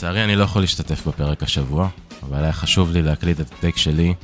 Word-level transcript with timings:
לצערי 0.00 0.24
אני 0.24 0.36
לא 0.36 0.44
יכול 0.44 0.62
להשתתף 0.62 1.06
בפרק 1.06 1.42
השבוע, 1.42 1.88
אבל 2.22 2.42
היה 2.42 2.52
חשוב 2.52 2.92
לי 2.92 3.02
להקליט 3.02 3.40
את 3.40 3.52
הטייק 3.52 3.76
שלי 3.76 4.14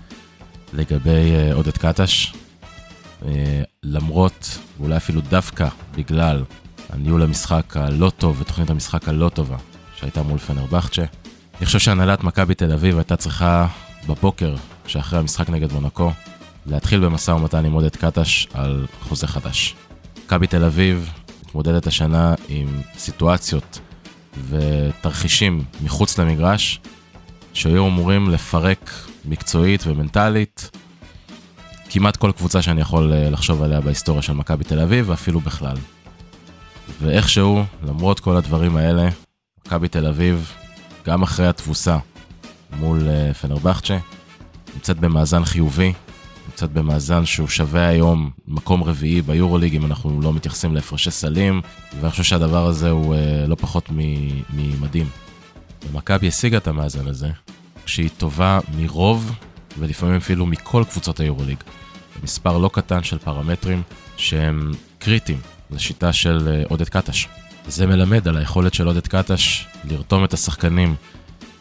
לגבי 0.73 1.33
uh, 1.51 1.55
עודד 1.55 1.77
קטש. 1.77 2.33
Uh, 3.23 3.27
למרות, 3.83 4.59
ואולי 4.79 4.97
אפילו 4.97 5.21
דווקא 5.21 5.69
בגלל 5.95 6.45
הניהול 6.91 7.23
המשחק 7.23 7.77
הלא 7.77 8.11
טוב 8.19 8.41
ותוכנית 8.41 8.71
המשחק 8.71 9.09
הלא 9.09 9.29
טובה 9.29 9.57
שהייתה 9.97 10.23
מול 10.23 10.39
פנרבכצ'ה. 10.39 11.05
אני 11.59 11.67
חושב 11.67 11.79
שהנהלת 11.79 12.25
מכבי 12.25 12.55
תל 12.55 12.73
אביב 12.73 12.97
הייתה 12.97 13.17
צריכה 13.17 13.67
בבוקר, 14.09 14.57
שאחרי 14.87 15.19
המשחק 15.19 15.51
נגד 15.51 15.73
מונקו, 15.73 16.13
להתחיל 16.67 17.01
במשא 17.01 17.31
ומתן 17.31 17.65
עם 17.65 17.73
עודד 17.73 17.97
קטש 17.97 18.47
על 18.55 18.87
חוזה 19.01 19.27
חדש. 19.27 19.75
מכבי 20.25 20.47
תל 20.47 20.65
אביב 20.65 21.11
מתמודדת 21.47 21.87
השנה 21.87 22.35
עם 22.49 22.81
סיטואציות 22.99 23.81
ותרחישים 24.49 25.65
מחוץ 25.85 26.19
למגרש, 26.19 26.81
שהיו 27.53 27.87
אמורים 27.87 28.31
לפרק 28.31 28.91
מקצועית 29.25 29.87
ומנטלית 29.87 30.71
כמעט 31.91 32.17
כל 32.17 32.33
קבוצה 32.33 32.63
שאני 32.63 32.81
יכול 32.81 33.13
אה, 33.13 33.31
לחשוב 33.31 33.63
עליה 33.63 33.81
בהיסטוריה 33.81 34.23
של 34.23 34.33
מכבי 34.33 34.65
תל 34.65 34.81
אביב, 34.81 35.09
ואפילו 35.09 35.41
בכלל. 35.41 35.77
ואיכשהו, 37.01 37.65
למרות 37.83 38.21
כל 38.21 38.37
הדברים 38.37 38.77
האלה, 38.77 39.09
מכבי 39.67 39.89
תל 39.89 40.07
אביב, 40.07 40.53
גם 41.07 41.23
אחרי 41.23 41.47
התבוסה 41.47 41.99
מול 42.79 43.01
uh, 43.01 43.35
פנרבכצ'ה, 43.35 43.99
נמצאת 44.75 44.99
במאזן 44.99 45.45
חיובי, 45.45 45.93
נמצאת 46.57 46.73
במאזן 46.73 47.25
שהוא 47.25 47.49
שווה 47.49 47.87
היום 47.89 48.31
מקום 48.49 48.83
רביעי 48.83 49.23
ביורוליג, 49.23 49.75
אם 49.75 49.87
אנחנו 49.87 50.21
לא 50.21 50.33
מתייחסים 50.33 50.75
להפרשי 50.75 51.11
סלים, 51.11 51.61
ואני 52.01 52.11
חושב 52.11 52.23
שהדבר 52.23 52.67
הזה 52.67 52.91
הוא 52.91 53.15
uh, 53.15 53.19
לא 53.49 53.55
פחות 53.55 53.89
ממדהים. 54.51 55.09
ומכבי 55.91 56.29
השיגה 56.29 56.59
את 56.59 56.69
המאזן 56.69 57.09
הזה, 57.09 57.31
שהיא 57.87 58.09
טובה 58.19 58.59
מרוב, 58.77 59.33
ולפעמים 59.79 60.17
אפילו 60.17 60.47
מכל 60.47 60.85
קבוצות 60.91 61.21
היורוליג. 61.21 61.59
מספר 62.23 62.59
לא 62.59 62.71
קטן 62.73 63.03
של 63.03 63.19
פרמטרים 63.19 63.83
שהם 64.17 64.73
קריטיים 64.99 65.41
לשיטה 65.71 66.13
של 66.13 66.49
אה, 66.49 66.63
עודד 66.69 66.89
קטש. 66.89 67.29
זה 67.67 67.87
מלמד 67.87 68.29
על 68.29 68.37
היכולת 68.37 68.75
של 68.75 68.87
עודד 68.87 69.07
קטש 69.07 69.67
לרתום 69.85 70.25
את 70.25 70.35
השחקנים 70.35 70.95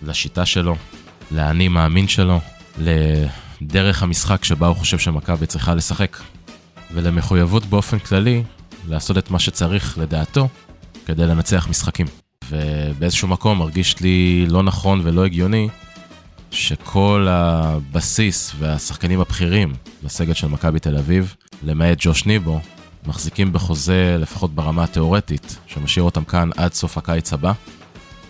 לשיטה 0.01 0.45
שלו, 0.45 0.75
לאני 1.31 1.67
מאמין 1.67 2.07
שלו, 2.07 2.39
לדרך 3.61 4.03
המשחק 4.03 4.43
שבה 4.43 4.67
הוא 4.67 4.75
חושב 4.75 4.99
שמכבי 4.99 5.45
צריכה 5.45 5.75
לשחק, 5.75 6.17
ולמחויבות 6.93 7.65
באופן 7.65 7.99
כללי 7.99 8.43
לעשות 8.87 9.17
את 9.17 9.31
מה 9.31 9.39
שצריך 9.39 9.97
לדעתו 9.97 10.47
כדי 11.05 11.27
לנצח 11.27 11.67
משחקים. 11.69 12.05
ובאיזשהו 12.49 13.27
מקום 13.27 13.57
מרגיש 13.57 13.99
לי 13.99 14.45
לא 14.49 14.63
נכון 14.63 15.01
ולא 15.03 15.25
הגיוני 15.25 15.67
שכל 16.51 17.27
הבסיס 17.29 18.51
והשחקנים 18.59 19.21
הבכירים 19.21 19.73
בסגל 20.03 20.33
של 20.33 20.47
מכבי 20.47 20.79
תל 20.79 20.97
אביב, 20.97 21.35
למעט 21.63 21.97
ג'וש 21.99 22.25
ניבו, 22.25 22.59
מחזיקים 23.07 23.53
בחוזה, 23.53 24.17
לפחות 24.19 24.55
ברמה 24.55 24.83
התיאורטית, 24.83 25.57
שמשאיר 25.67 26.03
אותם 26.03 26.23
כאן 26.23 26.49
עד 26.57 26.73
סוף 26.73 26.97
הקיץ 26.97 27.33
הבא. 27.33 27.53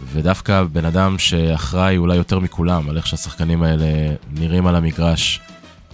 ודווקא 0.04 0.64
בן 0.64 0.86
אדם 0.86 1.20
שאחראי 1.20 1.98
אולי 1.98 2.16
יותר 2.16 2.40
מכולם 2.40 2.90
על 2.90 2.98
איך 2.98 3.08
שהשחקנים 3.08 3.64
האלה 3.64 3.86
נראים 4.32 4.68
על 4.68 4.76
המגרש, 4.76 5.40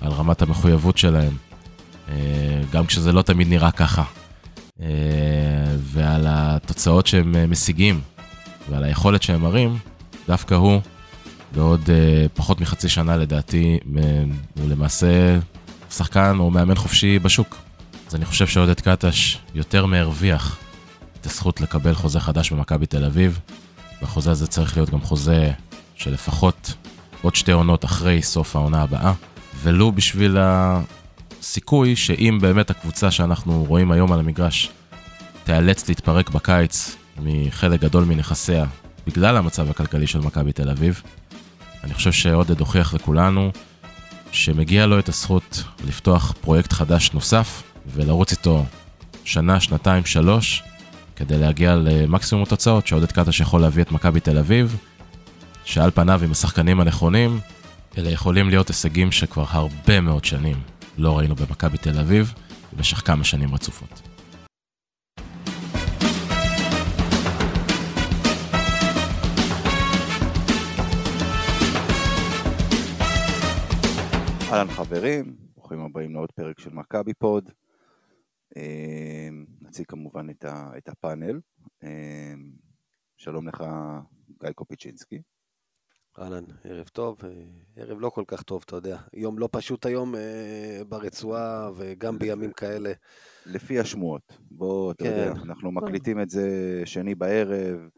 על 0.02 0.12
רמת 0.12 0.42
המחויבות 0.42 0.98
שלהם, 0.98 1.34
אה, 2.10 2.16
גם 2.72 2.86
כשזה 2.86 3.12
לא 3.12 3.22
תמיד 3.22 3.48
נראה 3.48 3.72
ככה, 3.72 4.04
אה, 4.82 4.88
ועל 5.78 6.26
התוצאות 6.30 7.08
שהם 7.08 7.52
משיגים, 7.52 8.02
ועל 8.70 8.84
היכולת 8.84 9.24
שהם 9.24 9.42
מראים, 9.42 9.78
דווקא 10.28 10.56
הוא, 10.56 10.82
בעוד 11.56 11.90
פחות 12.34 12.62
מחצי 12.62 12.90
שנה 12.90 13.18
לדעתי, 13.18 13.80
הוא 14.60 14.70
למעשה 14.70 15.40
שחקן 15.92 16.36
או 16.40 16.52
מאמן 16.52 16.76
חופשי 16.76 17.20
בשוק. 17.20 17.58
אז 18.08 18.16
אני 18.16 18.26
חושב 18.26 18.48
שעודד 18.48 18.80
קטש 18.82 19.38
יותר 19.56 19.86
מהרוויח 19.86 20.58
את 21.22 21.26
הזכות 21.26 21.62
לקבל 21.62 21.94
חוזה 21.94 22.20
חדש 22.20 22.52
במכבי 22.52 22.86
תל 22.86 23.06
אביב, 23.06 23.40
והחוזה 24.02 24.32
הזה 24.32 24.48
צריך 24.48 24.78
להיות 24.78 24.90
גם 24.90 25.02
חוזה 25.02 25.52
של 25.96 26.14
לפחות 26.14 26.74
עוד 27.22 27.36
שתי 27.36 27.52
עונות 27.52 27.86
אחרי 27.86 28.22
סוף 28.22 28.56
העונה 28.56 28.82
הבאה, 28.82 29.14
ולו 29.62 29.92
בשביל 29.92 30.38
הסיכוי 30.40 31.96
שאם 31.96 32.38
באמת 32.42 32.70
הקבוצה 32.70 33.12
שאנחנו 33.12 33.66
רואים 33.68 33.92
היום 33.92 34.12
על 34.12 34.20
המגרש 34.20 34.70
תיאלץ 35.44 35.90
להתפרק 35.90 36.30
בקיץ 36.30 36.96
מחלק 37.20 37.82
גדול 37.82 38.04
מנכסיה 38.04 38.66
בגלל 39.08 39.38
המצב 39.38 39.70
הכלכלי 39.70 40.08
של 40.08 40.20
מכבי 40.20 40.52
תל 40.52 40.70
אביב, 40.70 41.02
אני 41.84 41.94
חושב 41.94 42.12
שעודד 42.12 42.60
הוכיח 42.60 42.94
לכולנו 42.94 43.52
שמגיע 44.32 44.86
לו 44.86 45.00
את 45.00 45.10
הזכות 45.10 45.64
לפתוח 45.88 46.34
פרויקט 46.42 46.74
חדש 46.74 47.12
נוסף 47.14 47.64
ולרוץ 47.88 48.32
איתו 48.32 48.66
שנה, 49.26 49.60
שנתיים, 49.60 50.06
שלוש, 50.06 50.64
כדי 51.22 51.40
להגיע 51.40 51.76
למקסימום 51.76 52.44
התוצאות 52.44 52.88
שעודד 52.88 53.12
קטש 53.12 53.40
יכול 53.40 53.62
להביא 53.62 53.84
את 53.84 53.92
מכבי 53.92 54.20
תל 54.20 54.38
אביב, 54.38 54.78
שעל 55.66 55.92
פניו 55.92 56.22
עם 56.24 56.32
השחקנים 56.32 56.80
הנכונים, 56.80 57.40
אלה 57.98 58.10
יכולים 58.10 58.50
להיות 58.50 58.68
הישגים 58.68 59.12
שכבר 59.12 59.46
הרבה 59.48 60.02
מאוד 60.02 60.26
שנים 60.26 60.56
לא 60.98 61.18
ראינו 61.18 61.36
במכבי 61.36 61.78
תל 61.78 62.00
אביב, 62.00 62.34
במשך 62.74 62.98
כמה 62.98 63.24
שנים 63.24 63.54
רצופות. 63.54 64.02
אהלן 74.52 74.72
חברים, 74.72 75.36
ברוכים 75.56 75.80
הבאים 75.80 76.14
לעוד 76.14 76.32
פרק 76.32 76.60
של 76.60 76.70
מכבי 76.74 77.14
פוד. 77.14 77.50
נציג 79.72 79.86
כמובן 79.86 80.30
את, 80.30 80.46
ה, 80.46 80.72
את 80.78 80.90
הפאנל. 80.90 81.40
אמ, 81.84 81.90
שלום 83.18 83.48
לך, 83.48 83.64
גיא 84.40 84.52
קופיצ'ינסקי. 84.52 85.22
אהלן, 86.20 86.44
ערב 86.64 86.88
טוב, 86.88 87.18
אה, 87.24 87.30
ערב 87.76 88.00
לא 88.00 88.10
כל 88.10 88.24
כך 88.28 88.44
טוב, 88.44 88.64
אתה 88.66 88.76
יודע. 88.76 88.98
יום 89.14 89.40
לא 89.40 89.50
פשוט 89.52 89.86
היום 89.86 90.16
אה, 90.16 90.82
ברצועה 90.90 91.72
וגם 91.76 92.20
בימים 92.20 92.52
כאלה. 92.52 92.92
לפי 93.46 93.80
השמועות, 93.80 94.38
בוא, 94.52 94.92
אתה 94.92 95.04
כן. 95.04 95.10
יודע, 95.10 95.32
אנחנו 95.32 95.72
מקליטים 95.72 96.22
את 96.22 96.30
זה 96.30 96.82
שני 96.86 97.16
בערב, 97.16 97.90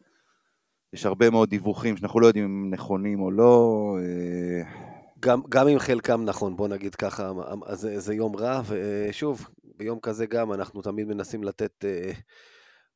יש 0.93 1.05
הרבה 1.05 1.29
מאוד 1.29 1.49
דיווחים 1.49 1.97
שאנחנו 1.97 2.19
לא 2.19 2.27
יודעים 2.27 2.45
אם 2.45 2.51
הם 2.51 2.73
נכונים 2.73 3.21
או 3.21 3.31
לא. 3.31 3.97
אה... 3.99 4.93
גם, 5.19 5.41
גם 5.49 5.67
אם 5.67 5.79
חלקם 5.79 6.23
נכון, 6.25 6.55
בוא 6.55 6.67
נגיד 6.67 6.95
ככה, 6.95 7.31
זה, 7.73 7.99
זה 7.99 8.13
יום 8.13 8.35
רע, 8.35 8.61
ושוב, 8.67 9.47
ביום 9.83 9.99
כזה 9.99 10.25
גם 10.25 10.53
אנחנו 10.53 10.81
תמיד 10.81 11.07
מנסים 11.07 11.43
לתת 11.43 11.85
אה, 11.85 12.11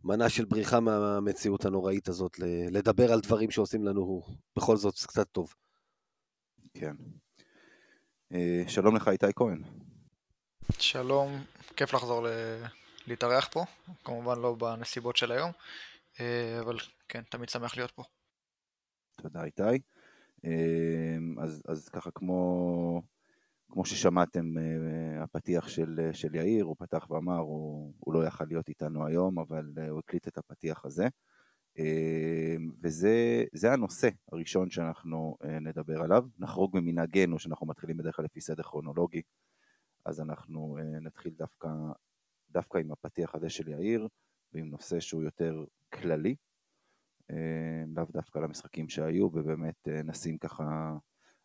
מנה 0.04 0.30
של 0.30 0.46
בריחה 0.46 0.80
מהמציאות 0.80 1.66
הנוראית 1.66 2.08
הזאת, 2.08 2.40
לדבר 2.72 3.14
על 3.14 3.20
דברים 3.20 3.52
שעושים 3.52 3.86
לנו 3.86 4.22
בכל 4.56 4.78
זאת 4.78 4.94
קצת 5.08 5.32
טוב. 5.32 5.54
כן. 6.74 6.96
אה, 8.34 8.64
שלום 8.68 8.96
לך 8.96 9.08
איתי 9.08 9.26
כהן. 9.36 9.64
שלום, 10.80 11.44
כיף 11.76 11.94
לחזור 11.94 12.28
ל... 12.28 12.30
להתארח 13.08 13.48
פה, 13.52 13.66
כמובן 14.04 14.40
לא 14.40 14.56
בנסיבות 14.56 15.18
של 15.18 15.32
היום, 15.32 15.52
אה, 16.20 16.60
אבל 16.60 16.78
כן, 17.10 17.22
תמיד 17.30 17.50
שמח 17.50 17.78
להיות 17.78 17.92
פה. 17.92 18.04
תודה 19.22 19.44
איתי. 19.44 19.82
אמ, 20.44 21.40
אז, 21.40 21.64
אז 21.68 21.90
ככה 21.90 22.12
כמו, 22.12 23.02
כמו 23.72 23.86
ששמעתם 23.86 24.58
אה, 24.58 25.24
הפתיח 25.24 25.68
של, 25.68 26.10
של 26.14 26.36
יאיר, 26.36 26.66
הוא 26.66 26.76
פתח 26.80 27.08
ואמר, 27.10 27.38
הוא, 27.38 27.94
הוא 28.00 28.14
לא 28.14 28.28
יכל 28.28 28.46
להיות 28.48 28.70
איתנו 28.70 29.08
היום, 29.08 29.40
אבל 29.40 29.74
אה, 29.78 29.90
הוא 29.90 30.00
הקליט 30.00 30.28
את 30.28 30.38
הפתיח 30.38 30.86
הזה. 30.86 31.08
וזה 32.84 33.74
הנושא 33.74 34.10
הראשון 34.32 34.70
שאנחנו 34.70 35.38
אה, 35.44 35.60
נדבר 35.60 36.02
עליו. 36.02 36.24
נחרוג 36.40 36.78
ממנהגנו 36.78 37.40
שאנחנו 37.40 37.68
מתחילים 37.68 37.98
בדרך 37.98 38.16
כלל 38.16 38.26
לפי 38.26 38.42
סדר 38.42 38.64
כרונולוגי, 38.64 39.22
אז 40.06 40.22
אנחנו 40.22 40.78
נתחיל 41.02 41.34
דווקא, 41.38 41.68
דווקא 42.50 42.78
עם 42.78 42.92
הפתיח 42.92 43.36
הזה 43.36 43.50
של 43.50 43.68
יאיר, 43.68 44.08
ועם 44.54 44.70
נושא 44.70 45.00
שהוא 45.00 45.24
יותר 45.24 45.64
כללי. 45.94 46.36
אה, 47.32 47.84
לאו 47.96 48.06
דווקא 48.12 48.40
למשחקים 48.40 48.90
שהיו, 48.90 49.26
ובאמת 49.26 49.88
אה, 49.88 50.04
נשים 50.04 50.38
ככה 50.38 50.94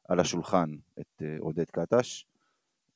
על 0.09 0.21
השולחן 0.21 0.71
את 1.01 1.23
אה, 1.23 1.37
עודד 1.39 1.71
קטש, 1.71 2.27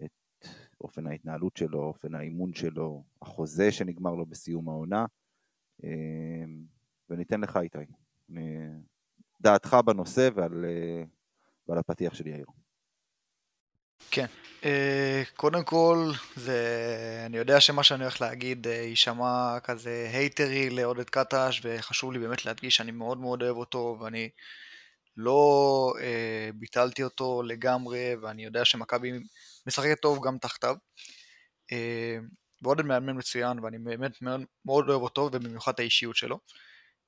את 0.04 0.46
אופן 0.80 1.06
ההתנהלות 1.06 1.56
שלו, 1.56 1.82
אופן 1.82 2.14
האימון 2.14 2.54
שלו, 2.54 3.04
החוזה 3.22 3.72
שנגמר 3.72 4.14
לו 4.14 4.26
בסיום 4.26 4.68
העונה, 4.68 5.06
וניתן 7.10 7.40
לך 7.40 7.56
איתי, 7.56 7.78
דעתך 9.40 9.76
בנושא 9.84 10.28
ועל, 10.34 10.64
ועל 11.68 11.78
הפתיח 11.78 12.14
של 12.14 12.26
יאיר. 12.26 12.46
כן. 14.10 14.26
אה, 14.64 15.22
קודם 15.36 15.64
כל, 15.64 16.10
זה... 16.36 17.22
אני 17.26 17.36
יודע 17.36 17.60
שמה 17.60 17.82
שאני 17.82 18.02
הולך 18.02 18.20
להגיד 18.20 18.66
אה, 18.66 18.72
יישמע 18.72 19.60
כזה 19.64 20.10
הייטרי 20.12 20.70
לעודד 20.70 21.10
קטש, 21.10 21.60
וחשוב 21.64 22.12
לי 22.12 22.18
באמת 22.18 22.44
להדגיש 22.44 22.76
שאני 22.76 22.90
מאוד 22.90 23.18
מאוד 23.18 23.42
אוהב 23.42 23.56
אותו, 23.56 23.98
ואני 24.00 24.28
לא 25.16 25.92
אה, 26.00 26.50
ביטלתי 26.54 27.02
אותו 27.02 27.42
לגמרי, 27.42 28.14
ואני 28.22 28.44
יודע 28.44 28.64
שמכבי 28.64 29.12
משחקת 29.66 30.00
טוב 30.00 30.26
גם 30.26 30.38
תחתיו. 30.38 30.76
אה, 31.72 32.18
ועודד 32.62 32.84
מאמן 32.84 33.18
מצוין, 33.18 33.58
ואני 33.58 33.78
באמת 33.78 34.22
מאוד, 34.22 34.40
מאוד 34.64 34.88
אוהב 34.88 35.02
אותו, 35.02 35.30
ובמיוחד 35.32 35.72
את 35.72 35.80
האישיות 35.80 36.16
שלו. 36.16 36.38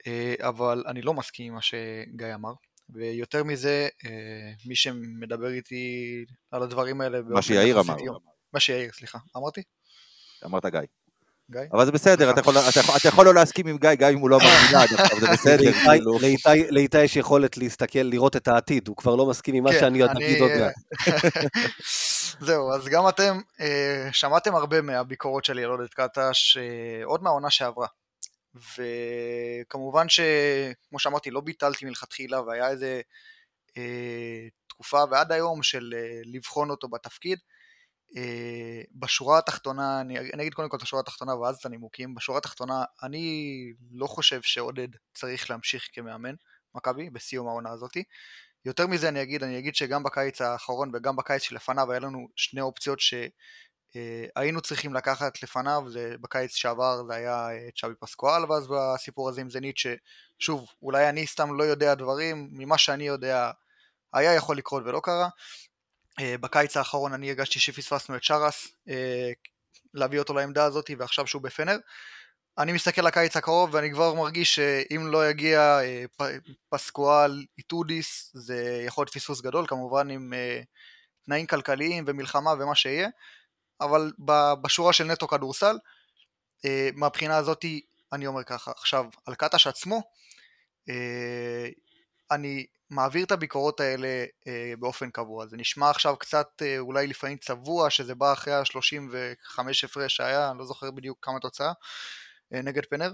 אה, 0.06 0.34
אבל 0.40 0.84
אני 0.87 1.02
לא 1.02 1.14
מסכים 1.14 1.46
עם 1.46 1.55
מה 1.55 1.62
שגיא 1.62 2.34
אמר. 2.34 2.52
ויותר 2.90 3.44
מזה, 3.44 3.88
אה, 4.05 4.52
מי 4.66 4.76
שמדבר 4.76 5.49
איתי 5.49 6.25
על 6.50 6.62
הדברים 6.62 7.00
האלה... 7.00 7.22
מה 7.22 7.43
שיאיר 7.43 7.81
אמר. 7.81 8.00
יום, 8.00 8.19
מה 8.52 8.61
שיאיר, 8.61 8.93
סליחה. 8.93 9.19
אמרתי? 9.37 9.62
אמרת 10.44 10.66
גיא. 10.66 10.81
גיא? 11.50 11.60
אבל 11.72 11.86
זה 11.86 11.92
בסדר, 11.92 12.30
אתה 12.30 12.40
יכול, 12.40 12.54
אתה, 12.58 12.80
יכול, 12.80 12.94
אתה 12.96 13.08
יכול 13.08 13.24
לא 13.26 13.34
להסכים 13.34 13.66
עם 13.66 13.78
גיא, 13.78 13.94
גם 13.94 14.10
אם 14.12 14.18
הוא 14.18 14.30
לא 14.30 14.36
אמר 14.36 14.50
מילה 14.66 14.82
עד 14.82 14.88
עכשיו, 14.98 15.20
זה 15.20 15.26
בסדר. 15.32 15.72
כאילו. 15.72 16.18
לאיתי 16.70 17.02
יש 17.02 17.16
יכולת 17.16 17.56
להסתכל, 17.56 17.98
לראות 17.98 18.36
את 18.36 18.48
העתיד, 18.48 18.88
הוא 18.88 18.96
כבר 18.96 19.16
לא 19.16 19.26
מסכים 19.26 19.54
עם 19.54 19.64
מה 19.64 19.72
כן, 19.72 19.80
שאני 19.80 20.04
אני- 20.04 20.26
אגיד 20.26 20.40
עוד 20.42 20.50
מעט. 20.60 20.74
זהו, 22.46 22.72
אז 22.72 22.84
גם 22.88 23.08
אתם 23.08 23.38
אה, 23.60 24.08
שמעתם 24.12 24.54
הרבה 24.54 24.80
מהביקורות 24.82 25.44
שלי 25.44 25.64
על 25.64 25.70
עודד 25.70 25.88
קטש, 25.88 26.56
אה, 26.56 27.04
עוד 27.04 27.22
מהעונה 27.22 27.50
שעברה. 27.50 27.86
וכמובן 28.54 30.06
שכמו 30.08 30.98
שאמרתי, 30.98 31.30
לא 31.30 31.40
ביטלתי 31.40 31.84
מלכתחילה, 31.84 32.40
והיה 32.42 32.68
איזה 32.68 33.00
אה, 33.76 33.82
תקופה 34.68 35.04
ועד 35.10 35.32
היום 35.32 35.62
של 35.62 35.94
אה, 35.96 36.20
לבחון 36.24 36.70
אותו 36.70 36.88
בתפקיד. 36.88 37.38
אה, 38.16 38.82
בשורה 38.94 39.38
התחתונה, 39.38 40.00
אני, 40.00 40.19
אני 40.19 40.43
אגיד 40.43 40.55
קודם 40.55 40.69
כל 40.69 40.76
את 40.76 40.82
השורה 40.82 41.00
התחתונה 41.00 41.37
ואז 41.37 41.56
את 41.56 41.66
הנימוקים. 41.66 42.14
בשורה 42.14 42.38
התחתונה, 42.38 42.84
אני 43.02 43.55
לא 43.90 44.06
חושב 44.06 44.43
שעודד 44.43 44.88
צריך 45.14 45.50
להמשיך 45.50 45.88
כמאמן 45.93 46.34
מכבי 46.75 47.10
בסיום 47.10 47.49
העונה 47.49 47.70
הזאתי. 47.70 48.05
יותר 48.64 48.87
מזה 48.87 49.08
אני 49.08 49.22
אגיד, 49.22 49.43
אני 49.43 49.58
אגיד 49.58 49.75
שגם 49.75 50.02
בקיץ 50.02 50.40
האחרון 50.40 50.90
וגם 50.94 51.16
בקיץ 51.16 51.43
שלפניו 51.43 51.90
היה 51.90 52.00
לנו 52.00 52.28
שני 52.37 52.60
אופציות 52.60 52.99
שהיינו 53.00 54.61
צריכים 54.61 54.94
לקחת 54.94 55.43
לפניו, 55.43 55.82
זה 55.88 56.14
בקיץ 56.20 56.54
שעבר 56.54 57.04
זה 57.06 57.14
היה 57.14 57.49
אה, 57.50 57.69
צ'אבי 57.81 57.94
פסקואל, 58.00 58.52
ואז 58.52 58.69
בסיפור 58.69 59.28
הזה 59.28 59.40
עם 59.40 59.50
זנית, 59.50 59.76
ששוב, 59.76 60.66
אולי 60.82 61.08
אני 61.08 61.26
סתם 61.26 61.58
לא 61.58 61.64
יודע 61.64 61.94
דברים, 61.94 62.49
ממה 62.52 62.78
שאני 62.78 63.06
יודע 63.06 63.50
היה 64.12 64.34
יכול 64.34 64.56
לקרות 64.56 64.82
ולא 64.87 65.00
קרה. 65.04 65.28
אה, 66.20 66.38
בקיץ 66.40 66.76
האחרון 66.76 67.12
אני 67.12 67.28
הרגשתי 67.28 67.60
שפספסנו 67.60 68.16
את 68.16 68.22
שרס, 68.22 68.68
אה, 68.88 69.30
להביא 69.94 70.18
אותו 70.18 70.34
לעמדה 70.34 70.64
הזאת, 70.64 70.90
ועכשיו 70.98 71.26
שהוא 71.26 71.42
בפנר. 71.42 71.76
אני 72.58 72.72
מסתכל 72.72 73.02
לקיץ 73.02 73.36
הקרוב 73.36 73.74
ואני 73.74 73.90
כבר 73.92 74.14
מרגיש 74.14 74.54
שאם 74.54 75.06
לא 75.06 75.30
יגיע 75.30 75.60
אה, 75.60 76.04
פסקואל 76.68 77.46
איטודיס 77.58 78.30
זה 78.34 78.82
יכול 78.86 79.02
להיות 79.02 79.14
פספוס 79.14 79.40
גדול 79.40 79.66
כמובן 79.66 80.10
עם 80.10 80.32
תנאים 81.26 81.46
כלכליים 81.46 82.04
ומלחמה 82.06 82.52
ומה 82.52 82.74
שיהיה 82.74 83.08
אבל 83.80 84.12
בשורה 84.62 84.92
של 84.92 85.04
נטו 85.04 85.28
כדורסל 85.28 85.78
מהבחינה 86.94 87.36
הזאת 87.36 87.64
אני 88.12 88.26
אומר 88.26 88.44
ככה 88.44 88.70
עכשיו 88.70 89.04
על 89.26 89.34
קטש 89.34 89.66
עצמו 89.66 90.02
אני 92.30 92.66
מעביר 92.90 93.25
את 93.25 93.32
הביקורות 93.32 93.81
האלה 93.81 94.25
אה, 94.46 94.73
באופן 94.79 95.11
קבוע 95.11 95.46
זה 95.46 95.56
נשמע 95.56 95.90
עכשיו 95.90 96.17
קצת 96.17 96.49
אה, 96.62 96.79
אולי 96.79 97.06
לפעמים 97.06 97.37
צבוע 97.37 97.90
שזה 97.90 98.14
בא 98.14 98.32
אחרי 98.32 98.55
ה-35 98.55 99.61
הפרש 99.85 100.17
שהיה 100.17 100.50
אני 100.50 100.58
לא 100.58 100.64
זוכר 100.64 100.90
בדיוק 100.90 101.19
כמה 101.23 101.40
תוצאה 101.40 101.73
אה, 102.55 102.62
נגד 102.62 102.87
פנר, 102.87 103.12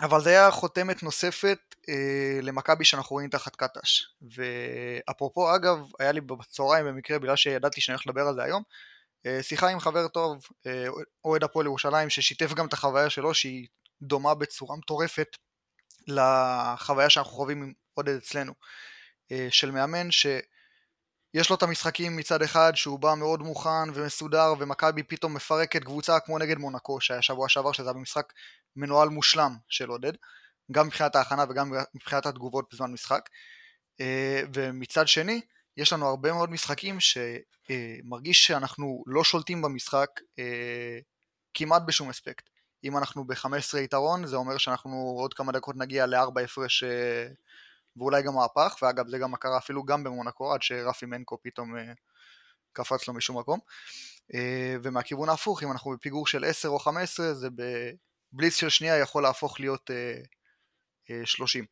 אבל 0.00 0.20
זה 0.20 0.30
היה 0.30 0.50
חותמת 0.50 1.02
נוספת 1.02 1.58
אה, 1.88 2.38
למכבי 2.42 2.84
שאנחנו 2.84 3.14
רואים 3.14 3.30
תחת 3.30 3.56
קטש. 3.56 4.02
ואפרופו 4.34 5.56
אגב, 5.56 5.78
היה 5.98 6.12
לי 6.12 6.20
בצהריים 6.20 6.86
במקרה, 6.86 7.18
בגלל 7.18 7.36
שידעתי 7.36 7.80
שאני 7.80 7.94
הולך 7.94 8.06
לדבר 8.06 8.28
על 8.28 8.34
זה 8.34 8.42
היום, 8.42 8.62
אה, 9.26 9.42
שיחה 9.42 9.68
עם 9.68 9.80
חבר 9.80 10.08
טוב, 10.08 10.46
אה, 10.66 10.86
אוהד 11.24 11.44
הפועל 11.44 11.66
ירושלים, 11.66 12.10
ששיתף 12.10 12.54
גם 12.54 12.66
את 12.66 12.72
החוויה 12.72 13.10
שלו, 13.10 13.34
שהיא 13.34 13.66
דומה 14.02 14.34
בצורה 14.34 14.76
מטורפת 14.76 15.28
לחוויה 16.06 17.10
שאנחנו 17.10 17.32
חווים 17.32 17.72
עודד 17.94 18.16
אצלנו, 18.16 18.52
אה, 19.32 19.46
של 19.50 19.70
מאמן 19.70 20.10
ש... 20.10 20.26
יש 21.34 21.50
לו 21.50 21.56
את 21.56 21.62
המשחקים 21.62 22.16
מצד 22.16 22.42
אחד 22.42 22.72
שהוא 22.74 22.98
בא 22.98 23.14
מאוד 23.14 23.42
מוכן 23.42 23.90
ומסודר 23.94 24.54
ומכבי 24.58 25.02
פתאום 25.02 25.34
מפרקת 25.34 25.84
קבוצה 25.84 26.20
כמו 26.20 26.38
נגד 26.38 26.58
מונקו 26.58 27.00
שהיה 27.00 27.22
שבוע 27.22 27.48
שעבר 27.48 27.72
שזה 27.72 27.88
היה 27.88 27.92
במשחק 27.92 28.32
מנוהל 28.76 29.08
מושלם 29.08 29.56
של 29.68 29.88
עודד 29.88 30.12
גם 30.72 30.86
מבחינת 30.86 31.16
ההכנה 31.16 31.44
וגם 31.48 31.72
מבחינת 31.94 32.26
התגובות 32.26 32.68
בזמן 32.72 32.92
משחק. 32.92 33.28
אה, 34.00 34.42
ומצד 34.54 35.08
שני 35.08 35.40
יש 35.76 35.92
לנו 35.92 36.06
הרבה 36.06 36.32
מאוד 36.32 36.50
משחקים 36.50 36.98
שמרגיש 37.00 38.46
שאנחנו 38.46 39.04
לא 39.06 39.24
שולטים 39.24 39.62
במשחק 39.62 40.10
אה, 40.38 40.98
כמעט 41.54 41.82
בשום 41.86 42.10
אספקט. 42.10 42.50
אם 42.84 42.98
אנחנו 42.98 43.24
ב-15 43.24 43.78
יתרון 43.78 44.26
זה 44.26 44.36
אומר 44.36 44.58
שאנחנו 44.58 45.14
עוד 45.18 45.34
כמה 45.34 45.52
דקות 45.52 45.76
נגיע 45.76 46.06
לארבע 46.06 46.40
הפרש 46.40 46.82
אה, 46.82 47.26
ואולי 47.96 48.22
גם 48.22 48.34
מהפך, 48.34 48.76
ואגב 48.82 49.08
זה 49.08 49.18
גם 49.18 49.36
קרה 49.36 49.58
אפילו 49.58 49.84
גם 49.84 50.04
במונקו, 50.04 50.54
עד 50.54 50.62
שרפי 50.62 51.06
מנקו 51.06 51.38
פתאום 51.42 51.76
אה, 51.76 51.92
קפץ 52.72 53.08
לו 53.08 53.14
משום 53.14 53.38
מקום. 53.38 53.58
אה, 54.34 54.76
ומהכיוון 54.82 55.28
ההפוך, 55.28 55.62
אם 55.62 55.72
אנחנו 55.72 55.90
בפיגור 55.90 56.26
של 56.26 56.44
10 56.44 56.68
או 56.68 56.78
15, 56.78 57.34
זה 57.34 57.48
בבליץ 57.50 58.56
של 58.56 58.68
שנייה 58.68 58.98
יכול 58.98 59.22
להפוך 59.22 59.60
להיות 59.60 59.90
אה, 59.90 60.20
אה, 61.10 61.26
30. 61.26 61.64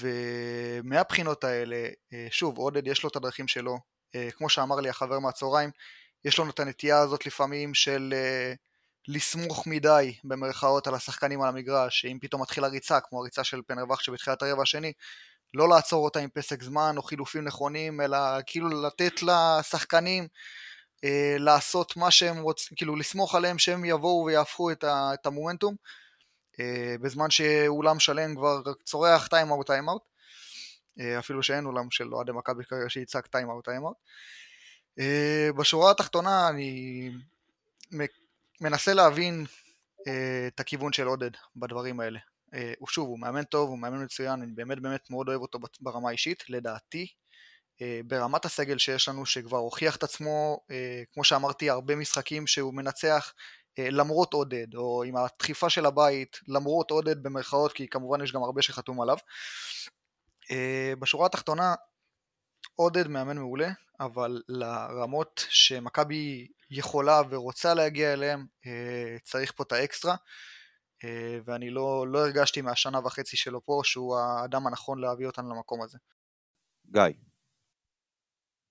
ומהבחינות 0.00 1.44
האלה, 1.44 1.88
שוב, 2.30 2.58
עודד 2.58 2.86
יש 2.86 3.02
לו 3.02 3.08
את 3.08 3.16
הדרכים 3.16 3.48
שלו, 3.48 3.78
כמו 4.32 4.48
שאמר 4.48 4.80
לי 4.80 4.88
החבר 4.88 5.18
מהצהריים, 5.18 5.70
יש 6.24 6.38
לנו 6.38 6.50
את 6.50 6.60
הנטייה 6.60 6.98
הזאת 6.98 7.26
לפעמים 7.26 7.74
של 7.74 8.14
לסמוך 9.08 9.66
מדי 9.66 10.14
במרכאות 10.24 10.86
על 10.86 10.94
השחקנים 10.94 11.42
על 11.42 11.48
המגרש, 11.48 12.00
שאם 12.00 12.18
פתאום 12.20 12.42
מתחילה 12.42 12.68
ריצה, 12.68 13.00
כמו 13.00 13.20
הריצה 13.20 13.44
של 13.44 13.60
פנרבחצ'ה 13.66 14.00
בתחילת 14.00 14.42
הרבע 14.42 14.62
השני, 14.62 14.92
לא 15.54 15.68
לעצור 15.68 16.04
אותה 16.04 16.20
עם 16.20 16.28
פסק 16.30 16.62
זמן 16.62 16.94
או 16.96 17.02
חילופים 17.02 17.44
נכונים, 17.44 18.00
אלא 18.00 18.18
כאילו 18.46 18.68
לתת 18.82 19.22
לשחקנים 19.22 20.28
אה, 21.04 21.36
לעשות 21.38 21.96
מה 21.96 22.10
שהם 22.10 22.38
רוצים, 22.38 22.76
כאילו 22.76 22.96
לסמוך 22.96 23.34
עליהם 23.34 23.58
שהם 23.58 23.84
יבואו 23.84 24.24
ויהפכו 24.26 24.70
את, 24.70 24.84
ה, 24.84 25.10
את 25.14 25.26
המומנטום, 25.26 25.74
אה, 26.60 26.94
בזמן 27.00 27.30
שאולם 27.30 28.00
שלם 28.00 28.34
כבר 28.34 28.62
צורח 28.84 29.26
time-out 29.26 29.66
time-out, 29.66 30.02
אה, 31.00 31.18
אפילו 31.18 31.42
שאין 31.42 31.66
אולם 31.66 31.90
של 31.90 32.14
אוהדי 32.14 32.32
מכבי 32.32 32.64
כרגע 32.64 32.88
שיצעק 32.88 33.26
time-out 33.26 33.64
time-out. 33.64 33.96
בשורה 35.56 35.90
התחתונה 35.90 36.48
אני 36.48 37.10
מנסה 38.60 38.94
להבין 38.94 39.46
אה, 40.06 40.46
את 40.46 40.60
הכיוון 40.60 40.92
של 40.92 41.06
עודד 41.06 41.30
בדברים 41.56 42.00
האלה. 42.00 42.18
אה, 42.54 42.72
הוא 42.78 42.88
שוב, 42.88 43.08
הוא 43.08 43.18
מאמן 43.18 43.44
טוב, 43.44 43.68
הוא 43.68 43.78
מאמן 43.78 44.04
מצוין, 44.04 44.42
אני 44.42 44.52
באמת 44.54 44.80
באמת 44.80 45.10
מאוד 45.10 45.28
אוהב 45.28 45.40
אותו 45.40 45.58
ברמה 45.80 46.08
האישית, 46.08 46.44
לדעתי. 46.48 47.06
אה, 47.82 48.00
ברמת 48.04 48.44
הסגל 48.44 48.78
שיש 48.78 49.08
לנו, 49.08 49.26
שכבר 49.26 49.58
הוכיח 49.58 49.96
את 49.96 50.02
עצמו, 50.02 50.60
אה, 50.70 51.02
כמו 51.12 51.24
שאמרתי, 51.24 51.70
הרבה 51.70 51.96
משחקים 51.96 52.46
שהוא 52.46 52.74
מנצח 52.74 53.32
אה, 53.78 53.90
למרות 53.90 54.32
עודד, 54.32 54.74
או 54.74 55.02
עם 55.02 55.16
הדחיפה 55.16 55.70
של 55.70 55.86
הבית, 55.86 56.40
למרות 56.48 56.90
עודד 56.90 57.22
במרכאות, 57.22 57.72
כי 57.72 57.88
כמובן 57.88 58.24
יש 58.24 58.32
גם 58.32 58.42
הרבה 58.42 58.62
שחתום 58.62 59.00
עליו. 59.00 59.16
אה, 60.50 60.92
בשורה 60.98 61.26
התחתונה, 61.26 61.74
עודד 62.74 63.08
מאמן 63.08 63.38
מעולה, 63.38 63.70
אבל 64.00 64.42
לרמות 64.48 65.44
שמכבי 65.48 66.48
יכולה 66.70 67.22
ורוצה 67.30 67.74
להגיע 67.74 68.12
אליהם, 68.12 68.46
אה, 68.66 69.16
צריך 69.24 69.52
פה 69.56 69.62
את 69.62 69.72
האקסטרה, 69.72 70.16
אה, 71.04 71.38
ואני 71.44 71.70
לא, 71.70 72.06
לא 72.08 72.18
הרגשתי 72.18 72.60
מהשנה 72.60 72.98
וחצי 72.98 73.36
שלו 73.36 73.64
פה 73.64 73.80
שהוא 73.84 74.16
האדם 74.16 74.66
הנכון 74.66 75.00
להביא 75.00 75.26
אותנו 75.26 75.54
למקום 75.54 75.82
הזה. 75.82 75.98
גיא. 76.92 77.02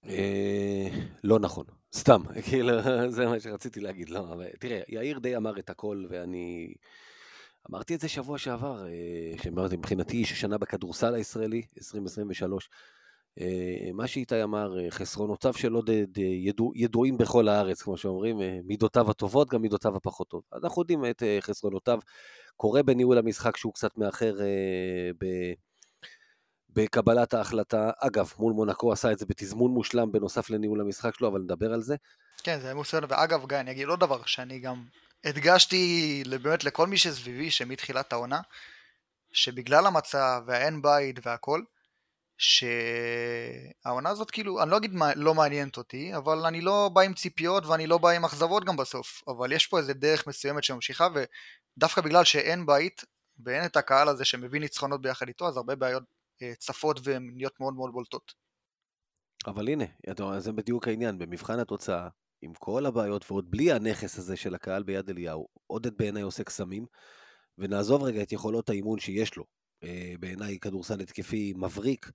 אה, 0.05 0.87
לא 1.23 1.39
נכון, 1.39 1.65
סתם, 1.93 2.21
כאילו, 2.49 2.71
זה 3.11 3.25
מה 3.25 3.39
שרציתי 3.39 3.79
להגיד, 3.79 4.09
לא, 4.09 4.19
אבל 4.19 4.47
תראה, 4.59 4.81
יאיר 4.87 5.19
די 5.19 5.37
אמר 5.37 5.59
את 5.59 5.69
הכל, 5.69 6.05
ואני 6.09 6.73
אמרתי 7.69 7.95
את 7.95 7.99
זה 7.99 8.09
שבוע 8.09 8.37
שעבר, 8.37 8.85
שאמרתי, 9.43 9.77
מבחינתי 9.77 10.25
ששנה 10.25 10.57
בכדורסל 10.57 11.13
הישראלי, 11.13 11.61
2023, 11.77 12.69
אה, 12.71 12.77
מה 13.93 14.07
שאיתי 14.07 14.43
אמר, 14.43 14.79
אה, 14.79 14.91
חסרונותיו 14.91 15.53
של 15.53 15.73
עודד 15.73 16.17
אה, 16.17 16.23
ידוע, 16.23 16.71
ידועים 16.75 17.17
בכל 17.17 17.47
הארץ, 17.47 17.81
כמו 17.81 17.97
שאומרים, 17.97 18.41
אה, 18.41 18.57
מידותיו 18.63 19.11
הטובות, 19.11 19.49
גם 19.49 19.61
מידותיו 19.61 19.95
הפחות 19.95 20.27
טובות. 20.27 20.45
אנחנו 20.63 20.81
יודעים 20.81 21.05
את 21.05 21.23
אה, 21.23 21.37
חסרונותיו, 21.41 21.99
קורה 22.55 22.83
בניהול 22.83 23.17
המשחק 23.17 23.57
שהוא 23.57 23.73
קצת 23.73 23.97
מאחר 23.97 24.41
אה, 24.41 24.45
ב... 25.19 25.25
בקבלת 26.69 27.33
ההחלטה. 27.33 27.91
אגב, 27.99 28.33
מול 28.39 28.53
מונקו 28.53 28.91
עשה 28.91 29.11
את 29.11 29.19
זה 29.19 29.25
בתזמון 29.25 29.71
מושלם 29.71 30.11
בנוסף 30.11 30.49
לניהול 30.49 30.81
המשחק 30.81 31.15
שלו, 31.15 31.27
אבל 31.27 31.39
נדבר 31.39 31.73
על 31.73 31.81
זה. 31.81 31.95
כן, 32.43 32.59
זה 32.59 32.73
מוסר, 32.73 32.99
ואגב, 33.09 33.47
גיא, 33.47 33.59
אני 33.59 33.71
אגיד 33.71 33.87
עוד 33.87 33.99
דבר, 33.99 34.21
שאני 34.25 34.59
גם 34.59 34.85
הדגשתי 35.23 36.23
באמת 36.41 36.63
לכל 36.63 36.87
מי 36.87 36.97
שסביבי, 36.97 37.51
שמתחילת 37.51 38.13
העונה, 38.13 38.39
שבגלל 39.31 39.85
המצב 39.85 40.41
והאין 40.47 40.81
בית 40.81 41.19
והכל, 41.27 41.61
שהעונה 42.37 44.09
הזאת 44.09 44.31
כאילו, 44.31 44.63
אני 44.63 44.71
לא 44.71 44.77
אגיד 44.77 44.93
מה, 44.93 45.15
לא 45.15 45.33
מעניינת 45.33 45.77
אותי, 45.77 46.15
אבל 46.15 46.45
אני 46.45 46.61
לא 46.61 46.89
בא 46.93 47.01
עם 47.01 47.13
ציפיות 47.13 47.65
ואני 47.65 47.87
לא 47.87 47.97
בא 47.97 48.09
עם 48.09 48.25
אכזבות 48.25 48.65
גם 48.65 48.77
בסוף, 48.77 49.21
אבל 49.27 49.51
יש 49.51 49.67
פה 49.67 49.77
איזה 49.77 49.93
דרך 49.93 50.27
מסוימת 50.27 50.63
שממשיכה, 50.63 51.07
ודווקא 51.13 52.01
בגלל 52.01 52.23
שאין 52.23 52.65
בית, 52.65 53.01
ואין 53.45 53.65
את 53.65 53.77
הקהל 53.77 54.07
הזה 54.09 54.25
שמביא 54.25 54.59
ניצחונות 54.59 55.01
ביחד 55.01 55.27
איתו, 55.27 55.47
אז 55.47 55.57
הרבה 55.57 55.75
בעיות 55.75 56.03
אה, 56.41 56.53
צפות 56.55 56.99
והן 57.03 57.29
נהיות 57.33 57.59
מאוד 57.59 57.73
מאוד 57.73 57.91
בולטות. 57.91 58.33
אבל 59.47 59.69
הנה, 59.69 59.85
זה 60.39 60.51
בדיוק 60.51 60.87
העניין, 60.87 61.17
במבחן 61.17 61.59
התוצאה, 61.59 62.07
עם 62.41 62.53
כל 62.53 62.85
הבעיות 62.85 63.31
ועוד 63.31 63.51
בלי 63.51 63.71
הנכס 63.71 64.17
הזה 64.17 64.35
של 64.35 64.55
הקהל 64.55 64.83
ביד 64.83 65.09
אליהו, 65.09 65.47
עודד 65.67 65.97
בעיניי 65.97 66.21
עושה 66.21 66.43
קסמים, 66.43 66.85
ונעזוב 67.57 68.03
רגע 68.03 68.21
את 68.21 68.31
יכולות 68.31 68.69
האימון 68.69 68.99
שיש 68.99 69.35
לו. 69.35 69.43
אה, 69.83 70.13
בעיניי 70.19 70.59
כדורסל 70.59 71.01
התקפי 71.01 71.53
מבריק. 71.55 72.11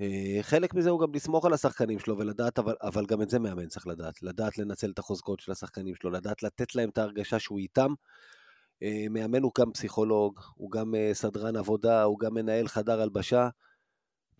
אה, 0.00 0.38
חלק 0.42 0.74
מזה 0.74 0.90
הוא 0.90 1.00
גם 1.00 1.14
לסמוך 1.14 1.44
על 1.44 1.52
השחקנים 1.52 1.98
שלו 1.98 2.18
ולדעת, 2.18 2.58
אבל, 2.58 2.74
אבל 2.82 3.06
גם 3.06 3.22
את 3.22 3.30
זה 3.30 3.38
מאמן 3.38 3.66
צריך 3.66 3.86
לדעת. 3.86 4.22
לדעת 4.22 4.58
לנצל 4.58 4.90
את 4.90 4.98
החוזקות 4.98 5.40
של 5.40 5.52
השחקנים 5.52 5.94
שלו, 5.94 6.10
לדעת 6.10 6.42
לתת 6.42 6.74
להם 6.74 6.88
את 6.88 6.98
ההרגשה 6.98 7.38
שהוא 7.38 7.58
איתם. 7.58 7.94
אה, 8.82 9.06
מאמן 9.10 9.42
הוא 9.42 9.52
גם 9.58 9.72
פסיכולוג, 9.72 10.40
הוא 10.54 10.70
גם 10.70 10.94
סדרן 11.12 11.56
עבודה, 11.56 12.02
הוא 12.02 12.18
גם 12.18 12.34
מנהל 12.34 12.68
חדר 12.68 13.00
הלבשה. 13.00 13.48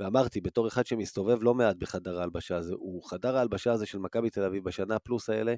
ואמרתי, 0.00 0.40
בתור 0.40 0.68
אחד 0.68 0.86
שמסתובב 0.86 1.42
לא 1.42 1.54
מעט 1.54 1.76
בחדר 1.76 2.20
ההלבשה 2.20 2.56
הזה, 2.56 2.74
הוא 2.74 3.02
חדר 3.02 3.36
ההלבשה 3.36 3.72
הזה 3.72 3.86
של 3.86 3.98
מכבי 3.98 4.30
תל 4.30 4.42
אביב 4.44 4.64
בשנה 4.64 4.98
פלוס 4.98 5.30
האלה, 5.30 5.54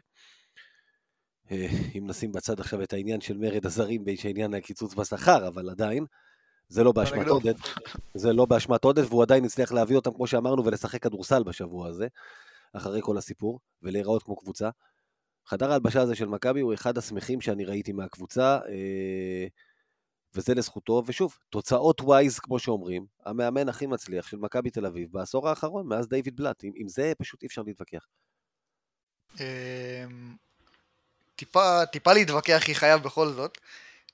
אם 1.94 2.04
נשים 2.06 2.32
בצד 2.32 2.60
עכשיו 2.60 2.82
את 2.82 2.92
העניין 2.92 3.20
של 3.20 3.38
מרד 3.38 3.66
הזרים 3.66 4.04
בעניין 4.04 4.54
הקיצוץ 4.54 4.94
בשכר, 4.94 5.48
אבל 5.48 5.70
עדיין, 5.70 6.06
זה 6.68 6.84
לא 6.84 6.92
באשמת 6.92 7.26
עודד, 7.26 7.54
זה 8.14 8.32
לא 8.32 8.44
באשמת 8.44 8.84
עודד, 8.84 9.04
והוא 9.04 9.22
עדיין 9.22 9.44
הצליח 9.44 9.72
להביא 9.72 9.96
אותם, 9.96 10.12
כמו 10.14 10.26
שאמרנו, 10.26 10.64
ולשחק 10.64 11.02
כדורסל 11.02 11.42
בשבוע 11.42 11.88
הזה, 11.88 12.06
אחרי 12.72 13.00
כל 13.02 13.18
הסיפור, 13.18 13.60
ולהיראות 13.82 14.22
כמו 14.22 14.36
קבוצה. 14.36 14.70
חדר 15.46 15.70
ההלבשה 15.70 16.00
הזה 16.00 16.14
של 16.14 16.26
מכבי 16.26 16.60
הוא 16.60 16.74
אחד 16.74 16.98
השמחים 16.98 17.40
שאני 17.40 17.64
ראיתי 17.64 17.92
מהקבוצה, 17.92 18.58
אה, 18.68 19.46
וזה 20.34 20.54
לזכותו, 20.54 21.02
ושוב, 21.06 21.38
תוצאות 21.50 22.00
ווייז, 22.00 22.38
כמו 22.38 22.58
שאומרים, 22.58 23.06
המאמן 23.24 23.68
הכי 23.68 23.86
מצליח 23.86 24.26
של 24.26 24.36
מכבי 24.36 24.70
תל 24.70 24.86
אביב 24.86 25.12
בעשור 25.12 25.48
האחרון, 25.48 25.86
מאז 25.86 26.08
דיוויד 26.08 26.36
בלאט, 26.36 26.64
עם, 26.64 26.72
עם 26.76 26.88
זה 26.88 27.12
פשוט 27.18 27.42
אי 27.42 27.46
אפשר 27.46 27.62
להתווכח. 27.62 28.06
אמ, 29.40 30.36
טיפה, 31.36 31.86
טיפה 31.86 32.12
להתווכח 32.12 32.64
היא 32.66 32.76
חייב 32.76 33.02
בכל 33.02 33.28
זאת. 33.28 33.58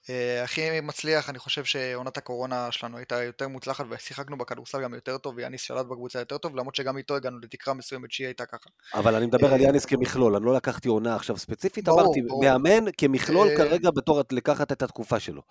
אה, 0.08 0.42
הכי 0.42 0.80
מצליח, 0.80 1.30
אני 1.30 1.38
חושב 1.38 1.64
שעונת 1.64 2.16
הקורונה 2.16 2.72
שלנו 2.72 2.96
הייתה 2.96 3.22
יותר 3.22 3.48
מוצלחת 3.48 3.84
ושיחקנו 3.90 4.38
בכדורסל 4.38 4.82
גם 4.82 4.94
יותר 4.94 5.18
טוב 5.18 5.34
ויאניס 5.36 5.60
שלט 5.62 5.86
בקבוצה 5.86 6.18
יותר 6.18 6.38
טוב, 6.38 6.56
למרות 6.56 6.74
שגם 6.74 6.96
איתו 6.96 7.16
הגענו 7.16 7.38
לתקרה 7.38 7.74
מסוימת 7.74 8.12
שהיא 8.12 8.26
הייתה 8.26 8.46
ככה. 8.46 8.70
אבל 8.94 9.14
אני 9.14 9.26
מדבר 9.26 9.54
על 9.54 9.60
אה, 9.60 9.66
יאניס 9.66 9.84
כמכלול, 9.84 10.36
אני 10.36 10.44
לא 10.44 10.54
לקחתי 10.54 10.88
עונה 10.88 11.16
עכשיו 11.16 11.36
ספציפית, 11.36 11.88
אמרתי. 11.88 12.20
מאמן 12.42 12.84
כמכלול 12.98 13.48
אה, 13.48 13.56
כרגע 13.56 13.90
בתור 13.90 14.22
לקחת 14.32 14.72
את 14.72 14.82
התקופה 14.82 15.20
שלו. 15.20 15.42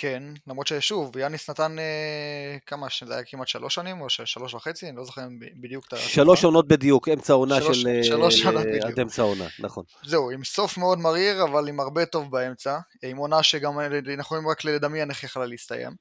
כן, 0.00 0.22
למרות 0.46 0.66
ששוב, 0.66 1.16
יאניס 1.16 1.50
נתן 1.50 1.78
אה, 1.78 2.56
כמה, 2.66 2.86
זה 3.06 3.14
היה 3.14 3.24
כמעט 3.24 3.48
שלוש 3.48 3.74
שנים, 3.74 4.00
או 4.00 4.10
שלוש 4.10 4.54
וחצי, 4.54 4.88
אני 4.88 4.96
לא 4.96 5.04
זוכר 5.04 5.22
בדיוק 5.60 5.86
את 5.88 5.92
ה... 5.92 5.96
שלוש 5.96 6.44
עונות 6.44 6.68
בדיוק, 6.68 7.08
אמצע 7.08 7.32
עונה 7.32 7.60
של... 7.60 7.88
אה, 7.88 8.04
שלוש 8.04 8.44
עונות 8.46 8.66
בדיוק. 8.66 8.84
עד 8.84 9.00
אמצע 9.00 9.22
עונה, 9.22 9.44
נכון. 9.58 9.84
זהו, 10.04 10.30
עם 10.30 10.44
סוף 10.44 10.78
מאוד 10.78 10.98
מריר, 10.98 11.44
אבל 11.44 11.68
עם 11.68 11.80
הרבה 11.80 12.06
טוב 12.06 12.30
באמצע, 12.30 12.78
עם 13.02 13.16
עונה 13.16 13.42
שגם 13.42 13.80
אנחנו 13.80 14.20
יכולים 14.20 14.48
רק 14.48 14.64
לדמיין 14.64 15.10
איך 15.10 15.24
יכלה 15.24 15.46
להסתיים. 15.46 15.92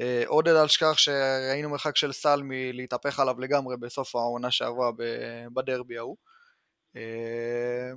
אה, 0.00 0.22
עוד 0.26 0.48
אל 0.48 0.68
שכח 0.68 0.98
שראינו 0.98 1.70
מרחק 1.70 1.96
של 1.96 2.12
סל 2.12 2.40
מלהתהפך 2.44 3.20
עליו 3.20 3.40
לגמרי 3.40 3.76
בסוף 3.76 4.16
העונה 4.16 4.50
שעברה 4.50 4.90
בדרבי 5.54 5.98
ההוא. 5.98 6.16
אה, 6.96 7.92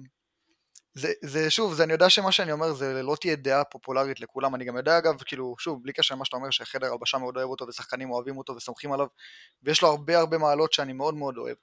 זה, 0.97 1.11
זה 1.21 1.51
שוב, 1.51 1.73
זה, 1.73 1.83
אני 1.83 1.93
יודע 1.93 2.09
שמה 2.09 2.31
שאני 2.31 2.51
אומר 2.51 2.73
זה 2.73 3.03
לא 3.03 3.15
תהיה 3.21 3.35
דעה 3.35 3.63
פופולרית 3.63 4.19
לכולם, 4.19 4.55
אני 4.55 4.65
גם 4.65 4.77
יודע 4.77 4.97
אגב, 4.97 5.23
כאילו, 5.25 5.55
שוב, 5.59 5.83
בלי 5.83 5.93
קשר 5.93 6.15
למה 6.15 6.25
שאתה 6.25 6.37
אומר 6.37 6.49
שחדר 6.49 6.91
הלבשה 6.91 7.17
מאוד 7.17 7.37
אוהב 7.37 7.49
אותו 7.49 7.65
ושחקנים 7.67 8.11
אוהבים 8.11 8.37
אותו 8.37 8.55
וסומכים 8.55 8.91
עליו, 8.91 9.07
ויש 9.63 9.81
לו 9.81 9.87
הרבה 9.87 10.17
הרבה 10.17 10.37
מעלות 10.37 10.73
שאני 10.73 10.93
מאוד 10.93 11.15
מאוד 11.15 11.37
אוהב. 11.37 11.57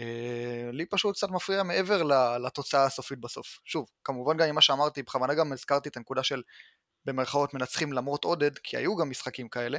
אה, 0.00 0.70
לי 0.72 0.86
פשוט 0.86 1.16
קצת 1.16 1.28
מפריע 1.30 1.62
מעבר 1.62 2.02
לתוצאה 2.38 2.84
הסופית 2.84 3.18
בסוף. 3.18 3.58
שוב, 3.64 3.86
כמובן 4.04 4.36
גם 4.36 4.48
עם 4.48 4.54
מה 4.54 4.60
שאמרתי, 4.60 5.02
בכוונה 5.02 5.34
גם 5.34 5.52
הזכרתי 5.52 5.88
את 5.88 5.96
הנקודה 5.96 6.22
של 6.22 6.42
במרכאות 7.04 7.54
מנצחים 7.54 7.92
למרות 7.92 8.24
עודד, 8.24 8.58
כי 8.58 8.76
היו 8.76 8.96
גם 8.96 9.10
משחקים 9.10 9.48
כאלה. 9.48 9.78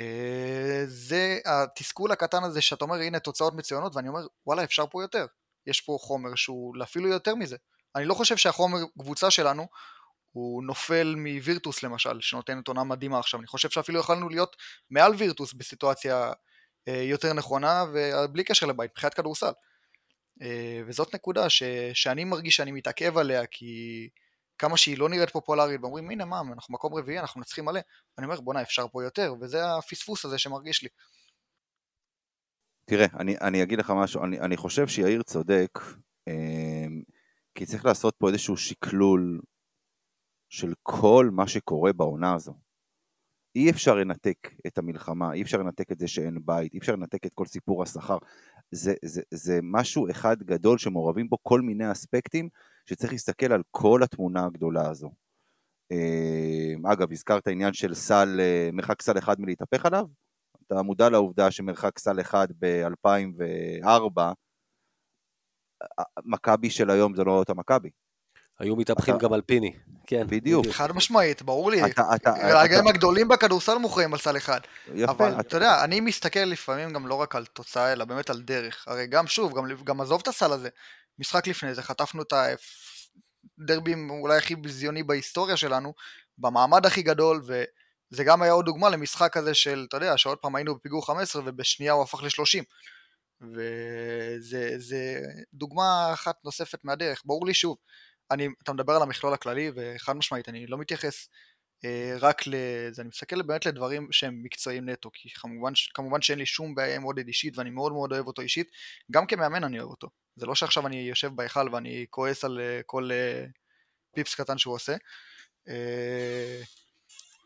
אה, 0.00 0.82
זה 0.86 1.38
התסכול 1.44 2.12
הקטן 2.12 2.44
הזה 2.44 2.60
שאתה 2.60 2.84
אומר 2.84 2.96
הנה 2.96 3.18
תוצאות 3.18 3.54
מצוינות 3.54 3.96
ואני 3.96 4.08
אומר 4.08 4.26
וואלה 4.46 4.64
אפשר 4.64 4.84
פה 4.90 5.02
יותר, 5.02 5.26
יש 5.66 5.80
פה 5.80 5.96
חומר 6.00 6.34
שהוא 6.34 6.74
אפילו 6.82 7.08
יותר 7.08 7.34
מזה. 7.34 7.56
אני 7.96 8.04
לא 8.04 8.14
חושב 8.14 8.36
שהחומר 8.36 8.78
קבוצה 8.98 9.30
שלנו 9.30 9.66
הוא 10.32 10.64
נופל 10.64 11.14
מווירטוס 11.16 11.82
למשל, 11.82 12.20
שנותנת 12.20 12.68
עונה 12.68 12.84
מדהימה 12.84 13.18
עכשיו, 13.18 13.40
אני 13.40 13.46
חושב 13.46 13.70
שאפילו 13.70 14.00
יכולנו 14.00 14.28
להיות 14.28 14.56
מעל 14.90 15.14
וירטוס 15.14 15.52
בסיטואציה 15.52 16.32
אה, 16.88 17.02
יותר 17.02 17.32
נכונה 17.32 17.84
ובלי 17.92 18.44
קשר 18.44 18.66
לבית, 18.66 18.90
מבחינת 18.90 19.14
כדורסל. 19.14 19.52
אה, 20.42 20.80
וזאת 20.86 21.14
נקודה 21.14 21.48
ש, 21.48 21.62
שאני 21.92 22.24
מרגיש 22.24 22.56
שאני 22.56 22.72
מתעכב 22.72 23.18
עליה 23.18 23.46
כי 23.46 24.08
כמה 24.58 24.76
שהיא 24.76 24.98
לא 24.98 25.08
נראית 25.08 25.30
פופולרית 25.30 25.80
ואומרים 25.80 26.10
הנה 26.10 26.24
מה 26.24 26.40
אנחנו 26.52 26.74
מקום 26.74 26.94
רביעי 26.94 27.18
אנחנו 27.18 27.38
מנצחים 27.38 27.64
מלא 27.64 27.80
אני 28.18 28.26
אומר 28.26 28.40
בואנה 28.40 28.62
אפשר 28.62 28.86
פה 28.92 29.04
יותר 29.04 29.34
וזה 29.40 29.74
הפספוס 29.78 30.24
הזה 30.24 30.38
שמרגיש 30.38 30.82
לי. 30.82 30.88
תראה 32.84 33.06
אני, 33.18 33.36
אני 33.40 33.62
אגיד 33.62 33.78
לך 33.78 33.92
משהו 33.96 34.24
אני, 34.24 34.40
אני 34.40 34.56
חושב 34.56 34.88
שיאיר 34.88 35.22
צודק 35.22 35.78
כי 37.54 37.66
צריך 37.66 37.84
לעשות 37.84 38.14
פה 38.18 38.28
איזשהו 38.28 38.56
שקלול 38.56 39.40
של 40.48 40.72
כל 40.82 41.28
מה 41.32 41.46
שקורה 41.46 41.92
בעונה 41.92 42.34
הזו. 42.34 42.54
אי 43.56 43.70
אפשר 43.70 43.94
לנתק 43.94 44.38
את 44.66 44.78
המלחמה, 44.78 45.32
אי 45.32 45.42
אפשר 45.42 45.58
לנתק 45.58 45.92
את 45.92 45.98
זה 45.98 46.08
שאין 46.08 46.38
בית, 46.44 46.74
אי 46.74 46.78
אפשר 46.78 46.92
לנתק 46.92 47.26
את 47.26 47.32
כל 47.34 47.46
סיפור 47.46 47.82
השכר. 47.82 48.18
זה, 48.70 48.94
זה, 49.04 49.22
זה 49.30 49.58
משהו 49.62 50.10
אחד 50.10 50.42
גדול 50.42 50.78
שמעורבים 50.78 51.28
בו 51.28 51.36
כל 51.42 51.60
מיני 51.60 51.92
אספקטים 51.92 52.48
שצריך 52.86 53.12
להסתכל 53.12 53.52
על 53.52 53.62
כל 53.70 54.02
התמונה 54.02 54.44
הגדולה 54.44 54.88
הזו. 54.90 55.10
אה, 55.92 56.92
אגב, 56.92 57.12
הזכרת 57.12 57.48
עניין 57.48 57.72
של 57.72 57.94
סל, 57.94 58.40
אה, 58.40 58.70
מרחק 58.72 59.02
סל 59.02 59.18
אחד 59.18 59.40
מלהתהפך 59.40 59.86
עליו? 59.86 60.06
אתה 60.66 60.82
מודע 60.82 61.10
לעובדה 61.10 61.50
שמרחק 61.50 61.98
סל 61.98 62.20
אחד 62.20 62.48
ב-2004 62.58 64.20
מכבי 66.24 66.70
של 66.70 66.90
היום 66.90 67.14
זה 67.14 67.24
לא 67.24 67.30
אותה 67.30 67.54
מכבי. 67.54 67.90
היו 68.58 68.76
מתהפכים 68.76 69.18
גם 69.18 69.32
על 69.32 69.42
פיני, 69.42 69.72
כן. 70.06 70.26
בדיוק. 70.26 70.66
חד 70.66 70.92
משמעית, 70.92 71.42
ברור 71.42 71.70
לי. 71.70 71.80
הרגעים 72.26 72.86
הגדולים 72.86 73.28
בכדורסל 73.28 73.78
מוכרים 73.78 74.12
על 74.12 74.18
סל 74.18 74.36
אחד. 74.36 74.60
יפה. 74.94 75.12
אבל 75.12 75.40
אתה 75.40 75.56
יודע, 75.56 75.84
אני 75.84 76.00
מסתכל 76.00 76.40
לפעמים 76.40 76.92
גם 76.92 77.06
לא 77.06 77.14
רק 77.14 77.36
על 77.36 77.46
תוצאה, 77.46 77.92
אלא 77.92 78.04
באמת 78.04 78.30
על 78.30 78.42
דרך. 78.42 78.84
הרי 78.88 79.06
גם 79.06 79.26
שוב, 79.26 79.52
גם 79.84 80.00
עזוב 80.00 80.20
את 80.20 80.28
הסל 80.28 80.52
הזה. 80.52 80.68
משחק 81.18 81.46
לפני 81.46 81.74
זה, 81.74 81.82
חטפנו 81.82 82.22
את 82.22 82.32
הדרבי 83.58 83.94
אולי 84.10 84.36
הכי 84.36 84.56
ביזיוני 84.56 85.02
בהיסטוריה 85.02 85.56
שלנו, 85.56 85.94
במעמד 86.38 86.86
הכי 86.86 87.02
גדול, 87.02 87.42
וזה 87.44 88.24
גם 88.24 88.42
היה 88.42 88.52
עוד 88.52 88.64
דוגמה 88.64 88.88
למשחק 88.88 89.36
הזה 89.36 89.54
של, 89.54 89.86
אתה 89.88 89.96
יודע, 89.96 90.16
שעוד 90.16 90.38
פעם 90.38 90.56
היינו 90.56 90.74
בפיגור 90.74 91.06
15 91.06 91.42
ובשנייה 91.44 91.92
הוא 91.92 92.02
הפך 92.02 92.22
ל-30. 92.22 92.64
וזה 93.40 95.20
דוגמה 95.54 96.10
אחת 96.12 96.36
נוספת 96.44 96.84
מהדרך. 96.84 97.22
ברור 97.24 97.46
לי 97.46 97.54
שוב, 97.54 97.76
אני, 98.30 98.48
אתה 98.62 98.72
מדבר 98.72 98.92
על 98.92 99.02
המכלול 99.02 99.34
הכללי, 99.34 99.70
וחד 99.74 100.12
משמעית, 100.16 100.48
אני 100.48 100.66
לא 100.66 100.78
מתייחס 100.78 101.28
אה, 101.84 102.16
רק 102.20 102.42
לזה, 102.46 103.02
אני 103.02 103.08
מסתכל 103.08 103.42
באמת 103.42 103.66
לדברים 103.66 104.08
שהם 104.12 104.42
מקצועיים 104.42 104.88
נטו, 104.88 105.10
כי 105.12 105.30
כמובן, 105.30 105.72
כמובן 105.94 106.22
שאין 106.22 106.38
לי 106.38 106.46
שום 106.46 106.74
בעיה 106.74 106.96
עם 106.96 107.02
עודד 107.02 107.26
אישית, 107.26 107.58
ואני 107.58 107.70
מאוד 107.70 107.92
מאוד 107.92 108.12
אוהב 108.12 108.26
אותו 108.26 108.42
אישית, 108.42 108.70
גם 109.10 109.26
כמאמן 109.26 109.64
אני 109.64 109.78
אוהב 109.78 109.90
אותו. 109.90 110.08
זה 110.36 110.46
לא 110.46 110.54
שעכשיו 110.54 110.86
אני 110.86 110.96
יושב 110.96 111.30
בהיכל 111.34 111.68
ואני 111.72 112.06
כועס 112.10 112.44
על 112.44 112.60
אה, 112.60 112.80
כל 112.86 113.10
אה, 113.12 113.44
פיפס 114.14 114.34
קטן 114.34 114.58
שהוא 114.58 114.74
עושה. 114.74 114.96
אה, 115.68 116.62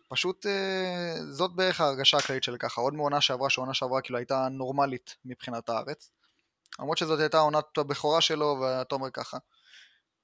פשוט 0.09 0.47
אה, 0.47 1.15
זאת 1.31 1.55
בערך 1.55 1.81
ההרגשה 1.81 2.17
הכללית 2.17 2.43
שלי 2.43 2.59
ככה, 2.59 2.81
עוד 2.81 2.95
מעונה 2.95 3.21
שעברה, 3.21 3.51
שעונה 3.51 3.75
שעברה 3.75 4.01
כאילו 4.01 4.19
הייתה 4.19 4.49
נורמלית 4.49 5.17
מבחינת 5.25 5.69
הארץ. 5.69 6.11
למרות 6.79 6.99
שזאת 6.99 7.21
הייתה 7.21 7.39
עונת 7.39 7.79
הבכורה 7.79 8.21
שלו, 8.21 8.59
ואתה 8.61 8.95
אומר 8.95 9.11
ככה. 9.11 9.39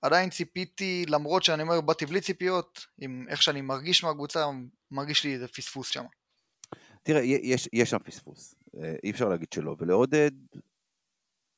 עדיין 0.02 0.30
ציפיתי, 0.30 1.04
למרות 1.08 1.44
שאני 1.44 1.62
אומר, 1.62 1.80
באתי 1.80 2.06
בלי 2.06 2.20
ציפיות, 2.20 2.86
עם 3.00 3.26
איך 3.28 3.42
שאני 3.42 3.60
מרגיש 3.60 4.04
מהקבוצה, 4.04 4.46
מרגיש 4.90 5.24
לי 5.24 5.34
איזה 5.34 5.48
פספוס 5.48 5.88
שם. 5.88 6.04
תראה, 7.02 7.20
יש, 7.22 7.68
יש 7.72 7.90
שם 7.90 7.98
פספוס, 7.98 8.54
אה, 8.82 8.94
אי 9.04 9.10
אפשר 9.10 9.28
להגיד 9.28 9.52
שלא, 9.52 9.76
ולעודד, 9.78 10.30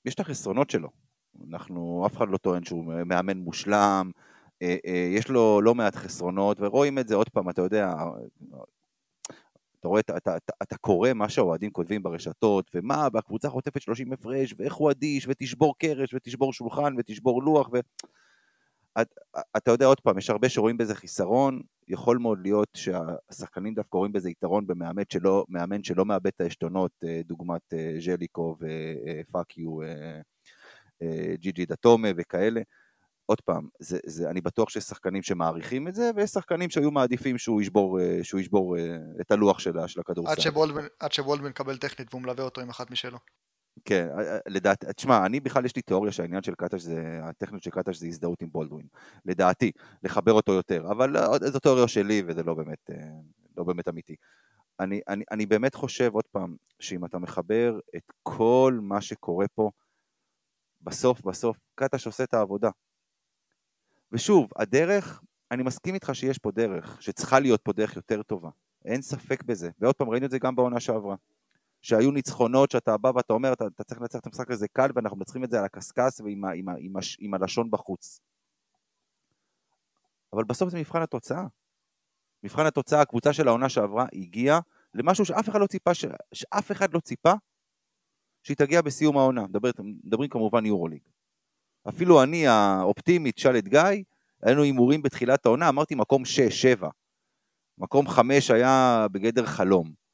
יש 0.04 0.14
את 0.14 0.20
החסרונות 0.20 0.70
שלו. 0.70 0.88
אנחנו, 1.50 2.06
אף 2.06 2.16
אחד 2.16 2.28
לא 2.28 2.36
טוען 2.36 2.64
שהוא 2.64 2.84
מאמן 2.84 3.38
מושלם, 3.38 4.10
יש 5.16 5.28
לו 5.28 5.60
לא 5.60 5.74
מעט 5.74 5.96
חסרונות, 5.96 6.60
ורואים 6.60 6.98
את 6.98 7.08
זה 7.08 7.14
עוד 7.14 7.28
פעם, 7.28 7.50
אתה 7.50 7.62
יודע, 7.62 7.92
אתה 9.80 9.88
רואה, 9.88 10.00
אתה, 10.00 10.16
אתה, 10.16 10.36
אתה, 10.36 10.52
אתה 10.62 10.76
קורא 10.76 11.12
מה 11.12 11.28
שהאוהדים 11.28 11.70
כותבים 11.70 12.02
ברשתות, 12.02 12.70
ומה, 12.74 13.08
והקבוצה 13.12 13.48
חוטפת 13.48 13.82
30 13.82 14.12
הפרש, 14.12 14.54
ואיך 14.58 14.74
הוא 14.74 14.90
אדיש, 14.90 15.26
ותשבור 15.28 15.74
קרש, 15.78 16.14
ותשבור 16.14 16.52
שולחן, 16.52 16.94
ותשבור 16.98 17.42
לוח, 17.42 17.68
ו... 17.72 17.80
אתה, 19.00 19.40
אתה 19.56 19.70
יודע, 19.70 19.86
עוד 19.86 20.00
פעם, 20.00 20.18
יש 20.18 20.30
הרבה 20.30 20.48
שרואים 20.48 20.76
בזה 20.76 20.94
חיסרון, 20.94 21.60
יכול 21.88 22.18
מאוד 22.18 22.38
להיות 22.42 22.68
שהשחקנים 22.76 23.74
דווקא 23.74 23.96
רואים 23.96 24.12
בזה 24.12 24.30
יתרון 24.30 24.66
במאמן 24.66 25.02
שלא, 25.12 25.44
שלא 25.82 26.04
מאבד 26.04 26.26
את 26.26 26.40
העשתונות, 26.40 26.92
אה, 27.04 27.20
דוגמת 27.24 27.74
ז'ליקו 27.98 28.56
ופאק 28.60 29.58
יו, 29.58 29.78
ג'י 31.38 31.52
ג'י 31.52 31.66
דתומה 31.66 32.08
וכאלה. 32.16 32.60
עוד 33.26 33.40
פעם, 33.40 33.68
זה, 33.78 33.98
זה, 34.06 34.30
אני 34.30 34.40
בטוח 34.40 34.68
שיש 34.68 34.84
שחקנים 34.84 35.22
שמעריכים 35.22 35.88
את 35.88 35.94
זה, 35.94 36.10
ויש 36.16 36.30
שחקנים 36.30 36.70
שהיו 36.70 36.90
מעדיפים 36.90 37.38
שהוא 37.38 37.62
ישבור, 37.62 38.00
אה, 38.00 38.18
שהוא 38.22 38.40
ישבור 38.40 38.78
אה, 38.78 38.96
את 39.20 39.30
הלוח 39.30 39.58
של, 39.58 39.72
של 39.86 40.00
הכדורסל. 40.00 40.32
עד 41.00 41.12
שבולדמן 41.12 41.48
מקבל 41.48 41.76
טכנית 41.76 42.08
והוא 42.10 42.22
מלווה 42.22 42.44
אותו 42.44 42.60
עם 42.60 42.70
אחת 42.70 42.90
משלו. 42.90 43.18
כן, 43.84 44.08
אה, 44.18 44.38
לדעתי, 44.48 44.86
תשמע, 44.96 45.26
אני 45.26 45.40
בכלל 45.40 45.64
יש 45.64 45.76
לי 45.76 45.82
תיאוריה 45.82 46.12
שהעניין 46.12 46.42
של 46.42 46.54
קטש 46.54 46.80
זה, 46.80 47.20
הטכנית 47.22 47.62
של 47.62 47.70
קטש 47.70 47.96
זה 47.96 48.06
הזדהות 48.06 48.42
עם 48.42 48.48
בולדווין. 48.50 48.86
לדעתי, 49.24 49.72
לחבר 50.02 50.32
אותו 50.32 50.52
יותר, 50.52 50.84
אבל 50.90 51.16
זו 51.40 51.58
תיאוריה 51.58 51.88
שלי 51.88 52.22
וזה 52.26 52.42
לא 52.42 52.54
באמת, 52.54 52.90
לא 53.56 53.64
באמת 53.64 53.88
אמיתי. 53.88 54.16
אני, 54.80 55.00
אני, 55.08 55.24
אני 55.30 55.46
באמת 55.46 55.74
חושב, 55.74 56.10
עוד 56.14 56.24
פעם, 56.30 56.56
שאם 56.80 57.04
אתה 57.04 57.18
מחבר 57.18 57.78
את 57.96 58.12
כל 58.22 58.78
מה 58.82 59.00
שקורה 59.00 59.46
פה, 59.54 59.70
בסוף 60.80 61.20
בסוף 61.20 61.56
קטש 61.74 62.06
עושה 62.06 62.24
את 62.24 62.34
העבודה. 62.34 62.70
ושוב, 64.12 64.50
הדרך, 64.56 65.22
אני 65.50 65.62
מסכים 65.62 65.94
איתך 65.94 66.10
שיש 66.14 66.38
פה 66.38 66.50
דרך, 66.50 67.02
שצריכה 67.02 67.40
להיות 67.40 67.60
פה 67.62 67.72
דרך 67.72 67.96
יותר 67.96 68.22
טובה, 68.22 68.50
אין 68.84 69.02
ספק 69.02 69.42
בזה, 69.42 69.70
ועוד 69.78 69.94
פעם 69.94 70.10
ראינו 70.10 70.26
את 70.26 70.30
זה 70.30 70.38
גם 70.38 70.56
בעונה 70.56 70.80
שעברה, 70.80 71.16
שהיו 71.82 72.10
ניצחונות 72.10 72.70
שאתה 72.70 72.96
בא 72.96 73.10
ואתה 73.14 73.32
אומר, 73.32 73.52
אתה, 73.52 73.66
אתה 73.66 73.84
צריך 73.84 74.00
לנצח 74.00 74.18
את 74.18 74.26
המשחק 74.26 74.50
הזה 74.50 74.68
קל 74.68 74.90
ואנחנו 74.94 75.16
מנצחים 75.16 75.44
את 75.44 75.50
זה 75.50 75.58
על 75.58 75.64
הקשקש 75.64 76.20
ועם 76.20 76.44
ה, 76.44 76.52
עם 76.52 76.68
ה, 76.68 76.74
עם 76.78 76.96
ה, 76.96 77.00
עם 77.18 77.34
הלשון 77.34 77.70
בחוץ. 77.70 78.20
אבל 80.32 80.44
בסוף 80.44 80.70
זה 80.70 80.78
מבחן 80.78 81.02
התוצאה. 81.02 81.44
מבחן 82.42 82.66
התוצאה, 82.66 83.00
הקבוצה 83.00 83.32
של 83.32 83.48
העונה 83.48 83.68
שעברה 83.68 84.06
הגיעה 84.12 84.60
למשהו 84.94 85.24
שאף 85.24 85.48
אחד 85.48 85.60
לא 85.60 85.66
ציפה, 85.66 85.94
ש... 85.94 86.04
שאף 86.32 86.72
אחד 86.72 86.94
לא 86.94 87.00
ציפה 87.00 87.32
שהיא 88.42 88.56
תגיע 88.56 88.82
בסיום 88.82 89.16
העונה. 89.16 89.42
מדבר, 89.42 89.70
מדברים 89.78 90.30
כמובן 90.30 90.66
יורוליג. 90.66 91.02
אפילו 91.88 92.22
אני 92.22 92.46
האופטימי, 92.46 93.32
תשאל 93.32 93.58
את 93.58 93.68
גיא, 93.68 93.80
היינו 94.42 94.62
הימורים 94.62 95.02
בתחילת 95.02 95.46
העונה, 95.46 95.68
אמרתי 95.68 95.94
מקום 95.94 96.22
6-7. 96.80 96.86
מקום 97.78 98.08
5 98.08 98.50
היה 98.50 99.06
בגדר 99.12 99.46
חלום. 99.46 100.06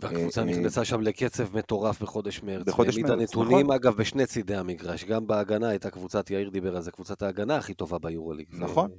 והקבוצה 0.00 0.40
אה, 0.40 0.46
נכנסה 0.46 0.84
שם 0.84 1.00
לקצב 1.00 1.56
מטורף 1.56 2.02
בחודש 2.02 2.42
מרץ. 2.42 2.66
בחודש 2.66 2.96
מרץ, 2.98 3.04
נכון. 3.04 3.18
הנתונים, 3.18 3.70
אגב, 3.70 3.94
בשני 3.94 4.26
צידי 4.26 4.56
המגרש. 4.56 5.04
גם 5.04 5.26
בהגנה 5.26 5.68
הייתה 5.68 5.90
קבוצת, 5.90 6.30
יאיר 6.30 6.50
דיבר 6.50 6.76
על 6.76 6.82
זה, 6.82 6.90
קבוצת 6.90 7.22
ההגנה 7.22 7.56
הכי 7.56 7.74
טובה 7.74 7.98
ביורוליג. 7.98 8.48
נכון. 8.50 8.90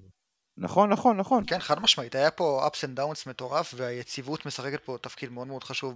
נכון, 0.58 0.90
נכון, 0.90 1.18
נכון. 1.18 1.44
כן, 1.48 1.60
חד 1.60 1.80
משמעית, 1.80 2.16
היה 2.16 2.32
פה 2.32 2.68
ups 2.68 2.78
and 2.78 3.00
downs 3.00 3.30
מטורף, 3.30 3.74
והיציבות 3.78 4.46
משחקת 4.46 4.84
פה 4.86 4.98
תפקיד 5.02 5.32
מאוד 5.32 5.48
מאוד 5.48 5.64
חשוב 5.64 5.96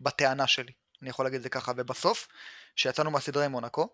בטענה 0.00 0.46
שלי. 0.46 0.72
אני 1.02 1.10
יכול 1.10 1.26
להגיד 1.26 1.36
את 1.36 1.42
זה 1.42 1.48
ככה, 1.48 1.72
ובסוף, 1.76 2.28
כשיצאנו 2.76 3.10
מהסדרה 3.10 3.44
עם 3.44 3.52
מונקו, 3.52 3.82
אה, 3.82 3.86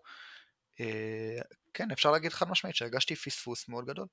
כן, 1.73 1.91
אפשר 1.91 2.11
להגיד 2.11 2.33
חד 2.33 2.49
משמעית 2.49 2.75
שהרגשתי 2.75 3.15
פספוס 3.15 3.69
מאוד 3.69 3.85
גדול. 3.85 4.07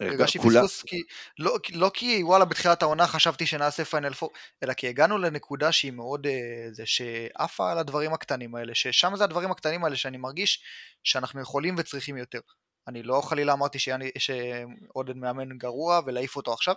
הרגשתי 0.00 0.38
פספוס 0.38 0.82
כי, 0.82 1.02
לא, 1.38 1.58
לא 1.72 1.90
כי 1.94 2.22
וואלה 2.22 2.44
בתחילת 2.44 2.82
העונה 2.82 3.06
חשבתי 3.06 3.46
שנעשה 3.46 3.84
פיינל 3.84 4.14
פור, 4.14 4.30
אלא 4.62 4.72
כי 4.72 4.88
הגענו 4.88 5.18
לנקודה 5.18 5.72
שהיא 5.72 5.92
מאוד, 5.92 6.26
אה, 6.26 6.68
זה 6.72 6.86
שעפה 6.86 7.72
על 7.72 7.78
הדברים 7.78 8.12
הקטנים 8.12 8.54
האלה, 8.54 8.74
ששם 8.74 9.16
זה 9.16 9.24
הדברים 9.24 9.50
הקטנים 9.50 9.84
האלה 9.84 9.96
שאני 9.96 10.16
מרגיש 10.16 10.62
שאנחנו 11.04 11.40
יכולים 11.40 11.74
וצריכים 11.78 12.16
יותר. 12.16 12.40
אני 12.88 13.02
לא 13.02 13.20
חלילה 13.20 13.52
אמרתי 13.52 13.78
שעודד 14.18 15.16
מאמן 15.16 15.58
גרוע 15.58 16.00
ולהעיף 16.06 16.36
אותו 16.36 16.52
עכשיו, 16.52 16.74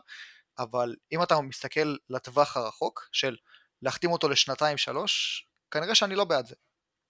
אבל 0.60 0.96
אם 1.12 1.24
אתה 1.24 1.42
מסתכל 1.42 1.96
לטווח 2.10 2.58
הרחוק 2.58 3.10
של 3.12 3.36
להחתים 3.82 4.12
אותו 4.12 4.30
לשנתיים 4.30 4.78
שלוש, 4.78 5.46
כנראה 5.72 5.96
שאני 5.96 6.16
לא 6.16 6.26
בעד 6.26 6.46
זה. 6.46 6.56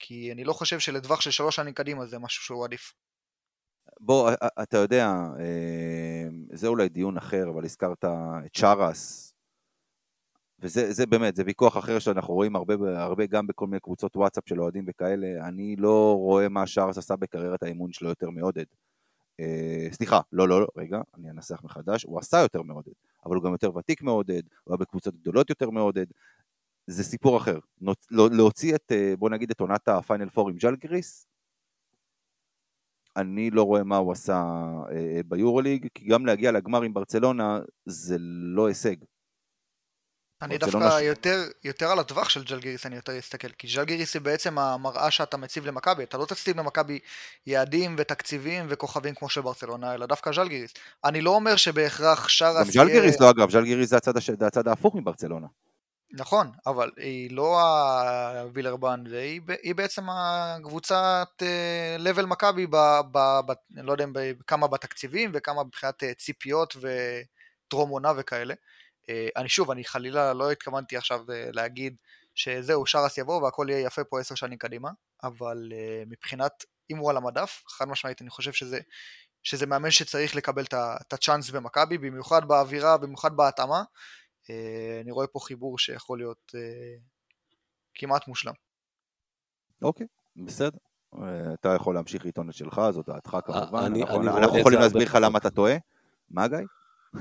כי 0.02 0.32
אני 0.32 0.44
לא 0.44 0.54
חושב 0.54 0.80
שלטווח 0.80 1.22
של 1.22 1.32
שלוש 1.32 1.56
שנים 1.56 1.74
קדימה 1.74 2.06
זה 2.06 2.20
משהו 2.20 2.44
שהוא 2.44 2.66
עדיף. 2.66 2.94
בוא, 4.00 4.32
אתה 4.62 4.78
יודע, 4.78 5.08
אה, 5.40 6.28
זה 6.54 6.68
אולי 6.68 6.90
דיון 6.90 7.18
אחר, 7.18 7.50
אבל 7.50 7.66
הזכרת 7.66 8.06
את 8.46 8.54
צ'ארס, 8.58 9.34
וזה 10.60 11.06
באמת, 11.06 11.36
זה 11.36 11.44
ויכוח 11.46 11.78
אחר 11.78 12.00
שאנחנו 12.00 12.34
רואים 12.34 12.56
הרבה, 12.56 12.74
הרבה 13.04 13.26
גם 13.26 13.48
בכל 13.48 13.68
מיני 13.68 13.80
קבוצות 13.80 14.18
וואטסאפ 14.18 14.44
של 14.50 14.62
אוהדים 14.62 14.86
וכאלה, 14.88 15.48
אני 15.48 15.76
לא 15.76 16.16
רואה 16.18 16.50
מה 16.50 16.64
צ'ארס 16.76 16.98
עשה 16.98 17.16
בקריירת 17.16 17.64
האימון 17.64 17.94
שלו 17.94 18.10
יותר 18.10 18.30
מעודד. 18.30 18.66
אה, 19.40 19.88
סליחה, 19.92 20.20
לא, 20.32 20.48
לא, 20.48 20.62
לא, 20.62 20.68
רגע, 20.78 21.02
אני 21.18 21.30
אנסח 21.30 21.64
מחדש, 21.64 22.04
הוא 22.04 22.20
עשה 22.20 22.38
יותר 22.38 22.62
מעודד, 22.62 22.92
אבל 23.26 23.36
הוא 23.36 23.44
גם 23.44 23.52
יותר 23.52 23.76
ותיק 23.76 24.02
מעודד, 24.02 24.42
הוא 24.64 24.74
היה 24.74 24.78
בקבוצות 24.78 25.16
גדולות 25.16 25.50
יותר 25.50 25.70
מעודד, 25.70 26.06
זה 26.92 27.04
סיפור 27.04 27.38
אחר. 27.38 27.60
לא, 28.12 28.30
להוציא 28.32 28.76
את, 28.76 28.92
אה, 28.92 29.14
בוא 29.20 29.30
נגיד, 29.30 29.52
את 29.52 29.60
עונת 29.60 29.88
הפיינל 29.88 30.30
פור 30.30 30.50
עם 30.50 30.56
ג'לגריס, 30.56 31.28
אני 33.18 33.50
לא 33.50 33.64
רואה 33.64 33.84
מה 33.84 33.98
הוא 33.98 34.12
עשה 34.12 34.44
אה, 34.92 35.22
ביורוליג, 35.26 35.88
כי 35.94 36.06
גם 36.06 36.26
להגיע 36.26 36.52
לגמר 36.52 36.82
עם 36.82 36.94
ברצלונה 36.94 37.60
זה 37.86 38.16
לא 38.56 38.68
הישג. 38.68 38.96
אני 40.42 40.58
דווקא 40.58 40.90
ש... 40.90 41.02
יותר, 41.02 41.44
יותר 41.64 41.88
על 41.88 42.00
הטווח 42.00 42.30
של 42.30 42.44
ג'לגיריס 42.44 42.86
אני 42.86 42.96
יותר 42.96 43.20
אסתכל, 43.20 43.50
כי 43.50 43.68
ג'לגיריס 43.76 44.14
היא 44.14 44.22
בעצם 44.22 44.58
המראה 44.58 45.12
שאתה 45.12 45.38
מציב 45.38 45.66
למכבי, 45.66 46.04
אתה 46.04 46.18
לא 46.18 46.26
תציב 46.26 46.60
למכבי 46.60 47.00
יעדים 47.48 47.96
ותקציבים 47.98 48.66
וכוכבים 48.70 49.16
כמו 49.16 49.30
של 49.30 49.42
ברצלונה, 49.42 49.94
אלא 49.94 50.06
דווקא 50.06 50.32
ג'לגיריס. 50.32 50.74
אני 51.06 51.22
לא 51.22 51.30
אומר 51.30 51.56
שבהכרח 51.56 52.28
שאר... 52.28 52.54
גם 52.60 52.70
ג'לגיריס 52.74 53.20
לא 53.20 53.30
אגב, 53.30 53.52
ג'לגיריס 53.52 53.90
זה 53.90 53.98
הצד, 53.98 54.18
הש... 54.18 54.30
הצד 54.30 54.68
ההפוך 54.68 54.96
מברצלונה. 54.96 55.48
נכון, 56.14 56.52
אבל 56.66 56.92
היא 56.98 57.32
לא 57.32 57.62
הווילרבן, 58.40 59.04
היא, 59.12 59.42
היא 59.64 59.76
בעצם 59.76 60.04
הקבוצת 60.10 61.44
לבל 62.00 62.26
מכבי, 62.26 62.68
אני 63.78 63.86
לא 63.86 63.92
יודע 63.92 64.06
כמה 64.48 64.68
בתקציבים 64.68 65.32
וכמה 65.34 65.64
מבחינת 65.64 66.04
אה, 66.04 66.14
ציפיות 66.14 66.76
וטרום 66.82 67.90
עונה 67.90 68.12
וכאלה. 68.18 68.54
אה, 69.10 69.28
אני 69.38 69.50
שוב, 69.50 69.72
אני 69.72 69.84
חלילה 69.84 70.34
לא 70.34 70.52
התכוונתי 70.52 70.98
עכשיו 70.98 71.32
אה, 71.32 71.50
להגיד 71.54 71.96
שזהו, 72.36 72.86
שרס 72.86 73.18
יבוא 73.18 73.42
והכל 73.42 73.68
יהיה 73.70 73.86
יפה 73.86 74.04
פה 74.04 74.20
עשר 74.20 74.36
שנים 74.36 74.58
קדימה, 74.58 74.90
אבל 75.24 75.58
מבחינת, 76.08 76.66
אם 76.92 76.98
הוא 76.98 77.10
על 77.10 77.18
המדף, 77.18 77.64
חד 77.68 77.88
משמעית 77.88 78.22
אני 78.22 78.30
חושב 78.30 78.52
שזה, 78.52 78.80
שזה 79.44 79.66
מאמן 79.66 79.92
שצריך 79.92 80.36
לקבל 80.36 80.64
את 80.74 81.14
הצ'אנס 81.14 81.50
במכבי, 81.50 81.98
במיוחד 81.98 82.48
באווירה, 82.48 82.98
במיוחד 82.98 83.36
בהתאמה. 83.36 83.84
אה, 84.52 85.02
אני 85.02 85.12
רואה 85.12 85.28
פה 85.28 85.40
חיבור 85.40 85.80
שיכול 85.80 86.18
להיות 86.18 86.52
אה, 86.56 86.96
כמעט 87.94 88.28
מושלם. 88.28 88.54
אוקיי, 89.82 90.08
בסדר. 90.36 90.78
אה, 91.16 91.54
אתה 91.54 91.70
יכול 91.76 91.96
להמשיך 91.96 92.26
לטעון 92.26 92.50
את 92.50 92.54
שלך, 92.54 92.82
זאת 92.92 93.06
דעתך 93.06 93.38
כמובן. 93.46 93.84
אני, 93.86 94.02
אנחנו, 94.02 94.22
אני 94.22 94.30
אנחנו 94.30 94.58
יכולים 94.58 94.80
להסביר 94.80 95.04
לך 95.04 95.18
למה 95.22 95.38
אתה 95.38 95.50
טועה. 95.50 95.76
מה 96.30 96.48
גיא? 96.48 96.58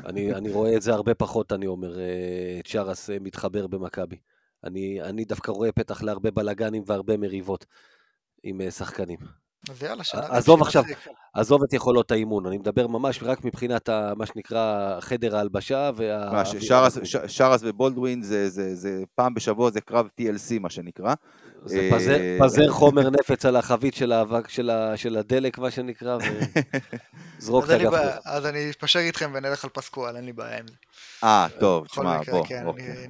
אני, 0.07 0.35
אני 0.35 0.53
רואה 0.53 0.77
את 0.77 0.83
זה 0.83 0.93
הרבה 0.93 1.15
פחות, 1.15 1.53
אני 1.53 1.67
אומר, 1.67 1.97
צ'ארס 2.65 3.11
מתחבר 3.21 3.67
במכבי. 3.67 4.17
אני, 4.65 5.03
אני 5.03 5.25
דווקא 5.25 5.51
רואה 5.51 5.73
פתח 5.73 6.03
להרבה 6.03 6.31
בלאגנים 6.31 6.83
והרבה 6.87 7.17
מריבות 7.17 7.67
עם 8.43 8.71
שחקנים. 8.71 9.19
אז 9.69 9.83
יאללה, 9.83 10.05
שנה... 10.05 10.27
עזוב 10.29 10.63
עכשיו, 10.63 10.85
עזוב 11.35 11.63
את 11.63 11.73
יכולות 11.73 12.11
האימון, 12.11 12.47
אני 12.47 12.59
מדבר 12.59 12.87
ממש 12.87 13.19
רק 13.23 13.45
מבחינת 13.45 13.89
מה 14.17 14.27
שנקרא 14.27 14.97
חדר 15.01 15.37
ההלבשה 15.37 15.91
וה... 15.97 16.33
מה, 16.33 16.43
שרס 17.27 17.61
ובולדווין 17.63 18.23
זה 18.23 19.03
פעם 19.15 19.35
בשבוע 19.35 19.71
זה 19.71 19.81
קרב 19.81 20.07
TLC 20.21 20.59
מה 20.61 20.71
שנקרא. 20.71 21.15
זה 21.65 21.91
פזר 22.41 22.67
אה, 22.67 22.73
חומר 22.73 23.11
נפץ 23.11 23.45
על 23.47 23.57
החבית 23.57 23.95
של 23.95 24.13
האבק 24.13 24.49
של 24.97 25.17
הדלק 25.19 25.59
מה 25.59 25.71
שנקרא, 25.71 26.19
וזרוק 27.39 27.65
את 27.65 27.71
הגפות. 27.71 27.99
אז 28.25 28.47
אני 28.47 28.71
אתפשר 28.71 28.99
איתכם 28.99 29.31
ונלך 29.35 29.65
על 29.65 29.71
פסקואל, 29.71 30.17
אין 30.17 30.25
לי 30.25 30.33
בעיה 30.33 30.59
עם 30.59 30.67
זה. 30.69 30.75
אה, 31.25 31.47
טוב, 31.61 31.87
תשמע, 31.87 32.21
בוא, 32.31 32.47
כן, 32.47 32.67
אוקיי. 32.67 33.07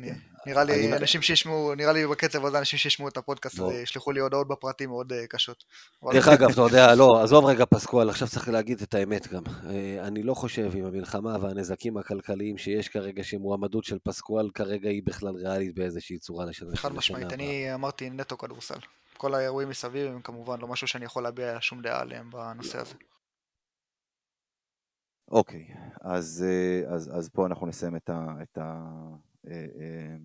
נראה 0.47 0.65
לי 0.65 0.87
אני- 0.87 0.97
אנשים 0.97 1.23
שישמעו, 1.23 1.75
נראה 1.75 1.93
לי 1.93 2.07
בקצב 2.07 2.45
הזה 2.47 2.59
אנשים 2.59 2.79
שישמעו 2.79 3.09
את 3.09 3.17
הפודקאסט 3.17 3.59
לא. 3.59 3.65
הזה, 3.71 3.75
ישלחו 3.83 4.13
לי 4.13 4.21
הודעות 4.21 4.49
בפרטים 4.49 4.89
מאוד 4.89 5.13
אה, 5.13 5.27
קשות. 5.27 5.65
אבל- 6.03 6.13
דרך 6.13 6.29
אגב, 6.29 6.51
אתה 6.51 6.61
יודע, 6.61 6.95
לא, 6.95 7.23
עזוב 7.23 7.45
רגע 7.45 7.65
פסקואל, 7.75 8.09
עכשיו 8.11 8.29
צריך 8.29 8.49
להגיד 8.49 8.83
את 8.83 8.95
האמת 8.95 9.27
גם. 9.33 9.43
אה, 9.71 10.07
אני 10.07 10.23
לא 10.23 10.35
חושב 10.35 10.71
עם 10.77 10.85
המלחמה 10.85 11.37
והנזקים 11.43 11.97
הכלכליים 11.97 12.59
שיש 12.59 12.89
כרגע, 12.89 13.25
שמועמדות 13.25 13.85
של 13.85 13.99
פסקואל 14.05 14.51
כרגע 14.55 14.89
היא 14.89 15.03
בכלל 15.07 15.33
ריאלית 15.45 15.75
באיזושהי 15.75 16.19
צורה 16.19 16.45
לשנה. 16.47 16.77
חד 16.77 16.93
משמעית. 16.93 17.33
אני 17.33 17.75
אמרתי 17.75 18.11
נטו 18.11 18.39
כדורסל. 18.39 18.79
כל 19.17 19.35
האירועים 19.35 19.69
מסביב 19.69 20.07
הם 20.13 20.21
כמובן 20.23 20.61
לא 20.61 20.69
משהו 20.69 20.87
שאני 20.87 21.05
יכול 21.05 21.23
להביע 21.23 21.57
שום 21.61 21.83
דעה 21.83 22.01
עליהם 22.01 22.31
בנושא 22.31 22.79
הזה. 22.81 22.95
אוקיי, 25.31 25.67
אז, 26.01 26.45
אה, 26.49 26.95
אז, 26.95 27.11
אז 27.19 27.29
פה 27.29 27.47
אנחנו 27.47 27.67
נסיים 27.67 27.97
את 27.97 28.11
ה... 28.11 28.27
את 28.43 28.59
ה 28.59 28.85
אה, 29.47 29.53
אה, 29.53 30.17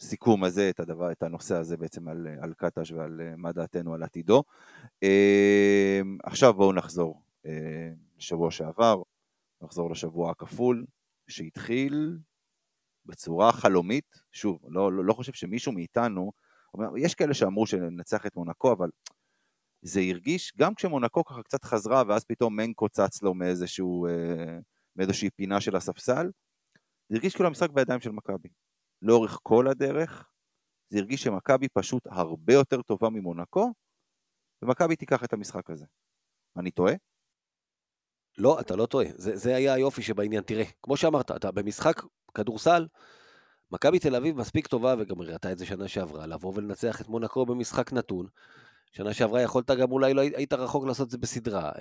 סיכום 0.00 0.44
הזה, 0.44 0.70
את, 0.70 0.80
הדבר, 0.80 1.12
את 1.12 1.22
הנושא 1.22 1.56
הזה 1.56 1.76
בעצם 1.76 2.08
על, 2.08 2.26
על 2.40 2.54
קטש 2.54 2.92
ועל 2.92 3.20
אה, 3.20 3.36
מה 3.36 3.52
דעתנו 3.52 3.94
על 3.94 4.02
עתידו. 4.02 4.44
עכשיו 6.24 6.54
בואו 6.54 6.72
נחזור 6.72 7.22
לשבוע 8.18 8.50
שעבר, 8.50 9.02
נחזור 9.62 9.90
לשבוע 9.90 10.30
הכפול, 10.30 10.86
שהתחיל 11.28 12.18
בצורה 13.06 13.52
חלומית, 13.52 14.20
שוב, 14.32 14.58
לא, 14.68 14.92
לא, 14.92 15.04
לא 15.04 15.12
חושב 15.12 15.32
שמישהו 15.32 15.72
מאיתנו, 15.72 16.32
יש 16.96 17.14
כאלה 17.14 17.34
שאמרו 17.34 17.66
שננצח 17.66 18.26
את 18.26 18.36
מונקו, 18.36 18.72
אבל 18.72 18.90
זה 19.82 20.00
הרגיש, 20.00 20.52
גם 20.58 20.74
כשמונקו 20.74 21.24
ככה 21.24 21.42
קצת 21.42 21.64
חזרה, 21.64 22.02
ואז 22.08 22.24
פתאום 22.24 22.56
מנקו 22.56 22.88
צץ 22.88 23.22
לו 23.22 23.34
מאיזשהו, 23.34 24.06
מאיזושהי 24.96 25.30
פינה 25.30 25.60
של 25.60 25.76
הספסל, 25.76 26.30
זה 27.08 27.16
הרגיש 27.16 27.34
כאילו 27.34 27.48
המשחק 27.48 27.70
בידיים 27.70 28.00
של 28.00 28.10
מכבי. 28.10 28.48
לאורך 29.02 29.38
כל 29.42 29.68
הדרך, 29.68 30.28
זה 30.90 30.98
הרגיש 30.98 31.22
שמכבי 31.22 31.68
פשוט 31.68 32.06
הרבה 32.06 32.52
יותר 32.54 32.82
טובה 32.82 33.10
ממונקו, 33.10 33.72
ומכבי 34.62 34.96
תיקח 34.96 35.24
את 35.24 35.32
המשחק 35.32 35.70
הזה. 35.70 35.86
אני 36.56 36.70
טועה? 36.70 36.94
לא, 38.38 38.60
אתה 38.60 38.76
לא 38.76 38.86
טועה. 38.86 39.06
זה, 39.14 39.36
זה 39.36 39.56
היה 39.56 39.74
היופי 39.74 40.02
שבעניין. 40.02 40.42
תראה, 40.42 40.64
כמו 40.82 40.96
שאמרת, 40.96 41.30
אתה 41.30 41.50
במשחק 41.50 42.02
כדורסל, 42.34 42.86
מכבי 43.70 43.98
תל 43.98 44.16
אביב 44.16 44.36
מספיק 44.36 44.66
טובה, 44.66 44.94
וגם 44.98 45.20
הראתה 45.20 45.52
את 45.52 45.58
זה 45.58 45.66
שנה 45.66 45.88
שעברה, 45.88 46.26
לבוא 46.26 46.52
ולנצח 46.56 47.00
את 47.00 47.08
מונקו 47.08 47.46
במשחק 47.46 47.92
נתון. 47.92 48.26
שנה 48.92 49.14
שעברה 49.14 49.42
יכולת 49.42 49.70
גם 49.70 49.92
אולי 49.92 50.14
לא 50.14 50.20
היית 50.20 50.52
רחוק 50.52 50.84
לעשות 50.84 51.06
את 51.06 51.10
זה 51.10 51.18
בסדרה. 51.18 51.72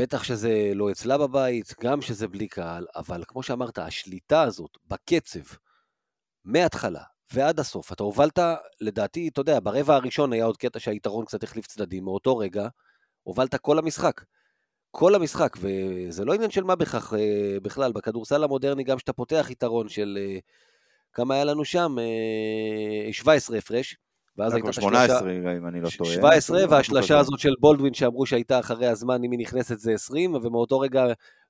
אה, 0.00 0.04
בטח 0.04 0.22
שזה 0.22 0.72
לא 0.74 0.90
אצלה 0.90 1.18
בבית, 1.18 1.74
גם 1.82 2.02
שזה 2.02 2.28
בלי 2.28 2.48
קהל, 2.48 2.86
אבל 2.96 3.24
כמו 3.28 3.42
שאמרת, 3.42 3.78
השליטה 3.78 4.42
הזאת 4.42 4.70
בקצב, 4.86 5.56
מההתחלה 6.44 7.02
ועד 7.32 7.60
הסוף, 7.60 7.92
אתה 7.92 8.02
הובלת, 8.02 8.38
לדעתי, 8.80 9.28
אתה 9.28 9.40
יודע, 9.40 9.60
ברבע 9.62 9.94
הראשון 9.94 10.32
היה 10.32 10.44
עוד 10.44 10.56
קטע 10.56 10.78
שהיתרון 10.78 11.24
קצת 11.24 11.42
החליף 11.42 11.66
צדדים, 11.66 12.04
מאותו 12.04 12.36
רגע, 12.36 12.68
הובלת 13.22 13.54
כל 13.54 13.78
המשחק. 13.78 14.20
כל 14.90 15.14
המשחק, 15.14 15.56
וזה 15.60 16.24
לא 16.24 16.34
עניין 16.34 16.50
של 16.50 16.64
מה 16.64 16.76
בכך 16.76 17.14
אה, 17.18 17.60
בכלל, 17.62 17.92
בכדורסל 17.92 18.44
המודרני, 18.44 18.84
גם 18.84 18.96
כשאתה 18.96 19.12
פותח 19.12 19.46
יתרון 19.50 19.88
של 19.88 20.18
אה, 20.20 20.38
כמה 21.12 21.34
היה 21.34 21.44
לנו 21.44 21.64
שם, 21.64 21.96
אה, 21.98 23.12
17 23.12 23.58
הפרש, 23.58 23.96
ואז 24.38 24.54
הייתה 24.54 24.68
את 24.68 24.70
השלושה... 24.70 25.06
18, 25.06 25.32
אם 25.56 25.66
אני 25.66 25.80
לא 25.80 25.88
טועה. 25.98 26.12
17, 26.12 26.56
משהו 26.56 26.70
והשלשה 26.70 27.02
כזה. 27.02 27.18
הזאת 27.18 27.38
של 27.38 27.54
בולדווין 27.60 27.94
שאמרו 27.94 28.26
שהייתה 28.26 28.58
אחרי 28.58 28.86
הזמן, 28.86 29.24
אם 29.24 29.30
היא 29.30 29.38
נכנסת 29.38 29.78
זה 29.78 29.92
20, 29.92 30.34
ומאותו 30.34 30.80
רגע, 30.80 31.04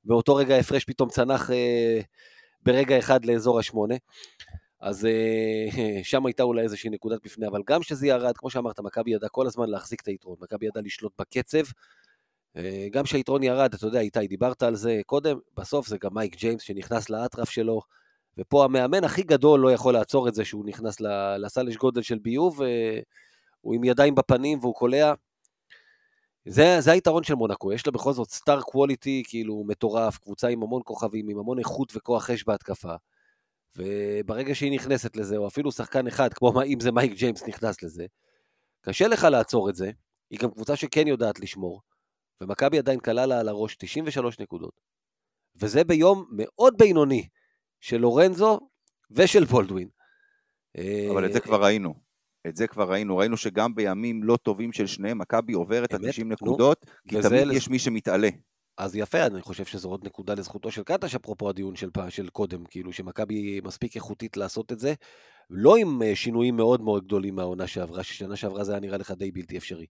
באותו 0.04 0.34
רגע 0.34 0.54
ההפרש 0.54 0.84
פתאום 0.84 1.08
צנח 1.08 1.50
אה, 1.50 2.00
ברגע 2.62 2.98
אחד 2.98 3.24
לאזור 3.24 3.58
השמונה. 3.58 3.94
אז 4.80 5.06
אה, 5.06 5.66
שם 6.02 6.26
הייתה 6.26 6.42
אולי 6.42 6.62
איזושהי 6.62 6.90
נקודת 6.90 7.24
מפנה, 7.24 7.48
אבל 7.48 7.62
גם 7.66 7.80
כשזה 7.80 8.06
ירד, 8.06 8.36
כמו 8.36 8.50
שאמרת, 8.50 8.80
מכבי 8.80 9.10
ידעה 9.10 9.28
כל 9.28 9.46
הזמן 9.46 9.68
להחזיק 9.68 10.00
את 10.00 10.08
היתרון, 10.08 10.36
מכבי 10.40 10.66
ידעה 10.66 10.82
לשלוט 10.82 11.12
בקצב. 11.18 11.64
אה, 12.56 12.86
גם 12.90 13.04
כשהיתרון 13.04 13.42
ירד, 13.42 13.74
אתה 13.74 13.86
יודע, 13.86 14.00
איתי, 14.00 14.26
דיברת 14.26 14.62
על 14.62 14.74
זה 14.74 15.00
קודם, 15.06 15.38
בסוף 15.56 15.88
זה 15.88 15.96
גם 16.00 16.14
מייק 16.14 16.36
ג'יימס 16.36 16.62
שנכנס 16.62 17.10
לאטרף 17.10 17.50
שלו, 17.50 17.80
ופה 18.38 18.64
המאמן 18.64 19.04
הכי 19.04 19.22
גדול 19.22 19.60
לא 19.60 19.72
יכול 19.72 19.94
לעצור 19.94 20.28
את 20.28 20.34
זה 20.34 20.44
שהוא 20.44 20.66
נכנס 20.66 20.96
לסל 21.38 21.68
יש 21.68 21.76
גודל 21.76 22.02
של 22.02 22.18
ביוב, 22.18 22.62
אה, 22.62 23.00
הוא 23.60 23.74
עם 23.74 23.84
ידיים 23.84 24.14
בפנים 24.14 24.58
והוא 24.58 24.74
קולע. 24.74 25.14
זה, 26.44 26.76
זה 26.80 26.92
היתרון 26.92 27.22
של 27.22 27.34
מונקו, 27.34 27.72
יש 27.72 27.86
לה 27.86 27.92
בכל 27.92 28.12
זאת 28.12 28.30
סטאר 28.30 28.60
קווליטי 28.60 29.22
כאילו 29.28 29.64
מטורף, 29.66 30.18
קבוצה 30.18 30.48
עם 30.48 30.62
המון 30.62 30.82
כוכבים, 30.84 31.28
עם 31.28 31.38
המון 31.38 31.58
איכות 31.58 31.92
וכוח 31.96 32.30
אש 32.30 32.44
בהתקפה. 32.44 32.94
וברגע 33.76 34.54
שהיא 34.54 34.72
נכנסת 34.72 35.16
לזה, 35.16 35.36
או 35.36 35.46
אפילו 35.46 35.72
שחקן 35.72 36.06
אחד, 36.06 36.34
כמו 36.34 36.62
אם 36.62 36.80
זה 36.80 36.92
מייק 36.92 37.12
ג'יימס 37.12 37.42
נכנס 37.48 37.82
לזה, 37.82 38.06
קשה 38.80 39.08
לך 39.08 39.24
לעצור 39.24 39.70
את 39.70 39.76
זה. 39.76 39.90
היא 40.30 40.38
גם 40.38 40.50
קבוצה 40.50 40.76
שכן 40.76 41.06
יודעת 41.06 41.40
לשמור, 41.40 41.80
ומכבי 42.40 42.78
עדיין 42.78 43.00
קלה 43.00 43.26
לה 43.26 43.40
על 43.40 43.48
הראש 43.48 43.76
93 43.76 44.38
נקודות. 44.38 44.80
וזה 45.56 45.84
ביום 45.84 46.26
מאוד 46.30 46.74
בינוני 46.78 47.28
של 47.86 47.96
לורנזו 47.96 48.60
ושל 49.10 49.44
בולדווין. 49.44 49.88
אבל 51.10 51.26
את 51.26 51.32
זה 51.32 51.38
אה, 51.38 51.44
כבר 51.44 51.64
ראינו. 51.64 51.94
את 52.48 52.56
זה 52.56 52.66
כבר 52.66 52.90
ראינו. 52.90 53.16
ראינו 53.16 53.36
שגם 53.36 53.74
בימים 53.74 54.22
לא 54.22 54.36
טובים 54.36 54.72
של 54.72 54.86
שניהם, 54.86 55.18
מכבי 55.18 55.52
עוברת 55.52 55.94
את 55.94 56.00
אמת, 56.00 56.04
ה-90 56.04 56.24
נו. 56.24 56.28
נקודות, 56.28 56.86
כי 57.08 57.16
תמיד 57.22 57.48
יש 57.52 57.68
מי 57.68 57.78
שמתעלה. 57.78 58.28
אז 58.78 58.96
יפה, 58.96 59.26
אני 59.26 59.42
חושב 59.42 59.64
שזו 59.64 59.88
עוד 59.88 60.06
נקודה 60.06 60.34
לזכותו 60.34 60.70
של 60.70 60.82
קטש, 60.82 61.14
אפרופו 61.14 61.48
הדיון 61.48 61.76
של, 61.76 61.90
של 62.08 62.28
קודם, 62.28 62.64
כאילו 62.64 62.92
שמכבי 62.92 63.60
מספיק 63.64 63.96
איכותית 63.96 64.36
לעשות 64.36 64.72
את 64.72 64.78
זה, 64.78 64.94
לא 65.50 65.76
עם 65.76 66.02
אה, 66.02 66.16
שינויים 66.16 66.56
מאוד 66.56 66.80
מאוד 66.80 67.04
גדולים 67.04 67.34
מהעונה 67.34 67.66
שעברה, 67.66 68.02
ששנה 68.02 68.36
שעברה 68.36 68.64
זה 68.64 68.72
היה 68.72 68.80
נראה 68.80 68.98
לך 68.98 69.10
די 69.10 69.30
בלתי 69.30 69.56
אפשרי. 69.56 69.86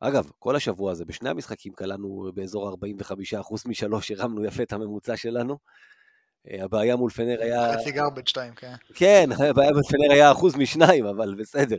אגב, 0.00 0.30
כל 0.38 0.56
השבוע 0.56 0.92
הזה, 0.92 1.04
בשני 1.04 1.28
המשחקים 1.28 1.72
קלענו 1.72 2.30
באזור 2.34 2.76
45% 3.32 3.36
משלוש, 3.66 4.10
הרמנו 4.10 4.44
יפה 4.44 4.62
את 4.62 4.72
הממוצע 4.72 5.16
שלנו. 5.16 5.58
אה, 6.50 6.64
הבעיה 6.64 6.96
מול 6.96 7.10
פנר 7.10 7.36
היה... 7.40 7.72
חצי 7.80 7.90
גרבג' 7.90 8.26
2, 8.26 8.54
כן. 8.54 8.74
כן, 8.94 9.28
הבעיה 9.32 9.70
בפנר 9.70 10.12
היה 10.12 10.32
אחוז 10.32 10.56
משניים, 10.56 11.06
אבל 11.06 11.34
בסדר. 11.34 11.76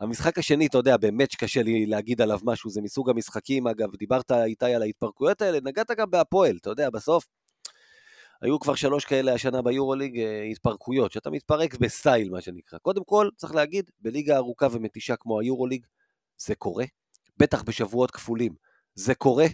המשחק 0.00 0.38
השני, 0.38 0.66
אתה 0.66 0.78
יודע, 0.78 0.96
באמת 0.96 1.30
שקשה 1.30 1.62
לי 1.62 1.86
להגיד 1.86 2.20
עליו 2.20 2.38
משהו, 2.44 2.70
זה 2.70 2.80
מסוג 2.82 3.10
המשחקים, 3.10 3.66
אגב, 3.66 3.96
דיברת 3.96 4.32
איתי 4.32 4.74
על 4.74 4.82
ההתפרקויות 4.82 5.42
האלה, 5.42 5.58
נגעת 5.64 5.90
גם 5.90 6.10
בהפועל, 6.10 6.56
אתה 6.60 6.70
יודע, 6.70 6.90
בסוף 6.90 7.26
היו 8.42 8.60
כבר 8.60 8.74
שלוש 8.74 9.04
כאלה 9.04 9.34
השנה 9.34 9.62
ביורוליג, 9.62 10.18
אה, 10.18 10.42
התפרקויות, 10.42 11.12
שאתה 11.12 11.30
מתפרק 11.30 11.74
בסטייל, 11.74 12.30
מה 12.30 12.40
שנקרא. 12.40 12.78
קודם 12.78 13.04
כל, 13.04 13.28
צריך 13.36 13.54
להגיד, 13.54 13.90
בליגה 14.00 14.36
ארוכה 14.36 14.66
ומתישה 14.72 15.16
כמו 15.16 15.40
היורוליג, 15.40 15.86
זה 16.38 16.54
קורה, 16.54 16.84
בטח 17.36 17.62
בשבועות 17.62 18.10
כפולים, 18.10 18.54
זה 18.94 19.14
קורה. 19.14 19.46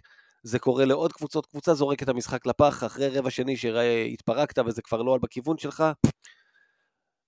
זה 0.43 0.59
קורה 0.59 0.85
לעוד 0.85 1.13
קבוצות, 1.13 1.47
קבוצה 1.47 1.75
זורקת 1.75 2.03
את 2.03 2.09
המשחק 2.09 2.47
לפח, 2.47 2.85
אחרי 2.85 3.09
רבע 3.09 3.31
שני 3.31 3.57
שהתפרקת 3.57 4.59
וזה 4.59 4.83
כבר 4.83 5.03
לא 5.03 5.15
על 5.15 5.21
בכיוון 5.23 5.59
שלך, 5.59 5.85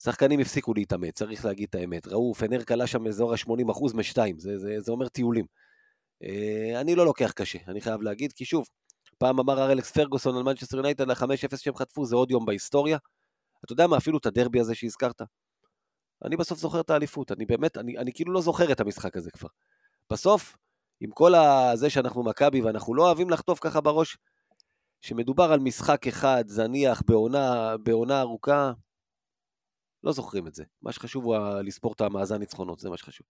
שחקנים 0.03 0.41
הפסיקו 0.41 0.75
להתאמץ, 0.75 1.15
צריך 1.15 1.45
להגיד 1.45 1.69
את 1.69 1.75
האמת. 1.75 2.09
ראו, 2.09 2.35
פנר 2.35 2.63
קלה 2.63 2.87
שם 2.87 3.07
אזור 3.07 3.33
ה-80% 3.33 3.97
משתיים, 3.97 4.39
זה, 4.39 4.59
זה, 4.59 4.81
זה 4.81 4.93
אומר 4.93 5.09
טיולים. 5.09 5.45
אה, 6.23 6.81
אני 6.81 6.95
לא 6.95 7.05
לוקח 7.05 7.33
קשה, 7.33 7.59
אני 7.69 7.81
חייב 7.81 8.03
להגיד, 8.03 8.33
כי 8.33 8.45
שוב, 8.45 8.67
פעם 9.19 9.41
אמר 9.41 9.61
הר 9.61 9.73
אלכס 9.73 9.91
פרגוסון 9.91 10.37
על 10.37 10.43
מנצ'סטר 10.43 10.77
יונייטד, 10.77 11.11
ה-5-0 11.11 11.57
שהם 11.57 11.77
חטפו, 11.77 12.05
זה 12.05 12.17
עוד 12.17 12.31
יום 12.31 12.47
בהיסטוריה. 12.47 12.99
אתה 13.65 13.73
יודע 13.73 13.87
מה, 13.87 13.97
אפילו 13.97 14.19
את 14.19 14.27
הדרבי 14.27 14.61
הזה 14.61 14.75
שהזכרת. 14.75 15.23
אני 16.25 16.37
בסוף 16.37 16.59
זוכר 16.59 16.81
את 16.81 16.91
האליפות, 16.91 17.33
אני 17.33 17.47
באמת, 17.47 17.77
אני, 17.79 17.99
אני 17.99 18.13
כאילו 18.13 18.33
לא 18.33 18.41
זוכר 18.41 18.73
את 18.73 18.81
המשחק 18.81 19.17
הזה 19.17 19.31
כבר. 19.31 19.49
בסוף, 20.11 20.57
עם 21.01 21.11
כל 21.11 21.35
הזה 21.35 21.90
שאנחנו 21.90 22.23
מכבי 22.23 22.62
ואנחנו 22.62 22.94
לא 22.94 23.07
אוהבים 23.07 23.31
לחטוף 23.31 23.59
ככה 23.59 23.81
בראש, 23.81 24.18
שמדובר 25.01 25.53
על 25.53 25.61
משחק 25.61 26.07
אחד, 26.07 26.44
זניח, 26.46 27.03
בעונה, 27.07 27.77
בעונה 27.77 28.20
ארוכה, 28.20 28.73
לא 30.05 30.12
זוכרים 30.12 30.46
את 30.46 30.55
זה. 30.55 30.64
מה 30.83 30.92
שחשוב 30.92 31.25
הוא 31.25 31.37
לספור 31.37 31.92
את 31.92 32.01
המאזן 32.01 32.38
ניצחונות, 32.38 32.79
זה 32.79 32.90
מה 32.90 32.96
שחשוב. 32.96 33.27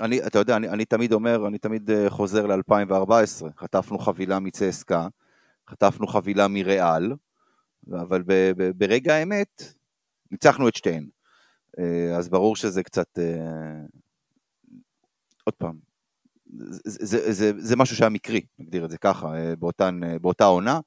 אני, 0.00 0.26
אתה 0.26 0.38
יודע, 0.38 0.56
אני, 0.56 0.68
אני 0.68 0.84
תמיד 0.84 1.12
אומר, 1.12 1.46
אני 1.46 1.58
תמיד 1.58 1.90
אה, 1.90 2.10
חוזר 2.10 2.46
ל-2014, 2.46 3.46
חטפנו 3.56 3.98
חבילה 3.98 4.38
מצסקה, 4.38 5.08
חטפנו 5.70 6.06
חבילה 6.06 6.48
מריאל, 6.48 7.12
אבל 7.92 8.22
ב, 8.22 8.32
ב, 8.56 8.70
ברגע 8.76 9.14
האמת, 9.14 9.62
ניצחנו 10.30 10.68
את 10.68 10.76
שתיהן. 10.76 11.08
אה, 11.78 12.16
אז 12.16 12.28
ברור 12.28 12.56
שזה 12.56 12.82
קצת, 12.82 13.18
אה, 13.18 13.86
עוד 15.46 15.54
פעם, 15.54 15.78
זה, 16.84 17.06
זה, 17.06 17.32
זה, 17.32 17.52
זה 17.56 17.76
משהו 17.76 17.96
שהיה 17.96 18.10
מקרי, 18.10 18.40
נגדיר 18.58 18.84
את 18.84 18.90
זה 18.90 18.98
ככה, 18.98 19.34
אה, 19.34 19.56
באותן, 19.56 20.00
אה, 20.04 20.18
באותה 20.18 20.44
עונה. 20.44 20.80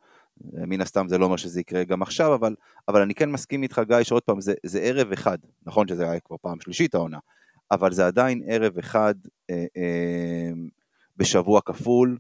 אה, 0.58 0.66
מן 0.66 0.82
הסתם 0.82 1.08
זה 1.08 1.18
לא 1.18 1.26
אומר 1.26 1.38
שזה 1.38 1.60
יקרה 1.60 1.84
גם 1.84 2.02
עכשיו, 2.02 2.36
אבל, 2.36 2.56
אבל 2.88 3.02
אני 3.02 3.16
כן 3.16 3.32
מסכים 3.32 3.64
איתך, 3.64 3.82
גיא, 3.88 4.04
שעוד 4.04 4.24
פעם, 4.24 4.42
זה, 4.42 4.54
זה 4.66 4.80
ערב 4.80 5.12
אחד, 5.12 5.38
נכון 5.66 5.88
שזה 5.88 6.10
היה 6.10 6.20
כבר 6.20 6.36
פעם 6.42 6.60
שלישית 6.60 6.96
העונה, 6.96 7.18
אבל 7.72 7.94
זה 7.94 8.08
עדיין 8.08 8.44
ערב 8.48 8.78
אחד 8.78 9.16
אה, 9.50 9.66
אה, 9.78 10.52
בשבוע 11.18 11.62
כפול, 11.62 12.18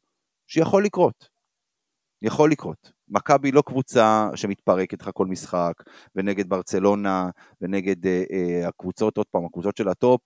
שיכול 0.47 0.83
לקרות. 0.85 1.29
יכול 2.21 2.51
לקרות. 2.51 2.91
מכבי 3.09 3.51
לא 3.51 3.61
קבוצה 3.61 4.29
שמתפרקת 4.35 5.01
לך 5.01 5.09
כל 5.13 5.25
משחק, 5.25 5.73
ונגד 6.15 6.49
ברצלונה, 6.49 7.29
ונגד 7.61 8.05
אה, 8.07 8.23
אה, 8.31 8.67
הקבוצות, 8.67 9.17
עוד 9.17 9.25
פעם, 9.31 9.45
הקבוצות 9.45 9.77
של 9.77 9.87
הטופ, 9.87 10.21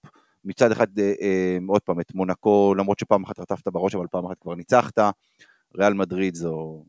מצד 0.45 0.71
אחד, 0.71 0.99
אה, 0.99 1.13
אה, 1.21 1.57
עוד 1.67 1.81
פעם, 1.81 1.99
את 1.99 2.15
מונקו, 2.15 2.73
למרות 2.77 2.99
שפעם 2.99 3.23
אחת 3.23 3.39
חטפת 3.39 3.67
בראש, 3.67 3.95
אבל 3.95 4.07
פעם 4.11 4.25
אחת 4.25 4.39
כבר 4.41 4.55
ניצחת, 4.55 4.99
ריאל 5.77 5.93
מדריד 5.93 6.35
זו, 6.35 6.85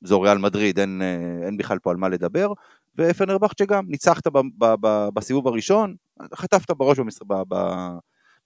זו 0.00 0.20
ריאל 0.20 0.38
מדריד, 0.38 0.78
אין, 0.78 1.02
אה, 1.02 1.46
אין 1.46 1.56
בכלל 1.56 1.78
פה 1.78 1.90
על 1.90 1.96
מה 1.96 2.08
לדבר, 2.08 2.52
ופנרבכצ'ה 2.98 3.64
גם, 3.64 3.84
ניצחת 3.88 4.26
ב, 4.26 4.38
ב, 4.58 4.74
ב, 4.80 5.08
בסיבוב 5.14 5.48
הראשון, 5.48 5.96
חטפת 6.34 6.70
בראש 6.70 6.98
במשחק, 6.98 7.26
ב, 7.26 7.34
ב, 7.48 7.56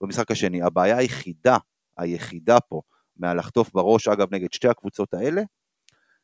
במשחק 0.01 0.31
השני. 0.31 0.61
הבעיה 0.61 0.97
היחידה, 0.97 1.57
היחידה 1.97 2.59
פה, 2.59 2.81
מהלחטוף 3.17 3.73
בראש, 3.73 4.07
אגב, 4.07 4.27
נגד 4.31 4.53
שתי 4.53 4.67
הקבוצות 4.67 5.13
האלה, 5.13 5.41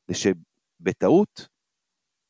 זה 0.08 0.14
שבטעות 0.14 1.48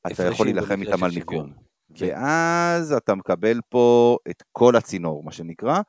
אתה 0.07 0.23
יכול 0.23 0.45
להילחם 0.45 0.81
איתם 0.81 1.03
על 1.03 1.11
מיקום. 1.15 1.62
כן. 1.95 2.05
ואז 2.05 2.93
אתה 2.93 3.15
מקבל 3.15 3.59
פה 3.69 4.17
את 4.29 4.43
כל 4.51 4.75
הצינור, 4.75 5.23
מה 5.23 5.31
שנקרא, 5.31 5.79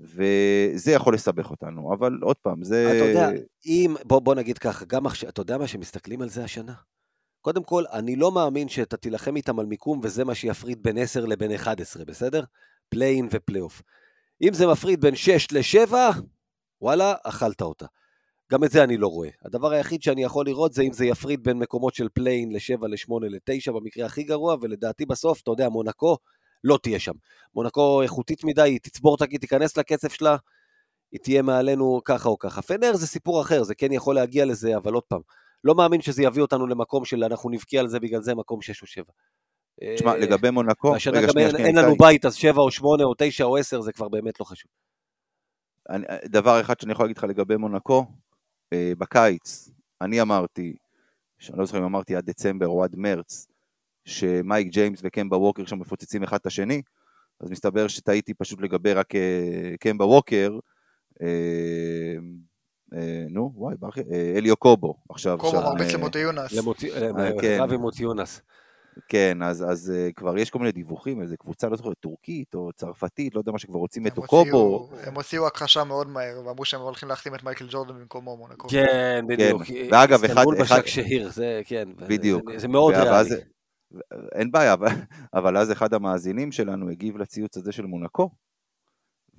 וזה 0.00 0.92
יכול 0.92 1.14
לסבך 1.14 1.50
אותנו, 1.50 1.94
אבל 1.94 2.18
עוד 2.22 2.36
פעם, 2.36 2.64
זה... 2.64 2.96
אתה 2.96 3.04
יודע, 3.04 3.30
אם, 3.66 3.94
בוא, 4.04 4.20
בוא 4.20 4.34
נגיד 4.34 4.58
ככה, 4.58 4.84
גם 4.84 5.06
עכשיו, 5.06 5.28
אתה 5.28 5.40
יודע 5.40 5.58
מה 5.58 5.66
שמסתכלים 5.66 6.22
על 6.22 6.28
זה 6.28 6.44
השנה? 6.44 6.74
קודם 7.40 7.62
כל, 7.62 7.84
אני 7.92 8.16
לא 8.16 8.32
מאמין 8.32 8.68
שאתה 8.68 8.96
תילחם 8.96 9.36
איתם 9.36 9.58
על 9.58 9.66
מיקום 9.66 10.00
וזה 10.02 10.24
מה 10.24 10.34
שיפריד 10.34 10.82
בין 10.82 10.98
10 10.98 11.26
לבין 11.26 11.52
11, 11.52 12.04
בסדר? 12.04 12.44
פליין 12.88 13.28
ופלייאוף. 13.30 13.82
אם 14.42 14.52
זה 14.52 14.66
מפריד 14.66 15.00
בין 15.00 15.14
6 15.14 15.52
ל-7, 15.52 15.94
וואלה, 16.80 17.14
אכלת 17.24 17.62
אותה. 17.62 17.86
גם 18.52 18.64
את 18.64 18.70
זה 18.70 18.84
אני 18.84 18.96
לא 18.96 19.06
רואה. 19.06 19.28
הדבר 19.44 19.70
היחיד 19.70 20.02
שאני 20.02 20.22
יכול 20.22 20.46
לראות 20.46 20.72
זה 20.72 20.82
אם 20.82 20.92
זה 20.92 21.06
יפריד 21.06 21.44
בין 21.44 21.58
מקומות 21.58 21.94
של 21.94 22.08
פליין 22.08 22.52
ל-7, 22.52 22.86
ל-8, 22.86 23.12
ל-9 23.20 23.72
במקרה 23.72 24.06
הכי 24.06 24.22
גרוע, 24.22 24.56
ולדעתי 24.60 25.06
בסוף, 25.06 25.40
אתה 25.42 25.50
יודע, 25.50 25.68
מונקו 25.68 26.16
לא 26.64 26.78
תהיה 26.82 26.98
שם. 26.98 27.12
מונקו 27.54 28.02
איכותית 28.02 28.44
מדי, 28.44 28.62
היא 28.62 28.78
תצבור, 28.82 29.16
היא 29.30 29.40
תיכנס 29.40 29.76
לקצב 29.76 30.08
שלה, 30.08 30.36
היא 31.12 31.20
תהיה 31.20 31.42
מעלינו 31.42 32.00
ככה 32.04 32.28
או 32.28 32.38
ככה. 32.38 32.62
פנר 32.62 32.94
זה 32.94 33.06
סיפור 33.06 33.40
אחר, 33.40 33.62
זה 33.62 33.74
כן 33.74 33.92
יכול 33.92 34.14
להגיע 34.14 34.44
לזה, 34.44 34.76
אבל 34.76 34.92
עוד 34.92 35.02
פעם, 35.02 35.20
לא 35.64 35.74
מאמין 35.74 36.02
שזה 36.02 36.22
יביא 36.22 36.42
אותנו 36.42 36.66
למקום 36.66 37.04
של 37.04 37.24
אנחנו 37.24 37.50
נבקיע 37.50 37.80
על 37.80 37.88
זה, 37.88 38.00
בגלל 38.00 38.22
זה 38.22 38.34
מקום 38.34 38.62
6 38.62 38.82
או 38.82 38.86
7. 38.86 39.04
תשמע, 39.94 40.12
אה, 40.12 40.16
לגבי 40.16 40.50
מונקו, 40.50 40.88
והשנה 40.88 41.22
גם 41.22 41.38
אין, 41.38 41.56
אין 41.56 41.78
לנו 41.78 41.96
בית, 41.96 42.24
אז 42.24 42.34
7 42.34 42.62
או 42.62 42.70
8 42.70 43.04
או 43.04 43.14
9 43.18 43.44
או 43.44 43.56
10 43.56 43.80
זה 43.80 43.92
כבר 43.92 44.08
באמת 44.08 44.40
לא 44.40 44.44
חשוב. 44.44 44.70
אני, 45.88 46.06
דבר 46.24 46.60
אחד 46.60 46.80
שאני 46.80 46.92
יכול 46.92 47.04
להגיד 47.04 47.16
לך 47.16 47.24
לגבי 47.24 47.56
מונקו, 47.56 47.98
אה, 47.98 48.25
בקיץ, 48.74 49.70
אני 50.00 50.22
אמרתי, 50.22 50.76
שאני 51.38 51.58
לא 51.58 51.66
זוכר 51.66 51.78
אם 51.78 51.84
אמרתי 51.84 52.16
עד 52.16 52.24
דצמבר 52.24 52.66
או 52.66 52.84
עד 52.84 52.96
מרץ, 52.96 53.46
שמייק 54.04 54.68
ג'יימס 54.68 55.00
וקמבה 55.02 55.36
ווקר 55.36 55.66
שם 55.66 55.78
מפוצצים 55.78 56.22
אחד 56.22 56.36
את 56.36 56.46
השני, 56.46 56.82
אז 57.40 57.50
מסתבר 57.50 57.88
שטעיתי 57.88 58.34
פשוט 58.34 58.60
לגבי 58.60 58.92
רק 58.92 59.14
אה, 59.14 59.74
קמבה 59.80 60.04
ווקר, 60.04 60.58
אה, 61.22 62.16
נו, 63.30 63.52
וואי, 63.54 63.76
אליו 64.36 64.56
קובו, 64.56 64.94
עכשיו. 65.08 65.38
קובו 65.38 65.60
מרביץ 65.60 65.94
למוטי 65.94 66.18
יונס. 66.18 66.54
כן. 67.40 67.58
רבי 67.60 67.76
מוטי 67.76 68.02
יונס. 68.02 68.40
כן, 69.08 69.42
אז, 69.42 69.64
אז 69.70 69.92
uh, 69.92 70.12
כבר 70.12 70.38
יש 70.38 70.50
כל 70.50 70.58
מיני 70.58 70.72
דיווחים, 70.72 71.22
איזה 71.22 71.36
קבוצה, 71.36 71.68
לא 71.68 71.76
זוכר, 71.76 71.94
טורקית 71.94 72.54
או 72.54 72.70
צרפתית, 72.76 73.34
לא 73.34 73.40
יודע 73.40 73.52
מה 73.52 73.58
שכבר 73.58 73.78
רוצים 73.78 74.06
את 74.06 74.18
אוקובו. 74.18 74.90
הם 75.02 75.14
הוציאו 75.14 75.46
הכחשה 75.46 75.84
מאוד 75.84 76.08
מהר, 76.08 76.46
ואמרו 76.46 76.64
שהם 76.64 76.80
הולכים 76.80 77.08
להחתים 77.08 77.34
את 77.34 77.44
מייקל 77.44 77.66
ג'ורדן 77.70 77.94
במקומו 77.94 78.36
מונקו. 78.36 78.68
כן, 78.68 79.24
בדיוק. 79.28 79.62
כן. 79.62 79.88
ואגב, 79.90 80.24
אחד... 80.24 80.24
איסטנבול 80.24 80.60
בשק 80.60 80.86
שהיר, 80.86 81.30
זה 81.30 81.62
כן. 81.64 81.88
בדיוק. 81.96 82.52
זה, 82.52 82.58
זה 82.58 82.68
מאוד 82.68 82.94
ריאלי. 82.94 83.28
אין 84.34 84.50
בעיה, 84.50 84.72
אבל, 84.72 84.88
אבל 85.34 85.56
אז 85.56 85.72
אחד 85.72 85.94
המאזינים 85.94 86.52
שלנו 86.52 86.90
הגיב 86.90 87.16
לציוץ 87.16 87.56
הזה 87.56 87.72
של 87.72 87.86
מונקו, 87.86 88.30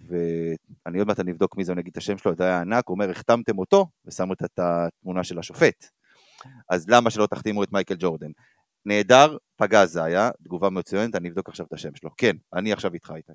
ואני 0.07 0.99
עוד 0.99 1.07
מעט 1.07 1.19
אני 1.19 1.31
אבדוק 1.31 1.57
מי 1.57 1.63
זה, 1.63 1.71
אני 1.71 1.81
אגיד 1.81 1.91
את 1.91 1.97
השם 1.97 2.17
שלו, 2.17 2.35
זה 2.35 2.43
היה 2.43 2.61
ענק, 2.61 2.89
אומר, 2.89 3.09
החתמתם 3.09 3.59
אותו, 3.59 3.87
ושמו 4.05 4.33
את 4.33 4.59
התמונה 4.59 5.23
של 5.23 5.39
השופט. 5.39 5.85
אז 6.69 6.89
למה 6.89 7.09
שלא 7.09 7.27
תחתימו 7.27 7.63
את 7.63 7.71
מייקל 7.71 7.95
ג'ורדן? 7.99 8.31
נהדר, 8.87 9.37
פגז 9.55 9.91
זה 9.91 10.03
היה, 10.03 10.29
תגובה 10.43 10.69
מצוינת, 10.69 11.15
אני 11.15 11.29
אבדוק 11.29 11.49
עכשיו 11.49 11.65
את 11.65 11.73
השם 11.73 11.95
שלו. 11.95 12.09
כן, 12.17 12.35
אני 12.53 12.73
עכשיו 12.73 12.93
איתך 12.93 13.13
איתי. 13.15 13.31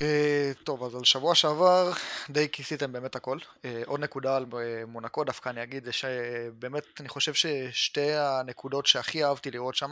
Uh, 0.00 0.64
טוב, 0.64 0.84
אז 0.84 0.94
על 0.94 1.04
שבוע 1.04 1.34
שעבר 1.34 1.92
די 2.30 2.48
כיסיתם 2.52 2.92
באמת 2.92 3.16
הכל. 3.16 3.38
Uh, 3.38 3.66
עוד 3.86 4.00
נקודה 4.00 4.36
על 4.36 4.44
uh, 4.50 4.86
מונקו 4.86 5.24
דווקא 5.24 5.48
אני 5.48 5.62
אגיד, 5.62 5.84
זה 5.84 5.92
שבאמת 5.92 6.84
אני 7.00 7.08
חושב 7.08 7.34
ששתי 7.34 8.12
הנקודות 8.12 8.86
שהכי 8.86 9.24
אהבתי 9.24 9.50
לראות 9.50 9.74
שם, 9.74 9.90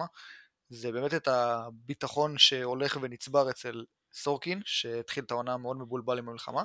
זה 0.68 0.92
באמת 0.92 1.14
את 1.14 1.28
הביטחון 1.28 2.38
שהולך 2.38 2.98
ונצבר 3.00 3.50
אצל 3.50 3.84
סורקין, 4.12 4.60
שהתחיל 4.64 5.24
את 5.24 5.30
העונה 5.30 5.56
מאוד 5.56 5.76
מבולבל 5.76 6.18
עם 6.18 6.28
המלחמה, 6.28 6.62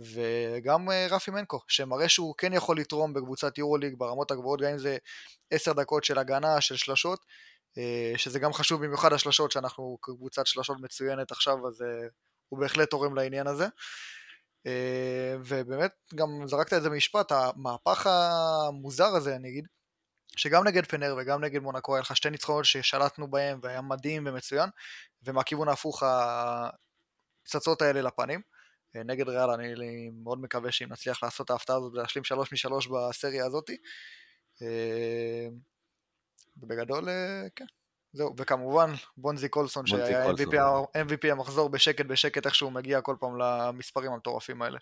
וגם 0.00 0.90
אה, 0.90 1.06
רפי 1.10 1.30
מנקו, 1.30 1.60
שמראה 1.68 2.08
שהוא 2.08 2.34
כן 2.38 2.52
יכול 2.52 2.78
לתרום 2.78 3.12
בקבוצת 3.12 3.58
יורוליג 3.58 3.94
ברמות 3.98 4.30
הגבוהות, 4.30 4.60
גם 4.60 4.70
אם 4.70 4.78
זה 4.78 4.96
עשר 5.50 5.72
דקות 5.72 6.04
של 6.04 6.18
הגנה, 6.18 6.60
של 6.60 6.76
שלשות, 6.76 7.26
אה, 7.78 8.12
שזה 8.16 8.38
גם 8.38 8.52
חשוב 8.52 8.84
במיוחד 8.84 9.12
השלשות, 9.12 9.52
שאנחנו 9.52 9.98
קבוצת 10.00 10.46
שלשות 10.46 10.76
מצוינת 10.80 11.32
עכשיו, 11.32 11.68
אז 11.68 11.82
אה, 11.82 12.08
הוא 12.48 12.60
בהחלט 12.60 12.90
תורם 12.90 13.14
לעניין 13.14 13.46
הזה. 13.46 13.66
ובאמת, 15.44 15.90
גם 16.14 16.28
זרקת 16.46 16.72
את 16.72 16.82
זה 16.82 16.90
במשפט, 16.90 17.32
המהפך 17.32 18.06
המוזר 18.06 19.06
הזה, 19.06 19.36
אני 19.36 19.48
אגיד, 19.48 19.66
שגם 20.36 20.66
נגד 20.66 20.86
פנר 20.86 21.14
וגם 21.18 21.44
נגד 21.44 21.62
מונקו 21.62 21.94
היה 21.94 22.00
לך 22.00 22.16
שתי 22.16 22.30
ניצחונות 22.30 22.64
ששלטנו 22.64 23.30
בהם 23.30 23.60
והיה 23.62 23.80
מדהים 23.80 24.26
ומצוין, 24.26 24.70
ומהכיוון 25.22 25.68
ההפוך 25.68 26.02
הפצצות 27.42 27.82
האלה 27.82 28.02
לפנים. 28.02 28.40
אה, 28.96 29.02
נגד 29.02 29.28
ריאל, 29.28 29.50
אני, 29.50 29.74
אני 29.74 30.10
מאוד 30.22 30.40
מקווה 30.40 30.72
שאם 30.72 30.92
נצליח 30.92 31.22
לעשות 31.22 31.44
את 31.44 31.50
ההפתעה 31.50 31.76
הזאת 31.76 31.92
ולהשלים 31.92 32.24
שלוש 32.24 32.52
משלוש 32.52 32.86
בסריה 32.86 33.46
הזאתי. 33.46 33.76
אה, 34.62 35.48
בגדול, 36.56 37.08
אה, 37.08 37.46
כן. 37.56 37.64
זהו, 38.12 38.34
וכמובן 38.36 38.92
בונזי 39.16 39.48
קולסון 39.48 39.86
שהיה 39.86 40.30
MVP, 40.30 40.54
MVP 40.96 41.32
המחזור 41.32 41.68
בשקט 41.68 42.06
בשקט 42.06 42.46
איך 42.46 42.54
שהוא 42.54 42.72
מגיע 42.72 43.00
כל 43.00 43.16
פעם 43.20 43.38
למספרים 43.38 44.12
המטורפים 44.12 44.62
האלה. 44.62 44.78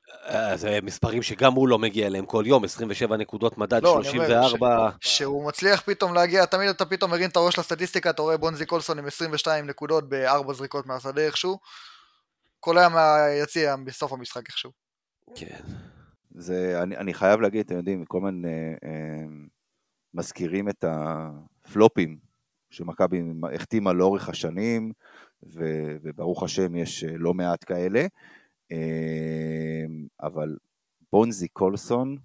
זה 0.57 0.79
מספרים 0.83 1.23
שגם 1.23 1.53
הוא 1.53 1.69
לא 1.69 1.79
מגיע 1.79 2.07
אליהם 2.07 2.27
כל 2.27 2.45
יום, 2.47 2.65
27 2.65 3.17
נקודות 3.17 3.59
מדד, 3.59 3.83
לא, 3.83 4.01
34... 4.03 4.89
שהוא 5.01 5.49
מצליח 5.49 5.81
פתאום 5.81 6.15
להגיע, 6.15 6.45
תמיד 6.45 6.69
אתה 6.69 6.85
פתאום 6.85 7.11
מרים 7.11 7.31
את 7.31 7.37
הראש 7.37 7.59
לסטטיסטיקה, 7.59 8.11
אתה 8.11 8.23
רואה 8.23 8.37
בונזי 8.37 8.67
קולסון 8.67 8.99
עם 8.99 9.07
22 9.07 9.67
נקודות 9.67 10.09
בארבע 10.09 10.53
זריקות 10.53 10.87
מהשדה 10.87 11.23
איכשהו. 11.23 11.59
קולע 12.61 12.89
מהיציע 12.89 13.77
בסוף 13.77 14.13
המשחק 14.13 14.43
איכשהו. 14.49 14.71
כן. 15.35 15.61
זה, 16.31 16.83
אני, 16.83 16.97
אני 16.97 17.15
חייב 17.15 17.41
להגיד, 17.41 17.67
אתם 17.67 17.77
יודעים, 17.77 18.05
כל 18.05 18.19
הזמן 18.19 18.45
אה, 18.45 18.75
אה, 18.85 19.25
מזכירים 20.15 20.69
את 20.69 20.85
הפלופים 20.89 22.19
שמכבי 22.71 23.23
החתימה 23.55 23.93
לאורך 23.93 24.29
השנים, 24.29 24.93
ו, 25.43 25.61
וברוך 26.03 26.43
השם 26.43 26.77
יש 26.77 27.05
אה, 27.05 27.11
לא 27.19 27.35
מעט 27.35 27.65
כאלה, 27.65 28.07
אה, 28.73 29.85
אבל 30.23 30.57
בונזי 31.13 31.49
קולסון, 31.49 32.17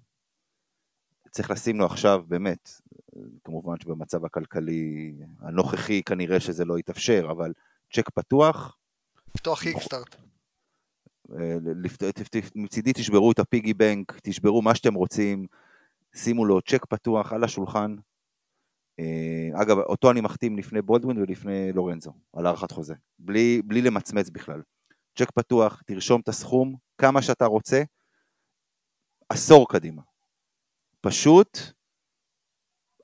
צריך 1.30 1.50
לשים 1.50 1.78
לו 1.78 1.86
עכשיו, 1.86 2.22
באמת, 2.28 2.70
כמובן 3.44 3.80
שבמצב 3.80 4.24
הכלכלי 4.24 5.14
הנוכחי 5.40 6.02
כנראה 6.02 6.40
שזה 6.40 6.64
לא 6.64 6.78
יתאפשר, 6.78 7.28
אבל 7.30 7.52
צ'ק 7.92 8.10
פתוח. 8.10 8.76
לפתוח 9.34 9.62
קיקסטארט. 9.62 10.16
אה, 11.32 11.56
מצידי 12.54 12.92
תשברו 12.92 13.32
את 13.32 13.38
הפיגי 13.38 13.74
בנק, 13.74 14.20
תשברו 14.22 14.62
מה 14.62 14.74
שאתם 14.74 14.94
רוצים, 14.94 15.46
שימו 16.14 16.44
לו 16.44 16.62
צ'ק 16.62 16.84
פתוח 16.84 17.32
על 17.32 17.44
השולחן. 17.44 17.96
אה, 18.98 19.62
אגב, 19.62 19.78
אותו 19.78 20.10
אני 20.10 20.20
מחתים 20.20 20.58
לפני 20.58 20.82
בולדווין 20.82 21.18
ולפני 21.18 21.72
לורנזו, 21.72 22.12
על 22.32 22.46
הארכת 22.46 22.70
חוזה, 22.70 22.94
בלי, 23.18 23.62
בלי 23.64 23.82
למצמץ 23.82 24.30
בכלל. 24.30 24.62
צ'ק 25.18 25.30
פתוח, 25.30 25.82
תרשום 25.86 26.20
את 26.20 26.28
הסכום, 26.28 26.76
כמה 26.98 27.22
שאתה 27.22 27.46
רוצה, 27.46 27.82
עשור 29.28 29.68
קדימה. 29.68 30.02
פשוט 31.00 31.58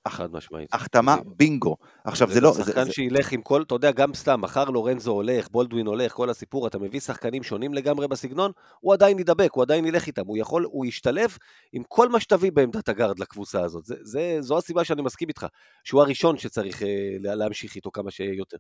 חד 0.09 0.33
משמעית. 0.33 0.75
החתמה 0.75 1.17
בינגו. 1.27 1.77
עכשיו 2.05 2.31
זה 2.31 2.41
לא... 2.41 2.53
זה 2.53 2.65
שחקן 2.65 2.93
שילך 2.93 3.33
עם 3.33 3.43
כל, 3.43 3.63
אתה 3.63 3.75
יודע, 3.75 3.91
גם 3.91 4.15
סתם, 4.15 4.41
מחר 4.41 4.65
לורנזו 4.65 5.13
הולך, 5.13 5.49
בולדווין 5.51 5.87
הולך, 5.87 6.13
כל 6.13 6.31
הסיפור, 6.31 6.67
אתה 6.67 6.79
מביא 6.79 7.01
שחקנים 7.01 7.43
שונים 7.43 7.75
לגמרי 7.75 8.09
בסגנון, 8.09 8.53
הוא 8.81 8.93
עדיין 8.93 9.19
ידבק, 9.19 9.51
הוא 9.53 9.63
עדיין 9.63 9.85
ילך 9.87 10.07
איתם, 10.07 10.27
הוא 10.27 10.37
יכול, 10.39 10.67
הוא 10.71 10.87
ישתלב 10.87 11.37
עם 11.73 11.83
כל 11.89 12.09
מה 12.09 12.21
שתביא 12.21 12.53
בעמדת 12.53 12.89
הגארד 12.89 13.19
לקבוצה 13.19 13.63
הזאת. 13.63 13.85
זה, 13.85 13.95
זה, 14.03 14.37
זו 14.41 14.59
הסיבה 14.59 14.85
שאני 14.85 15.03
מסכים 15.03 15.29
איתך, 15.29 15.47
שהוא 15.85 16.03
הראשון 16.03 16.39
שצריך 16.39 16.83
אה, 16.83 16.89
להמשיך 17.19 17.77
איתו 17.77 17.91
כמה 17.91 18.11
שיותר. 18.11 18.57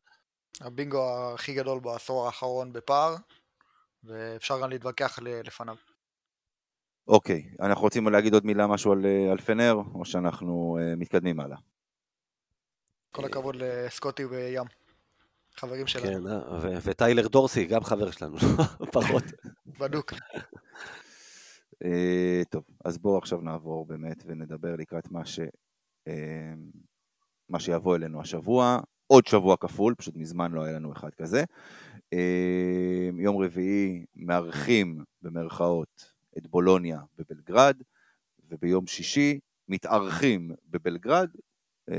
הבינגו 0.60 1.32
הכי 1.34 1.54
גדול 1.54 1.80
בעשור 1.80 2.26
האחרון 2.26 2.72
בפער, 2.72 3.16
ואפשר 4.04 4.60
גם 4.62 4.70
להתווכח 4.70 5.18
לפניו. 5.22 5.76
אוקיי, 7.08 7.50
אנחנו 7.60 7.82
רוצים 7.82 8.08
להגיד 8.08 8.34
עוד 8.34 8.46
מילה 8.46 8.66
משהו 8.66 8.92
על, 8.92 9.06
על 9.30 9.38
פנר, 9.38 9.74
או 9.94 10.04
שאנחנו 10.04 10.78
uh, 10.80 10.96
מתקדמים 10.96 11.40
הלאה? 11.40 11.56
כל 13.12 13.24
הכבוד 13.24 13.56
לסקוטי 13.56 14.24
וים, 14.24 14.64
חברים 15.56 15.86
שלנו. 15.86 16.06
כן, 16.06 16.26
ו- 16.62 16.78
וטיילר 16.82 17.28
דורסי, 17.28 17.64
גם 17.64 17.84
חבר 17.84 18.10
שלנו, 18.10 18.36
פחות. 18.92 19.24
בדוק. 19.78 20.12
Uh, 21.84 22.44
טוב, 22.50 22.64
אז 22.84 22.98
בואו 22.98 23.18
עכשיו 23.18 23.40
נעבור 23.40 23.86
באמת 23.86 24.22
ונדבר 24.26 24.76
לקראת 24.76 25.10
מה, 25.10 25.24
ש, 25.24 25.40
uh, 26.08 26.12
מה 27.48 27.60
שיבוא 27.60 27.96
אלינו 27.96 28.20
השבוע. 28.20 28.80
עוד 29.06 29.26
שבוע 29.26 29.56
כפול, 29.56 29.94
פשוט 29.94 30.16
מזמן 30.16 30.52
לא 30.52 30.64
היה 30.64 30.72
לנו 30.72 30.92
אחד 30.92 31.14
כזה. 31.14 31.44
Uh, 31.96 33.20
יום 33.20 33.42
רביעי 33.42 34.04
מארחים 34.16 35.04
במרכאות 35.22 36.12
בולוניה 36.50 37.00
בבלגרד, 37.18 37.82
וביום 38.50 38.86
שישי 38.86 39.38
מתארחים 39.68 40.50
בבלגרד 40.70 41.30
uh, 41.90 41.94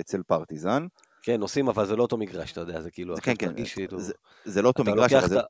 אצל 0.00 0.22
פרטיזן. 0.22 0.86
כן, 1.22 1.40
עושים, 1.40 1.68
אבל 1.68 1.86
זה 1.86 1.96
לא 1.96 2.02
אותו 2.02 2.16
מגרש, 2.16 2.52
אתה 2.52 2.60
יודע, 2.60 2.80
זה 2.80 2.90
כאילו... 2.90 3.16
כן, 3.16 3.34
כן, 3.38 3.64
כאילו... 3.74 4.00
זה, 4.00 4.12
זה 4.44 4.62
לא 4.62 4.68
אותו 4.68 4.84
מגרש, 4.84 5.12
אבל 5.12 5.28
זה... 5.28 5.40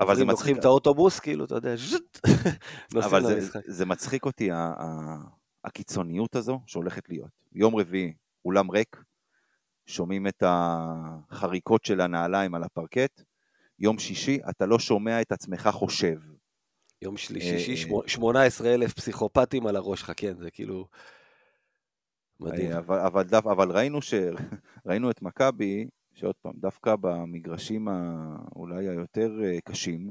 אבל 0.00 0.16
זה 0.16 0.24
מצחיק. 0.24 0.38
לוקחים 0.38 0.56
את 0.58 0.64
האוטובוס, 0.64 1.20
כאילו, 1.20 1.44
אתה 1.44 1.54
יודע, 1.54 1.74
אבל 3.06 3.26
זה, 3.26 3.60
זה 3.66 3.86
מצחיק 3.86 4.24
אותי, 4.24 4.50
הקיצוניות 5.64 6.36
הזו 6.36 6.60
שהולכת 6.66 7.08
להיות. 7.08 7.30
יום 7.52 7.76
רביעי, 7.76 8.12
אולם 8.44 8.70
ריק, 8.70 8.96
שומעים 9.86 10.26
את 10.26 10.42
החריקות 10.46 11.84
של 11.84 12.00
הנעליים 12.00 12.54
על 12.54 12.62
הפרקט, 12.62 13.22
יום 13.78 13.98
שישי 13.98 14.38
אתה 14.50 14.66
לא 14.66 14.78
שומע 14.78 15.20
את 15.20 15.32
עצמך 15.32 15.68
חושב. 15.72 16.18
יום 17.02 17.16
שלישי, 17.16 17.76
18 18.06 18.68
אה, 18.68 18.74
אלף 18.74 18.92
פסיכופטים 18.94 19.66
על 19.66 19.76
הראש 19.76 20.00
שלך, 20.00 20.12
כן, 20.16 20.36
זה 20.36 20.50
כאילו... 20.50 20.86
מדהים. 22.40 22.72
אה, 22.72 22.78
אבל, 22.78 22.98
אבל, 22.98 23.24
אבל 23.34 23.70
ראינו, 23.70 24.02
ש... 24.02 24.14
ראינו 24.86 25.10
את 25.10 25.22
מכבי, 25.22 25.88
שעוד 26.14 26.34
פעם, 26.42 26.52
דווקא 26.56 26.96
במגרשים 27.00 27.88
אולי 28.56 28.88
היותר 28.88 29.30
אה, 29.44 29.60
קשים, 29.64 30.10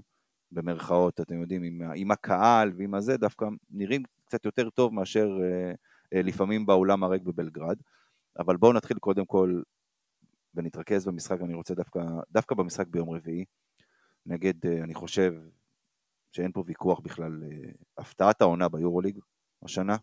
במרכאות, 0.52 1.22
אתם 1.22 1.42
יודעים, 1.42 1.64
עם, 1.64 1.82
עם 1.96 2.12
הקהל 2.12 2.72
ועם 2.78 2.96
הזה, 2.96 3.18
דווקא 3.18 3.46
נראים 3.70 4.04
קצת 4.26 4.46
יותר 4.46 4.70
טוב 4.70 4.94
מאשר 4.94 5.30
לפעמים 6.12 6.66
באולם 6.66 7.04
הריק 7.04 7.22
בבלגרד. 7.22 7.78
אבל 8.40 8.58
בואו 8.58 8.74
נתחיל 8.74 8.98
קודם 8.98 9.26
כל 9.26 9.62
ונתרכז 10.56 11.06
במשחק, 11.06 11.42
אני 11.42 11.54
רוצה 11.54 11.76
דווקא, 11.76 12.02
דווקא 12.32 12.56
במשחק 12.56 12.88
ביום 12.88 13.10
רביעי, 13.10 13.46
נגד, 14.26 14.66
אה, 14.66 14.84
אני 14.84 14.94
חושב 14.94 15.34
שאין 16.32 16.52
פה 16.52 16.64
ויכוח 16.66 17.00
בכלל, 17.00 17.44
אה, 17.44 17.72
הפתעת 17.98 18.42
העונה 18.42 18.70
ביורוליג 18.70 19.20
השנה, 19.64 19.98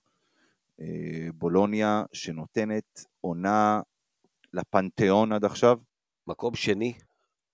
אה, 0.81 1.29
בולוניה 1.35 2.05
שנותנת 2.13 3.05
עונה 3.21 3.81
לפנתיאון 4.53 5.33
עד 5.33 5.45
עכשיו. 5.45 5.79
מקום 6.27 6.55
שני, 6.55 6.95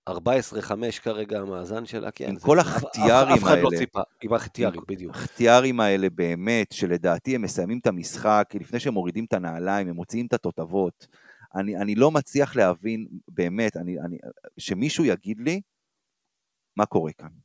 14-5 0.09 0.99
כרגע 0.99 1.39
המאזן 1.39 1.85
שלה, 1.85 2.11
כן. 2.11 2.29
עם 2.29 2.39
כל 2.39 2.59
החטיארים 2.59 3.11
האלה. 3.11 3.33
אף 3.33 3.43
אחד 3.43 3.57
לא 3.61 3.69
ציפה, 3.77 4.01
עם 4.23 4.33
החטיארים, 4.33 4.81
בדיוק. 4.87 5.15
החטיארים 5.15 5.79
האלה 5.79 6.09
באמת, 6.09 6.71
שלדעתי 6.71 7.35
הם 7.35 7.41
מסיימים 7.41 7.79
את 7.79 7.87
המשחק, 7.87 8.49
לפני 8.59 8.79
שהם 8.79 8.93
מורידים 8.93 9.25
את 9.25 9.33
הנעליים, 9.33 9.87
הם 9.87 9.95
מוציאים 9.95 10.25
את 10.25 10.33
התותבות. 10.33 11.07
אני, 11.55 11.77
אני 11.77 11.95
לא 11.95 12.11
מצליח 12.11 12.55
להבין, 12.55 13.07
באמת, 13.27 13.77
אני, 13.77 13.99
אני, 13.99 14.17
שמישהו 14.57 15.05
יגיד 15.05 15.39
לי 15.39 15.61
מה 16.77 16.85
קורה 16.85 17.11
כאן. 17.11 17.42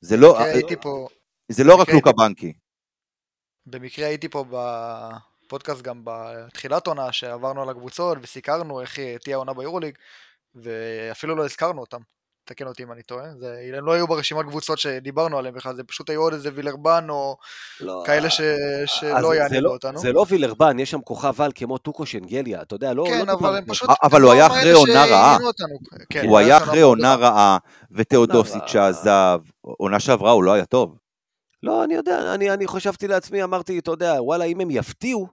זה 0.00 0.16
לא, 0.16 0.38
פה, 0.82 1.08
זה 1.48 1.64
לא 1.64 1.74
רק 1.74 1.88
לוקה 1.88 2.12
בנקי. 2.12 2.52
במקרה 3.66 4.06
הייתי 4.06 4.28
פה 4.28 4.44
בפודקאסט 4.50 5.82
גם 5.82 6.00
בתחילת 6.04 6.86
עונה, 6.86 7.12
שעברנו 7.12 7.62
על 7.62 7.68
הקבוצות 7.68 8.18
וסיקרנו 8.22 8.80
איך 8.80 8.98
תהיה 9.20 9.36
העונה 9.36 9.54
ביורוליג. 9.54 9.98
ואפילו 10.54 11.36
לא 11.36 11.44
הזכרנו 11.44 11.80
אותם, 11.80 12.00
תקן 12.46 12.66
אותי 12.66 12.82
אם 12.82 12.92
אני 12.92 13.02
טועה, 13.02 13.24
זה, 13.38 13.56
הם 13.78 13.86
לא 13.86 13.92
היו 13.92 14.06
ברשימת 14.06 14.46
קבוצות 14.46 14.78
שדיברנו 14.78 15.38
עליהם 15.38 15.54
בכלל, 15.54 15.76
זה 15.76 15.84
פשוט 15.84 16.10
היו 16.10 16.22
עוד 16.22 16.32
איזה 16.32 16.50
וילרבן 16.54 17.06
או 17.08 17.36
לא, 17.80 18.02
כאלה 18.06 18.30
ש, 18.30 18.40
שלא 18.86 19.34
יעניינו 19.34 19.66
לא, 19.66 19.72
אותנו. 19.72 19.98
זה 19.98 20.12
לא 20.12 20.26
וילרבן, 20.28 20.78
יש 20.78 20.90
שם 20.90 21.00
כוכב 21.00 21.42
על 21.42 21.52
כמו 21.54 21.78
טוקו 21.78 22.06
שנגליה, 22.06 22.62
אתה 22.62 22.74
יודע, 22.74 22.94
לא... 22.94 23.04
כן, 23.08 23.26
לא 23.26 23.32
אבל 23.32 23.56
הם 23.56 23.64
פשוט... 23.66 23.90
אבל 24.02 24.22
הוא 24.22 24.32
היה 24.32 24.46
אחרי 24.46 24.72
עונה 24.72 25.04
רעה. 25.04 25.38
כן, 26.10 26.26
הוא 26.28 26.38
היה 26.38 26.56
אחרי 26.56 26.80
עונה 26.80 27.14
רעה, 27.14 27.58
וטאודוסיץ' 27.90 28.66
שעזב, 28.66 29.40
עונה 29.60 30.00
שעברה 30.00 30.30
הוא 30.30 30.44
לא 30.44 30.52
היה 30.52 30.64
טוב. 30.64 30.96
לא, 31.62 31.84
אני 31.84 31.94
יודע, 31.94 32.34
אני, 32.34 32.50
אני 32.50 32.68
חשבתי 32.68 33.08
לעצמי, 33.08 33.44
אמרתי, 33.44 33.78
אתה 33.78 33.90
יודע, 33.90 34.16
וואלה, 34.18 34.44
אם 34.44 34.60
הם 34.60 34.70
יפתיעו, 34.70 35.28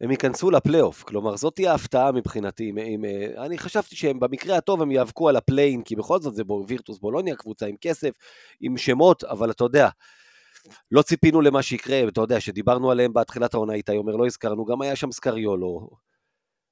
הם 0.00 0.10
ייכנסו 0.10 0.50
לפלייאוף, 0.50 1.02
כלומר 1.02 1.36
זאת 1.36 1.54
תהיה 1.54 1.72
ההפתעה 1.72 2.12
מבחינתי, 2.12 2.68
עם, 2.68 2.78
עם, 2.78 3.04
אה, 3.04 3.44
אני 3.44 3.58
חשבתי 3.58 3.96
שהם 3.96 4.20
במקרה 4.20 4.56
הטוב 4.56 4.82
הם 4.82 4.90
יאבקו 4.90 5.28
על 5.28 5.36
הפליין, 5.36 5.82
כי 5.82 5.96
בכל 5.96 6.20
זאת 6.20 6.34
זה 6.34 6.42
וירטוס 6.66 6.98
בולוניה, 6.98 7.36
קבוצה 7.36 7.66
עם 7.66 7.76
כסף, 7.80 8.10
עם 8.60 8.76
שמות, 8.76 9.24
אבל 9.24 9.50
אתה 9.50 9.64
יודע, 9.64 9.88
לא 10.90 11.02
ציפינו 11.02 11.40
למה 11.40 11.62
שיקרה, 11.62 12.08
אתה 12.08 12.20
יודע, 12.20 12.40
שדיברנו 12.40 12.90
עליהם 12.90 13.12
בתחילת 13.12 13.54
העונה, 13.54 13.72
איתי 13.72 13.96
אומר, 13.96 14.16
לא 14.16 14.26
הזכרנו, 14.26 14.64
גם 14.64 14.82
היה 14.82 14.96
שם 14.96 15.12
סקריולו, 15.12 15.90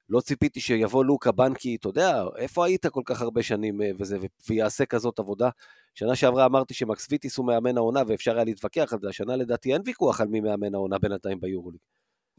לא 0.09 0.19
ציפיתי 0.19 0.59
שיבוא 0.59 1.05
לוקה 1.05 1.31
בנקי, 1.31 1.75
אתה 1.75 1.89
יודע, 1.89 2.23
איפה 2.37 2.65
היית 2.65 2.85
כל 2.85 3.01
כך 3.05 3.21
הרבה 3.21 3.43
שנים 3.43 3.81
אה, 3.81 3.91
וזה, 3.99 4.17
ויעשה 4.49 4.85
כזאת 4.85 5.19
עבודה? 5.19 5.49
שנה 5.93 6.15
שעברה 6.15 6.45
אמרתי 6.45 6.73
שמקס 6.73 7.07
ויטיס 7.11 7.37
הוא 7.37 7.45
מאמן 7.47 7.77
העונה 7.77 8.01
ואפשר 8.07 8.35
היה 8.35 8.43
להתווכח 8.43 8.93
על 8.93 8.99
זה, 9.01 9.09
השנה 9.09 9.35
לדעתי 9.35 9.73
אין 9.73 9.81
ויכוח 9.85 10.21
על 10.21 10.27
מי 10.27 10.41
מאמן 10.41 10.75
העונה 10.75 10.97
בינתיים 10.99 11.39
ביורוליג. 11.39 11.79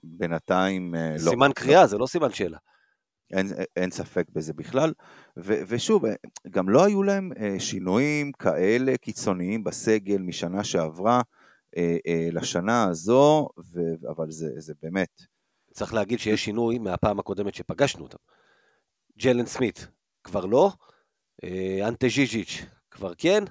בינתיים 0.03 0.95
אה, 0.95 1.13
לא. 1.13 1.31
סימן 1.31 1.51
קריאה, 1.55 1.87
זה 1.87 1.99
לא 1.99 2.07
סימן 2.07 2.33
שאלה. 2.33 2.59
אין, 3.33 3.47
אין 3.77 3.91
ספק 3.91 4.25
בזה 4.33 4.53
בכלל, 4.53 4.93
ו, 5.39 5.55
ושוב, 5.69 6.07
אה, 6.07 6.15
גם 6.51 6.69
לא 6.69 6.85
היו 6.85 7.03
להם 7.03 7.33
אה, 7.41 7.61
שינויים 7.61 8.33
כאלה 8.33 8.97
קיצוניים 8.97 9.65
בסגל 9.65 10.19
משנה 10.19 10.65
שעברה 10.65 11.21
לשנה 12.33 12.85
הזו, 12.85 13.49
ו, 13.73 13.81
אבל 14.11 14.31
זה, 14.31 14.47
זה 14.57 14.73
באמת... 14.83 15.23
צריך 15.73 15.95
להגיד 15.95 16.19
שיש 16.19 16.45
שינוי 16.45 16.79
מהפעם 16.79 17.19
הקודמת 17.19 17.55
שפגשנו 17.55 18.03
אותם. 18.03 18.17
ג'לן 19.19 19.47
סמית 19.47 19.89
כבר 20.25 20.47
לא, 20.47 20.73
אנטה 21.89 22.07
ז'יז'יץ' 22.09 22.65
כבר 22.91 23.13
כן, 23.19 23.45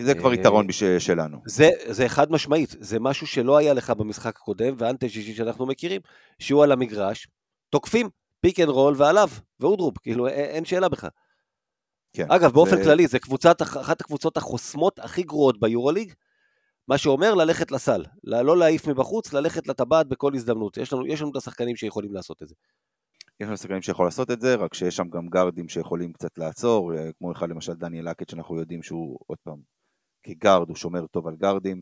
זה 0.00 0.14
כבר 0.14 0.34
יתרון 0.34 0.66
שלנו. 0.98 1.38
זה, 1.46 1.68
זה 1.86 2.08
חד 2.08 2.32
משמעית, 2.32 2.74
זה 2.80 3.00
משהו 3.00 3.26
שלא 3.26 3.56
היה 3.56 3.74
לך 3.74 3.90
במשחק 3.90 4.36
הקודם, 4.36 4.74
ואנטה 4.78 5.08
ז'יז'יץ' 5.08 5.34
שאנחנו 5.34 5.66
מכירים, 5.66 6.00
שהוא 6.38 6.62
על 6.62 6.72
המגרש, 6.72 7.28
תוקפים, 7.70 8.08
פיק 8.40 8.60
אנד 8.60 8.68
רול 8.68 8.94
ועליו, 8.96 9.28
ואודרופ, 9.60 9.98
כאילו 9.98 10.28
אין 10.28 10.64
שאלה 10.64 10.88
בכלל. 10.88 11.10
כן, 12.12 12.26
אגב, 12.30 12.52
באופן 12.52 12.76
זה... 12.76 12.84
כללי, 12.84 13.06
זה 13.06 13.18
קבוצת, 13.18 13.62
אחת 13.62 14.00
הקבוצות 14.00 14.36
החוסמות 14.36 14.98
הכי 14.98 15.22
גרועות 15.22 15.60
ביורוליג, 15.60 16.12
מה 16.88 16.98
שאומר 16.98 17.34
ללכת 17.34 17.70
לסל, 17.70 18.04
לא 18.24 18.56
להעיף 18.56 18.86
מבחוץ, 18.86 19.32
ללכת 19.32 19.66
לטבעת 19.68 20.08
בכל 20.08 20.34
הזדמנות. 20.34 20.76
יש 20.76 20.92
לנו, 20.92 21.06
יש 21.06 21.20
לנו 21.20 21.30
את 21.30 21.36
השחקנים 21.36 21.76
שיכולים 21.76 22.14
לעשות 22.14 22.42
את 22.42 22.48
זה. 22.48 22.54
יש 23.40 23.46
לנו 23.46 23.56
שחקנים 23.56 23.82
שיכול 23.82 24.06
לעשות 24.06 24.30
את 24.30 24.40
זה, 24.40 24.54
רק 24.54 24.74
שיש 24.74 24.96
שם 24.96 25.08
גם 25.08 25.26
גארדים 25.28 25.68
שיכולים 25.68 26.12
קצת 26.12 26.38
לעצור, 26.38 26.94
אה, 26.94 27.10
כמו 27.18 27.32
אחד 27.32 27.48
למשל 27.50 27.72
דניאל 27.72 28.08
לקט, 28.08 28.28
שאנחנו 28.28 28.58
יודעים 28.58 28.82
שהוא, 28.82 29.18
עוד 29.26 29.38
פעם, 29.44 29.56
כגארד 30.22 30.68
הוא 30.68 30.76
שומר 30.76 31.06
טוב 31.06 31.26
על 31.26 31.36
גארדים. 31.36 31.80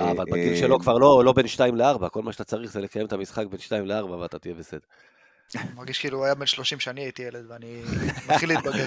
אה, 0.00 0.10
אבל 0.10 0.24
בגיל 0.24 0.52
אה, 0.52 0.56
שלו 0.56 0.78
כבר 0.78 0.98
לא, 0.98 1.22
לא 1.24 1.32
בין 1.32 1.46
2 1.46 1.76
ל-4, 1.76 2.08
כל 2.08 2.22
מה 2.22 2.32
שאתה 2.32 2.44
צריך 2.44 2.72
זה 2.72 2.80
לקיים 2.80 3.06
את 3.06 3.12
המשחק 3.12 3.46
בין 3.46 3.58
2 3.58 3.86
ל-4 3.86 4.10
ואתה 4.10 4.38
תהיה 4.38 4.54
בסדר. 4.54 4.86
מרגיש 5.74 6.00
כאילו 6.00 6.18
הוא 6.18 6.24
היה 6.24 6.34
בן 6.34 6.46
30 6.46 6.80
שאני 6.80 7.00
הייתי 7.00 7.22
ילד 7.22 7.44
ואני 7.48 7.82
מתחיל 8.28 8.48
להתבגר. 8.48 8.86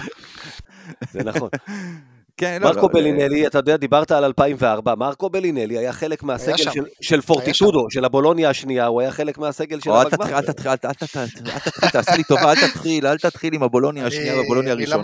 זה 1.12 1.24
נכון. 1.24 1.48
כן, 2.42 2.62
לא, 2.62 2.68
מרקו 2.68 2.80
לא, 2.80 2.88
בלינלי, 2.92 3.46
אתה 3.46 3.58
יודע, 3.58 3.76
דיברת 3.76 4.10
על 4.10 4.24
2004, 4.24 4.94
מרקו 4.94 5.30
בלינלי 5.30 5.78
היה 5.78 5.92
חלק 5.92 6.22
מהסגל 6.22 6.56
של, 6.56 6.84
של 7.00 7.20
פורטיטודו, 7.20 7.86
של 7.90 8.04
הבולוניה 8.04 8.50
השנייה, 8.50 8.86
הוא 8.86 9.00
היה 9.00 9.10
חלק 9.10 9.38
מהסגל 9.38 9.80
של 9.80 9.90
המגמר. 9.90 10.38
אל 10.38 10.42
תתחיל, 10.46 10.68
אל 10.70 10.76
תתחיל, 10.92 11.50
תעשה 11.92 12.16
לי 12.16 12.24
טובה, 12.24 12.52
אל 12.52 12.68
תתחיל, 12.68 13.06
אל 13.06 13.18
תתחיל 13.18 13.54
עם 13.54 13.62
הבולוניה 13.62 14.06
השנייה 14.06 14.36
והבולוניה 14.36 14.72
הראשונה. 14.72 14.96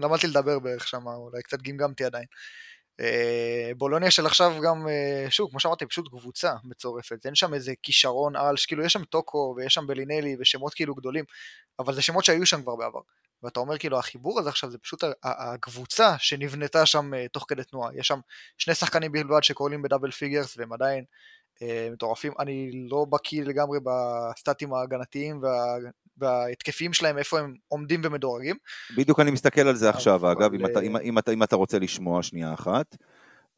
למדתי 0.00 0.26
לדבר 0.26 0.58
בערך 0.58 0.88
שם, 0.88 1.06
אולי 1.06 1.42
קצת 1.42 1.62
גמגמתי 1.62 2.04
עדיין. 2.04 2.24
אה, 3.00 3.70
בולוניה 3.76 4.10
של 4.10 4.26
עכשיו 4.26 4.52
גם, 4.64 4.88
אה, 4.88 5.30
שוב, 5.30 5.50
כמו 5.50 5.60
שאמרתי, 5.60 5.86
פשוט 5.86 6.08
קבוצה 6.08 6.52
מצורפת, 6.64 7.26
אין 7.26 7.34
שם 7.34 7.54
איזה 7.54 7.72
כישרון 7.82 8.36
על, 8.36 8.56
שכאילו 8.56 8.84
יש 8.84 8.92
שם 8.92 9.04
טוקו 9.04 9.54
ויש 9.56 9.74
שם 9.74 9.86
בלינלי 9.86 10.36
ושמות 10.40 10.74
כאילו 10.74 10.94
גדולים, 10.94 11.24
אבל 11.78 11.94
זה 11.94 12.02
שמות 12.02 12.24
שהיו 12.24 12.46
שם 12.46 12.62
כבר 12.62 12.76
בעבר. 12.76 13.00
ואתה 13.42 13.60
אומר 13.60 13.78
כאילו 13.78 13.98
החיבור 13.98 14.40
הזה 14.40 14.48
עכשיו 14.48 14.70
זה 14.70 14.78
פשוט 14.78 15.04
הקבוצה 15.22 16.14
שנבנתה 16.18 16.86
שם 16.86 17.14
אה, 17.14 17.28
תוך 17.28 17.44
כדי 17.48 17.64
תנועה, 17.64 17.90
יש 17.94 18.06
שם 18.06 18.20
שני 18.58 18.74
שחקנים 18.74 19.12
בלבד 19.12 19.42
שקוראים 19.42 19.82
ב 19.82 19.86
double 19.86 20.10
figures 20.10 20.58
והם 20.58 20.72
עדיין 20.72 21.04
אה, 21.62 21.88
מטורפים, 21.92 22.32
אני 22.38 22.70
לא 22.90 23.06
בקיא 23.10 23.44
לגמרי 23.44 23.78
בסטטים 23.84 24.74
ההגנתיים 24.74 25.42
וה, 25.42 25.76
וההתקפיים 26.16 26.92
שלהם, 26.92 27.18
איפה 27.18 27.38
הם 27.38 27.54
עומדים 27.68 28.00
ומדורגים. 28.04 28.56
בדיוק 28.96 29.20
אני 29.20 29.30
מסתכל 29.30 29.60
על 29.60 29.76
זה 29.76 29.90
עכשיו, 29.90 30.14
אבל... 30.14 30.30
אגב, 30.30 30.54
אם 30.54 30.66
אתה, 30.66 30.80
אם, 30.80 30.96
אם, 30.96 31.18
אתה, 31.18 31.32
אם 31.32 31.42
אתה 31.42 31.56
רוצה 31.56 31.78
לשמוע 31.78 32.22
שנייה 32.22 32.54
אחת. 32.54 32.96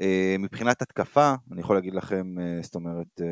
אה, 0.01 0.37
מבחינת 0.39 0.83
התקפה, 0.83 1.35
אני 1.53 1.61
יכול 1.61 1.77
להגיד 1.77 1.95
לכם, 1.95 2.39
אה, 2.39 2.59
זאת 2.63 2.75
אומרת, 2.75 3.21
אה, 3.21 3.27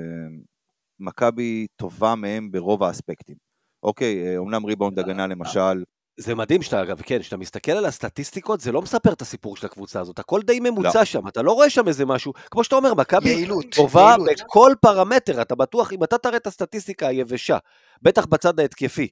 מכבי 1.01 1.67
טובה 1.77 2.15
מהם 2.15 2.51
ברוב 2.51 2.83
האספקטים. 2.83 3.37
אוקיי, 3.83 4.37
אומנם 4.37 4.67
ריבאונד 4.67 4.99
הגנה 4.99 5.27
למשל, 5.27 5.83
זה 6.19 6.35
מדהים 6.35 6.63
שאתה, 6.63 6.83
אגב, 6.83 7.01
כן, 7.01 7.19
כשאתה 7.19 7.37
מסתכל 7.37 7.73
על 7.73 7.85
הסטטיסטיקות, 7.85 8.61
זה 8.61 8.73
לא 8.73 8.83
מספר 8.83 9.13
את 9.13 9.23
הסיפור 9.23 9.57
של 9.57 9.67
הקבוצה 9.67 10.01
הזאת, 10.01 10.19
הכל 10.19 10.43
די 10.43 10.61
ממוצע 10.61 10.99
לא. 10.99 11.05
שם, 11.05 11.29
אתה 11.29 11.43
לא 11.43 11.53
רואה 11.53 11.71
שם 11.71 11.89
איזה 11.89 12.07
משהו, 12.07 12.33
כמו 12.51 12.65
שאתה 12.65 12.77
אומר, 12.77 12.95
מכבי 12.95 13.47
טובה 13.71 14.17
בכל 14.27 14.73
פרמטר, 14.81 15.43
אתה 15.43 15.55
בטוח, 15.55 15.93
אם 15.93 16.05
אתה 16.05 16.19
תראה 16.19 16.37
את 16.37 16.47
הסטטיסטיקה 16.47 17.09
היבשה, 17.09 17.59
בטח 18.03 18.27
בצד 18.27 18.61
ההתקפי, 18.61 19.09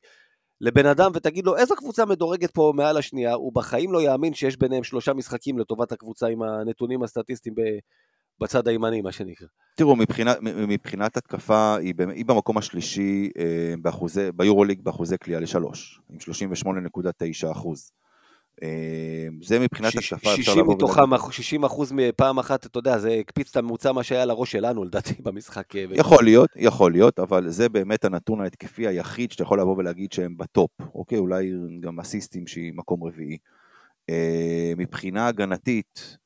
לבן 0.61 0.87
אדם 0.87 1.11
ותגיד 1.15 1.47
לו, 1.47 1.57
איזו 1.57 1.77
קבוצה 1.77 2.05
מדורגת 2.05 2.51
פה 2.51 2.73
מעל 2.77 2.97
השנייה, 2.97 3.35
הוא 3.35 3.53
בחיים 3.55 3.93
לא 3.93 4.03
יאמין 4.03 4.35
שיש 4.35 4.57
ביניהם 4.57 4.85
שלושה 4.85 5.15
משחקים 5.15 5.59
לטובת 5.59 5.93
הקבוצה 5.93 6.27
עם 6.27 6.43
הנתונים 6.43 7.03
הסטטיסטיים 7.03 7.55
בצד 8.41 8.69
הימני, 8.69 9.01
מה 9.03 9.13
שנקרא. 9.13 9.47
תראו, 9.77 9.97
מבחינת, 9.97 10.37
מבחינת 10.43 11.17
התקפה, 11.17 11.77
היא, 11.77 11.95
היא 12.15 12.25
במקום 12.25 12.59
השלישי 12.59 13.31
אה, 13.39 13.75
באחוזי, 13.83 14.33
ביורוליג 14.33 14.81
באחוזי 14.83 15.19
קליעה 15.19 15.41
לשלוש, 15.41 16.01
עם 16.11 16.19
38.9 16.19 17.53
אחוז. 17.53 17.91
אה, 18.63 18.69
זה 19.43 19.59
מבחינת 19.59 19.93
ש- 19.93 20.13
התקפה, 20.13 20.35
אפשר 20.35 20.53
לבוא 20.55 20.63
ולהגיד. 20.75 20.87
60 20.87 21.11
מתוכם, 21.11 21.33
60 21.33 21.65
אחוז 21.65 21.93
מפעם 21.93 22.39
אחת, 22.39 22.67
אתה 22.67 22.79
יודע, 22.79 22.99
זה 22.99 23.17
הקפיץ 23.21 23.51
את 23.51 23.57
הממוצע 23.57 23.93
מה 23.93 24.03
שהיה 24.03 24.25
לראש 24.25 24.53
שלנו, 24.53 24.85
לדעתי, 24.85 25.15
במשחק. 25.25 25.77
אה, 25.77 25.85
יכול 25.91 26.25
להיות, 26.25 26.51
יכול 26.57 26.93
להיות, 26.93 27.19
אבל 27.19 27.49
זה 27.51 27.69
באמת 27.69 28.05
הנתון 28.05 28.41
ההתקפי 28.41 28.87
היחיד 28.87 29.33
שאתה 29.33 29.43
יכול 29.43 29.61
לבוא 29.61 29.77
ולהגיד 29.79 30.13
שהם 30.13 30.37
בטופ, 30.37 30.71
אוקיי? 30.95 31.19
אולי 31.19 31.53
גם 31.81 32.01
אסיסטים 32.01 32.47
שהיא 32.47 32.73
מקום 32.75 33.05
רביעי. 33.05 33.39
מבחינה 34.77 35.27
הגנתית, 35.29 36.17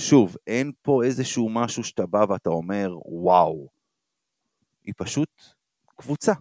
שוב, 0.00 0.36
אין 0.46 0.72
פה 0.82 1.04
איזשהו 1.04 1.48
משהו 1.48 1.84
שאתה 1.84 2.06
בא 2.06 2.24
ואתה 2.28 2.50
אומר, 2.50 2.90
וואו. 3.04 3.68
היא 4.84 4.94
פשוט 4.96 5.28
קבוצה. 5.96 6.32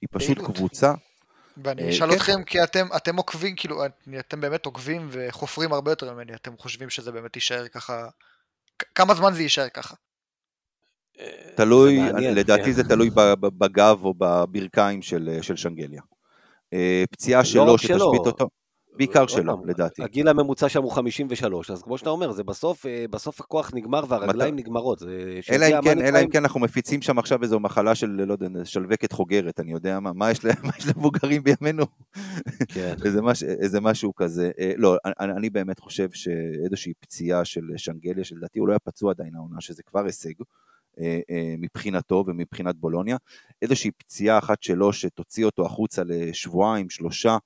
היא 0.00 0.08
פשוט 0.12 0.36
פעילות. 0.36 0.56
קבוצה. 0.56 0.94
ואני 1.64 1.82
אה, 1.82 1.90
אשאל 1.90 2.10
כן. 2.10 2.16
אתכם, 2.16 2.44
כי 2.44 2.62
אתם, 2.62 2.86
אתם 2.96 3.16
עוקבים, 3.16 3.56
כאילו, 3.56 3.82
אתם 4.20 4.40
באמת 4.40 4.66
עוקבים 4.66 5.08
וחופרים 5.10 5.72
הרבה 5.72 5.92
יותר 5.92 6.14
ממני, 6.14 6.34
אתם 6.34 6.56
חושבים 6.58 6.90
שזה 6.90 7.12
באמת 7.12 7.36
יישאר 7.36 7.68
ככה, 7.68 8.08
כמה 8.94 9.14
זמן 9.14 9.32
זה 9.32 9.42
יישאר 9.42 9.68
ככה? 9.68 9.94
תלוי, 11.56 11.98
לדעתי 12.12 12.64
כן. 12.64 12.72
זה 12.72 12.84
תלוי 12.84 13.10
בגב 13.40 14.04
או 14.04 14.14
בברכיים 14.18 15.02
של, 15.02 15.38
של 15.42 15.56
שנגליה. 15.56 16.02
אה, 16.72 17.04
פציעה 17.10 17.40
לא 17.40 17.44
שלו 17.44 17.78
שתשבית 17.78 18.26
אותו. 18.26 18.48
בעיקר 18.96 19.26
שלו, 19.26 19.62
לדעתי. 19.66 20.02
הגיל 20.02 20.28
הממוצע 20.28 20.68
שם 20.68 20.82
הוא 20.82 20.92
53, 20.92 21.70
אז 21.70 21.82
כמו 21.82 21.98
שאתה 21.98 22.10
אומר, 22.10 22.32
זה 22.32 22.44
בסוף, 22.44 22.86
אה, 22.86 23.04
בסוף 23.10 23.40
הכוח 23.40 23.70
נגמר 23.74 24.04
והרגליים 24.08 24.56
מת... 24.56 24.60
נגמרות. 24.60 25.02
אלא 25.50 25.66
אם 25.66 25.82
כן, 25.82 26.02
אלא 26.02 26.18
אם 26.22 26.28
כן 26.28 26.42
אנחנו 26.42 26.60
מפיצים 26.60 27.02
שם 27.02 27.18
עכשיו 27.18 27.42
איזו 27.42 27.60
מחלה 27.60 27.94
של, 27.94 28.10
לא 28.10 28.32
יודע, 28.32 28.64
שלווקת 28.64 29.12
חוגרת, 29.12 29.60
אני 29.60 29.72
יודע 29.72 30.00
מה, 30.00 30.12
מה 30.12 30.30
יש 30.30 30.38
למבוגרים 30.88 31.42
בימינו? 31.42 31.84
כן. 32.68 32.94
איזה, 33.04 33.22
מש, 33.22 33.42
איזה 33.42 33.80
משהו 33.80 34.14
כזה. 34.14 34.50
אה, 34.58 34.72
לא, 34.76 34.96
אני, 35.20 35.32
אני 35.32 35.50
באמת 35.50 35.78
חושב 35.78 36.08
שאיזושהי 36.12 36.92
פציעה 37.00 37.44
של 37.44 37.62
שנגליה, 37.76 38.24
שלדעתי 38.24 38.58
הוא 38.58 38.68
לא 38.68 38.72
היה 38.72 38.78
פצוע 38.78 39.10
עדיין 39.10 39.36
העונה, 39.36 39.60
שזה 39.60 39.82
כבר 39.82 40.04
הישג. 40.04 40.34
אה, 41.00 41.20
מבחינתו 41.58 42.24
ומבחינת 42.26 42.76
בולוניה, 42.76 43.16
איזושהי 43.62 43.90
פציעה 43.90 44.38
אחת 44.38 44.62
שלו 44.62 44.92
שתוציא 44.92 45.44
אותו 45.44 45.66
החוצה 45.66 46.02
לשבועיים, 46.06 46.90
שלושה, 46.90 47.36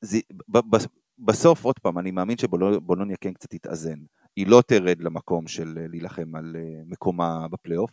זה, 0.00 0.18
ב, 0.48 0.58
ב, 0.58 0.76
בסוף, 1.18 1.64
עוד 1.64 1.78
פעם, 1.78 1.98
אני 1.98 2.10
מאמין 2.10 2.38
שבולוניה 2.38 3.16
כן 3.20 3.32
קצת 3.32 3.50
תתאזן. 3.50 3.98
היא 4.36 4.46
לא 4.46 4.62
תרד 4.66 5.00
למקום 5.00 5.46
של 5.46 5.78
אה, 5.78 5.86
להילחם 5.88 6.34
על 6.34 6.56
אה, 6.56 6.82
מקומה 6.86 7.48
בפלייאוף. 7.48 7.90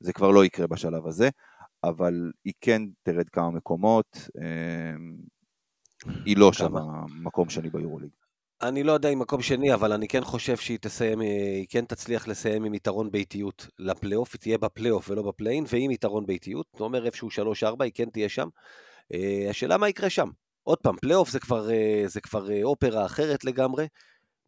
זה 0.00 0.12
כבר 0.12 0.30
לא 0.30 0.44
יקרה 0.44 0.66
בשלב 0.66 1.06
הזה, 1.06 1.28
אבל 1.84 2.32
היא 2.44 2.52
כן 2.60 2.82
תרד 3.02 3.28
כמה 3.28 3.50
מקומות. 3.50 4.28
אמ, 4.38 5.16
היא 6.24 6.36
לא 6.36 6.52
שווה 6.52 6.82
מקום 7.22 7.48
שני 7.48 7.70
ביורוליג. 7.70 8.10
אני 8.62 8.82
לא 8.82 8.92
יודע 8.92 9.08
אם 9.08 9.18
מקום 9.18 9.42
שני, 9.42 9.74
אבל 9.74 9.92
אני 9.92 10.08
כן 10.08 10.24
חושב 10.24 10.56
שהיא 10.56 10.78
תסיים, 10.80 11.22
אה, 11.22 11.26
היא 11.56 11.66
כן 11.68 11.84
תצליח 11.84 12.28
לסיים 12.28 12.64
עם 12.64 12.74
יתרון 12.74 13.10
ביתיות 13.10 13.68
לפלייאוף, 13.78 14.32
היא 14.32 14.40
תהיה 14.40 14.58
בפלייאוף 14.58 15.10
ולא 15.10 15.22
בפליין, 15.22 15.64
ועם 15.68 15.90
יתרון 15.90 16.26
ביתיות, 16.26 16.66
זאת 16.72 16.80
אומרת 16.80 17.04
איפשהו 17.04 17.28
3-4, 17.62 17.84
היא 17.84 17.92
כן 17.94 18.10
תהיה 18.10 18.28
שם. 18.28 18.48
השאלה 19.50 19.76
מה 19.76 19.88
יקרה 19.88 20.10
שם. 20.10 20.28
עוד 20.64 20.78
פעם, 20.78 20.96
פלייאוף 20.96 21.30
זה 21.30 21.40
כבר, 21.40 21.70
אה, 21.70 22.02
זה 22.06 22.20
כבר 22.20 22.50
אה, 22.50 22.60
אופרה 22.62 23.06
אחרת 23.06 23.44
לגמרי. 23.44 23.88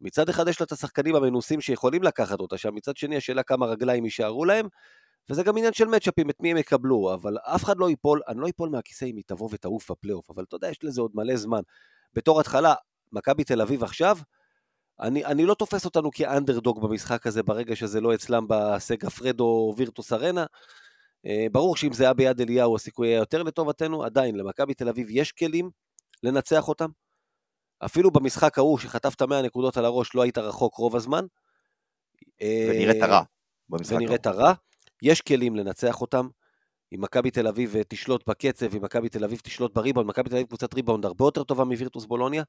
מצד 0.01 0.29
אחד 0.29 0.47
יש 0.47 0.59
לה 0.61 0.65
את 0.65 0.71
השחקנים 0.71 1.15
המנוסים 1.15 1.61
שיכולים 1.61 2.03
לקחת 2.03 2.39
אותה 2.39 2.57
שם, 2.57 2.75
מצד 2.75 2.97
שני 2.97 3.17
השאלה 3.17 3.43
כמה 3.43 3.65
רגליים 3.65 4.05
יישארו 4.05 4.45
להם, 4.45 4.67
וזה 5.29 5.43
גם 5.43 5.57
עניין 5.57 5.73
של 5.73 5.85
מצ'אפים, 5.85 6.29
את 6.29 6.35
מי 6.39 6.51
הם 6.51 6.57
יקבלו, 6.57 7.13
אבל 7.13 7.37
אף 7.37 7.63
אחד 7.63 7.77
לא 7.77 7.89
ייפול, 7.89 8.21
אני 8.27 8.41
לא 8.41 8.49
אפול 8.49 8.69
מהכיסא 8.69 9.05
אם 9.05 9.15
היא 9.15 9.23
תבוא 9.27 9.49
ותעוף 9.51 9.91
בפלייאוף, 9.91 10.29
אבל 10.29 10.43
אתה 10.43 10.55
יודע, 10.55 10.69
יש 10.69 10.83
לזה 10.83 11.01
עוד 11.01 11.11
מלא 11.13 11.35
זמן. 11.35 11.61
בתור 12.13 12.39
התחלה, 12.39 12.73
מכבי 13.11 13.43
תל 13.43 13.61
אביב 13.61 13.83
עכשיו, 13.83 14.17
אני, 14.99 15.25
אני 15.25 15.45
לא 15.45 15.53
תופס 15.53 15.85
אותנו 15.85 16.11
כאנדרדוג 16.11 16.81
במשחק 16.81 17.27
הזה 17.27 17.43
ברגע 17.43 17.75
שזה 17.75 18.01
לא 18.01 18.13
אצלם 18.13 18.45
בסגה 18.49 19.09
פרדו 19.09 19.73
וירטוס 19.77 20.13
ארנה. 20.13 20.45
אה, 21.25 21.45
ברור 21.51 21.75
שאם 21.75 21.93
זה 21.93 22.03
היה 22.03 22.13
ביד 22.13 22.41
אליהו 22.41 22.75
הסיכוי 22.75 23.07
היה 23.07 23.17
יותר 23.17 23.43
לטובתנו, 23.43 24.03
עדיין 24.03 24.35
למכבי 24.35 24.73
תל 24.73 24.89
אביב 24.89 25.07
יש 25.09 25.31
כלים, 25.31 25.69
לנצח 26.23 26.67
אותם. 26.67 26.89
אפילו 27.85 28.11
במשחק 28.11 28.57
ההוא 28.57 28.77
שחטפת 28.77 29.21
100 29.21 29.41
נקודות 29.41 29.77
על 29.77 29.85
הראש 29.85 30.15
לא 30.15 30.21
היית 30.21 30.37
רחוק 30.37 30.75
רוב 30.75 30.95
הזמן. 30.95 31.25
ונראית 32.41 33.03
רע. 33.03 33.21
ונראית 33.69 34.27
רע. 34.27 34.53
יש 35.01 35.21
כלים 35.21 35.55
לנצח 35.55 36.01
אותם. 36.01 36.27
אם 36.95 37.01
מכבי 37.01 37.31
תל 37.31 37.47
אביב 37.47 37.75
אה, 37.75 37.81
תשלוט 37.87 38.29
בקצב, 38.29 38.75
אם 38.75 38.81
מכבי 38.81 39.09
תל 39.09 39.23
אביב 39.23 39.39
תשלוט 39.43 39.73
בריבאונד, 39.75 40.09
מכבי 40.09 40.29
תל 40.29 40.35
אביב 40.35 40.47
קבוצת 40.47 40.73
ריבאונד 40.73 41.05
הרבה 41.05 41.25
יותר 41.25 41.43
טובה 41.43 41.63
מווירטוס 41.63 42.05
בולוניה. 42.05 42.43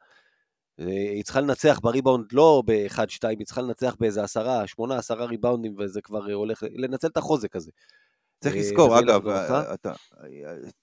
אה, 0.80 0.86
היא 0.86 1.24
צריכה 1.24 1.40
לנצח 1.40 1.80
בריבאונד 1.82 2.32
לא 2.32 2.62
ב-1-2, 2.66 3.28
היא 3.28 3.46
צריכה 3.46 3.62
לנצח 3.62 3.96
באיזה 4.00 4.22
עשרה, 4.22 4.66
שמונה, 4.66 4.96
עשרה 4.96 5.24
ריבאונדים, 5.24 5.74
וזה 5.78 6.00
כבר 6.00 6.28
אה, 6.28 6.34
הולך, 6.34 6.62
לנצל 6.70 7.06
את 7.06 7.16
החוזק 7.16 7.56
הזה. 7.56 7.70
צריך 8.40 8.54
אה, 8.54 8.60
לזכור, 8.60 8.98
אגב, 8.98 9.28
אתה... 9.28 9.92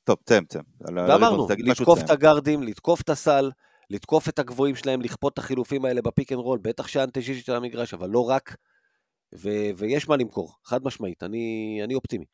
טוב, 0.04 0.18
תסיים, 0.26 0.46
תסיים. 0.46 0.64
ואמרנו, 0.80 1.48
לתקוף 1.58 2.00
את 2.00 2.10
הגארדים, 2.10 2.64
לתקוף 2.64 3.02
את 3.02 3.10
הסל, 3.10 3.52
לתקוף 3.90 4.30
את 4.30 4.40
הגבוהים 4.40 4.76
שלהם, 4.76 5.02
לכפות 5.02 5.34
את 5.34 5.38
החילופים 5.38 5.86
האלה 5.86 6.02
בפיק 6.02 6.32
אנד 6.32 6.40
רול, 6.40 6.60
בטח 6.62 6.88
שאנטה 6.88 7.11
ז'יז'יץ' 7.11 7.46
על 7.46 7.56
המגרש, 7.56 7.94
אבל 7.94 8.10
לא 8.10 8.30
רק, 8.30 8.56
ו- 9.36 9.70
ויש 9.76 10.10
מה 10.10 10.18
למכור, 10.18 10.56
חד 10.66 10.84
משמעית, 10.84 11.24
אני, 11.24 11.80
אני 11.84 11.96
אופטימי. 11.96 12.26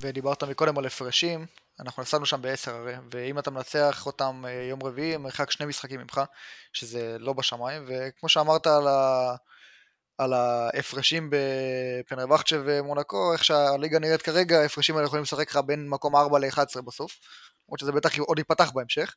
ודיברת 0.00 0.44
מקודם 0.44 0.78
על 0.78 0.86
הפרשים, 0.86 1.46
אנחנו 1.80 2.02
נסענו 2.02 2.26
שם 2.26 2.42
בעשר 2.42 2.74
הרי, 2.74 2.94
ואם 3.10 3.38
אתה 3.38 3.50
מנצח 3.50 4.06
אותם 4.06 4.44
אה, 4.46 4.66
יום 4.70 4.82
רביעי, 4.82 5.16
מרחק 5.16 5.50
שני 5.50 5.66
משחקים 5.66 6.00
ממך, 6.00 6.20
שזה 6.72 7.16
לא 7.18 7.32
בשמיים, 7.32 7.84
וכמו 7.86 8.28
שאמרת 8.28 8.66
על 8.66 8.88
ה... 8.88 9.34
על 10.18 10.32
ההפרשים 10.32 11.30
בפנרבכצ'ה 11.30 12.56
ומונקו, 12.64 13.32
איך 13.32 13.44
שהליגה 13.44 13.98
נראית 13.98 14.22
כרגע, 14.22 14.60
ההפרשים 14.60 14.96
האלה 14.96 15.06
יכולים 15.06 15.22
לשחק 15.22 15.50
לך 15.50 15.56
בין 15.66 15.88
מקום 15.88 16.16
4 16.16 16.38
ל-11 16.38 16.82
בסוף, 16.82 17.18
למרות 17.68 17.80
שזה 17.80 17.92
בטח 17.92 18.18
עוד 18.18 18.38
ייפתח 18.38 18.70
בהמשך. 18.74 19.14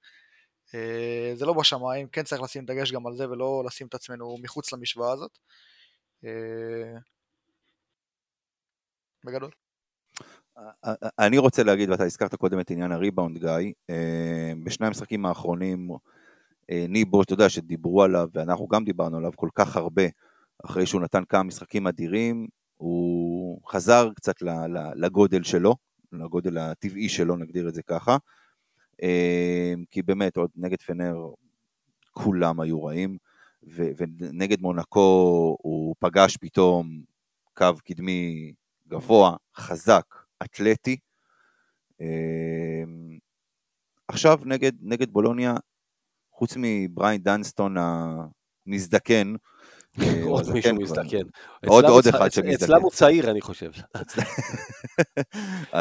אה, 0.75 1.31
זה 1.35 1.45
לא 1.45 1.53
בשמיים, 1.53 2.07
כן 2.07 2.23
צריך 2.23 2.41
לשים 2.41 2.65
דגש 2.65 2.91
גם 2.91 3.07
על 3.07 3.15
זה 3.15 3.29
ולא 3.29 3.63
לשים 3.65 3.87
את 3.87 3.93
עצמנו 3.93 4.37
מחוץ 4.41 4.73
למשוואה 4.73 5.11
הזאת. 5.11 5.37
אה, 6.25 6.99
בגדול. 9.25 9.51
אני 11.19 11.37
רוצה 11.37 11.63
להגיד, 11.63 11.89
ואתה 11.89 12.03
הזכרת 12.03 12.35
קודם 12.35 12.59
את 12.59 12.71
עניין 12.71 12.91
הריבאונד 12.91 13.37
גיא, 13.37 13.73
אה, 13.89 14.51
בשני 14.63 14.87
המשחקים 14.87 15.25
האחרונים, 15.25 15.89
ניבו, 16.71 17.23
אתה 17.23 17.33
יודע, 17.33 17.49
שדיברו 17.49 18.03
עליו, 18.03 18.27
ואנחנו 18.33 18.67
גם 18.67 18.83
דיברנו 18.83 19.17
עליו 19.17 19.31
כל 19.35 19.49
כך 19.55 19.77
הרבה, 19.77 20.03
אחרי 20.65 20.85
שהוא 20.85 21.01
נתן 21.01 21.23
כמה 21.25 21.43
משחקים 21.43 21.87
אדירים, 21.87 22.47
הוא 22.77 23.61
חזר 23.67 24.09
קצת 24.15 24.35
לגודל 24.95 25.43
שלו, 25.43 25.75
לגודל 26.11 26.57
הטבעי 26.57 27.09
שלו, 27.09 27.35
נגדיר 27.35 27.69
את 27.69 27.73
זה 27.73 27.83
ככה. 27.83 28.17
אמ, 29.01 29.83
כי 29.91 30.01
באמת, 30.01 30.37
עוד 30.37 30.49
נגד 30.55 30.81
פנר 30.81 31.15
כולם 32.11 32.59
היו 32.59 32.83
רעים, 32.83 33.17
ונגד 33.63 34.61
מונקו 34.61 35.57
הוא 35.61 35.95
פגש 35.99 36.37
פתאום 36.37 37.01
קו 37.53 37.73
קדמי 37.85 38.53
גבוה, 38.87 39.35
חזק, 39.55 40.15
אתלטי. 40.43 40.97
אמ, 42.01 43.17
עכשיו 44.07 44.39
נגד, 44.45 44.71
נגד 44.81 45.09
בולוניה, 45.09 45.55
חוץ 46.31 46.53
מבריין 46.57 47.21
דנסטון 47.21 47.75
המזדקן, 47.77 49.33
עוד 50.23 50.51
מישהו 50.53 50.75
מזדקן. 50.75 51.23
עוד 51.67 52.07
אחד 52.07 52.31
שמזדקן. 52.31 52.65
אצלם 52.65 52.81
הוא 52.81 52.91
צעיר, 52.91 53.31
אני 53.31 53.41
חושב. 53.41 53.71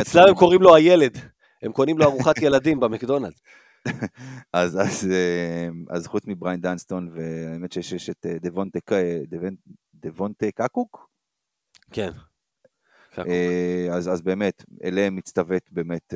אצלם 0.00 0.28
הם 0.28 0.34
קוראים 0.34 0.62
לו 0.62 0.74
הילד. 0.74 1.18
הם 1.62 1.72
קונים 1.72 1.98
לו 1.98 2.04
ארוחת 2.04 2.38
ילדים 2.38 2.80
במקדונלדס. 2.80 3.40
אז, 4.52 4.80
אז, 4.80 5.08
אה, 5.12 5.68
אז 5.90 6.06
חוץ 6.06 6.22
מבריין 6.26 6.60
דנסטון, 6.60 7.08
והאמת 7.14 7.72
שיש 7.72 7.92
יש 7.92 8.10
את 8.10 8.26
אה, 8.26 8.36
דבונטה, 8.40 8.78
דבונטה 9.94 10.46
קקוק? 10.54 11.10
כן. 11.92 12.10
אה, 13.18 13.88
אז, 13.92 14.08
אז 14.08 14.22
באמת, 14.22 14.64
אליהם 14.84 15.16
מצטוות 15.16 15.62
באמת, 15.70 16.14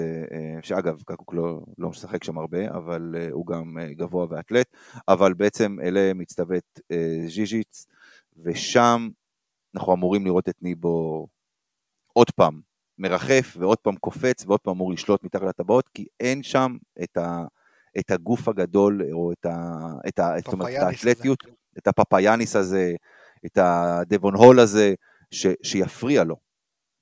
שאגב, 0.62 1.02
קקוק 1.06 1.34
לא, 1.34 1.60
לא 1.78 1.88
משחק 1.88 2.24
שם 2.24 2.38
הרבה, 2.38 2.70
אבל 2.70 3.14
הוא 3.30 3.46
גם 3.46 3.76
גבוה 3.90 4.26
ואתלט, 4.30 4.66
אבל 5.08 5.34
בעצם 5.34 5.76
אליהם 5.82 6.18
מצטוות 6.18 6.80
ז'יז'יץ, 7.26 7.86
ושם 8.42 9.08
אנחנו 9.74 9.94
אמורים 9.94 10.24
לראות 10.24 10.48
את 10.48 10.62
ניבו 10.62 11.26
עוד 12.12 12.30
פעם 12.30 12.60
מרחף 12.98 13.56
ועוד 13.58 13.78
פעם 13.78 13.96
קופץ 13.96 14.44
ועוד 14.46 14.60
פעם 14.60 14.74
אמור 14.74 14.92
לשלוט 14.92 15.24
מתחת 15.24 15.42
לטבעות, 15.42 15.88
כי 15.88 16.06
אין 16.20 16.42
שם 16.42 16.76
את, 17.02 17.16
ה, 17.16 17.44
את 17.98 18.10
הגוף 18.10 18.48
הגדול 18.48 19.02
או 19.12 19.32
את, 19.32 19.46
ה, 19.46 19.78
את, 20.08 20.18
ה, 20.18 20.38
את, 20.38 20.46
אומרת, 20.46 20.68
את 20.68 20.82
האתלטיות, 20.82 21.44
הזה. 21.44 21.54
את 21.78 21.86
הפפאיאניס 21.86 22.56
הזה, 22.56 22.94
את 23.46 23.58
הדבון 23.58 24.34
הול 24.34 24.60
הזה, 24.60 24.94
ש, 25.30 25.46
שיפריע 25.62 26.24
לו 26.24 26.36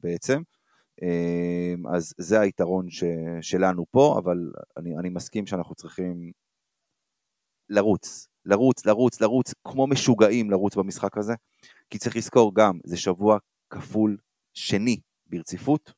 בעצם. 0.01 0.43
אמ, 1.03 1.87
אז 1.97 2.15
זה 2.19 2.41
היתרון 2.41 2.91
ש, 2.91 3.05
שלנו 3.41 3.85
פה, 3.91 4.19
אבל 4.19 4.53
אני, 4.77 4.99
אני 4.99 5.09
מסכים 5.09 5.47
שאנחנו 5.47 5.75
צריכים 5.75 6.33
לרוץ, 7.69 8.29
לרוץ, 8.45 8.87
לרוץ, 8.87 9.21
לרוץ, 9.21 9.55
כמו 9.65 9.87
משוגעים 9.87 10.51
לרוץ 10.51 10.77
במשחק 10.77 11.19
הזה, 11.19 11.35
כי 11.91 11.99
צריך 11.99 12.17
לזכור 12.17 12.55
גם, 12.55 12.79
זה 12.85 12.97
שבוע 12.97 13.39
כפול 13.71 14.17
שני 14.55 15.01
ברציפות. 15.27 15.93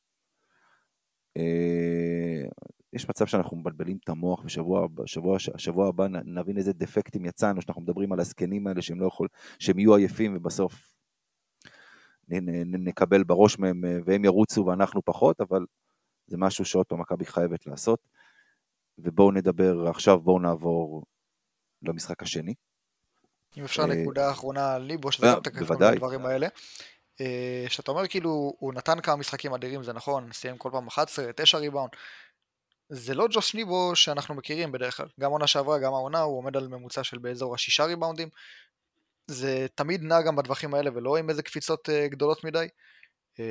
אה, 1.37 2.49
יש 2.93 3.09
מצב 3.09 3.25
שאנחנו 3.25 3.57
מבלבלים 3.57 3.97
את 4.03 4.09
המוח 4.09 4.45
ושבוע 4.45 4.87
שבוע, 5.05 5.39
שבוע 5.39 5.87
הבא 5.87 6.07
נבין 6.25 6.57
איזה 6.57 6.73
דפקטים 6.73 7.25
יצאנו, 7.25 7.61
שאנחנו 7.61 7.81
מדברים 7.81 8.13
על 8.13 8.19
הזקנים 8.19 8.67
האלה 8.67 8.81
שהם 8.81 9.01
לא 9.01 9.07
יכול, 9.07 9.27
שהם 9.59 9.79
יהיו 9.79 9.95
עייפים 9.95 10.35
ובסוף 10.37 10.90
נקבל 12.65 13.23
בראש 13.23 13.59
מהם 13.59 13.85
אה, 13.85 13.97
והם 14.05 14.25
ירוצו 14.25 14.65
ואנחנו 14.65 15.01
פחות, 15.05 15.41
אבל 15.41 15.65
זה 16.27 16.37
משהו 16.37 16.65
שעוד 16.65 16.85
פעם 16.85 17.01
מכבי 17.01 17.25
חייבת 17.25 17.65
לעשות. 17.65 17.99
ובואו 18.97 19.31
נדבר 19.31 19.87
עכשיו, 19.89 20.19
בואו 20.19 20.39
נעבור 20.39 21.03
למשחק 21.81 22.23
השני. 22.23 22.53
אם 23.57 23.63
אפשר 23.63 23.81
אה, 23.81 23.87
נקודה 23.87 24.31
אחרונה 24.31 24.73
על 24.73 24.81
ליבו, 24.81 25.11
שזה 25.11 25.27
גם 25.27 25.39
תקף 25.39 25.71
בדברים 25.71 26.25
האלה. 26.25 26.47
אה, 27.21 27.65
שאתה 27.69 27.91
אומר 27.91 28.07
כאילו, 28.07 28.53
הוא 28.59 28.73
נתן 28.73 29.01
כמה 29.01 29.15
משחקים 29.15 29.53
אדירים, 29.53 29.83
זה 29.83 29.93
נכון, 29.93 30.31
סיים 30.31 30.57
כל 30.57 30.69
פעם 30.71 30.87
11, 30.87 31.33
9 31.35 31.57
ריבאונד. 31.57 31.89
זה 32.89 33.15
לא 33.15 33.27
ג'וש 33.31 33.55
ניבו 33.55 33.91
שאנחנו 33.95 34.35
מכירים 34.35 34.71
בדרך 34.71 34.97
כלל. 34.97 35.07
גם 35.19 35.31
עונה 35.31 35.47
שעברה, 35.47 35.79
גם 35.79 35.93
העונה, 35.93 36.19
הוא 36.19 36.37
עומד 36.37 36.57
על 36.57 36.67
ממוצע 36.67 37.03
של 37.03 37.17
באזור 37.17 37.55
השישה 37.55 37.85
ריבאונדים. 37.85 38.29
זה 39.31 39.65
תמיד 39.75 40.03
נע 40.03 40.21
גם 40.21 40.35
בטווחים 40.35 40.73
האלה 40.73 40.89
ולא 40.93 41.17
עם 41.17 41.29
איזה 41.29 41.43
קפיצות 41.43 41.89
uh, 41.89 42.11
גדולות 42.11 42.43
מדי. 42.43 42.67
Uh, 43.35 43.41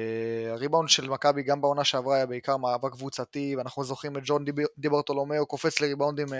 הריבאונד 0.50 0.88
של 0.88 1.08
מכבי 1.08 1.42
גם 1.42 1.60
בעונה 1.60 1.84
שעברה 1.84 2.16
היה 2.16 2.26
בעיקר 2.26 2.56
מאבק 2.56 2.92
קבוצתי, 2.92 3.56
ואנחנו 3.56 3.84
זוכרים 3.84 4.16
את 4.16 4.22
ג'ון 4.24 4.44
דיברטולומיאו 4.78 5.46
קופץ 5.46 5.80
לריבאונדים 5.80 6.26
uh, 6.26 6.32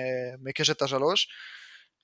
מקשת 0.43 0.83
השלוש. 0.83 1.29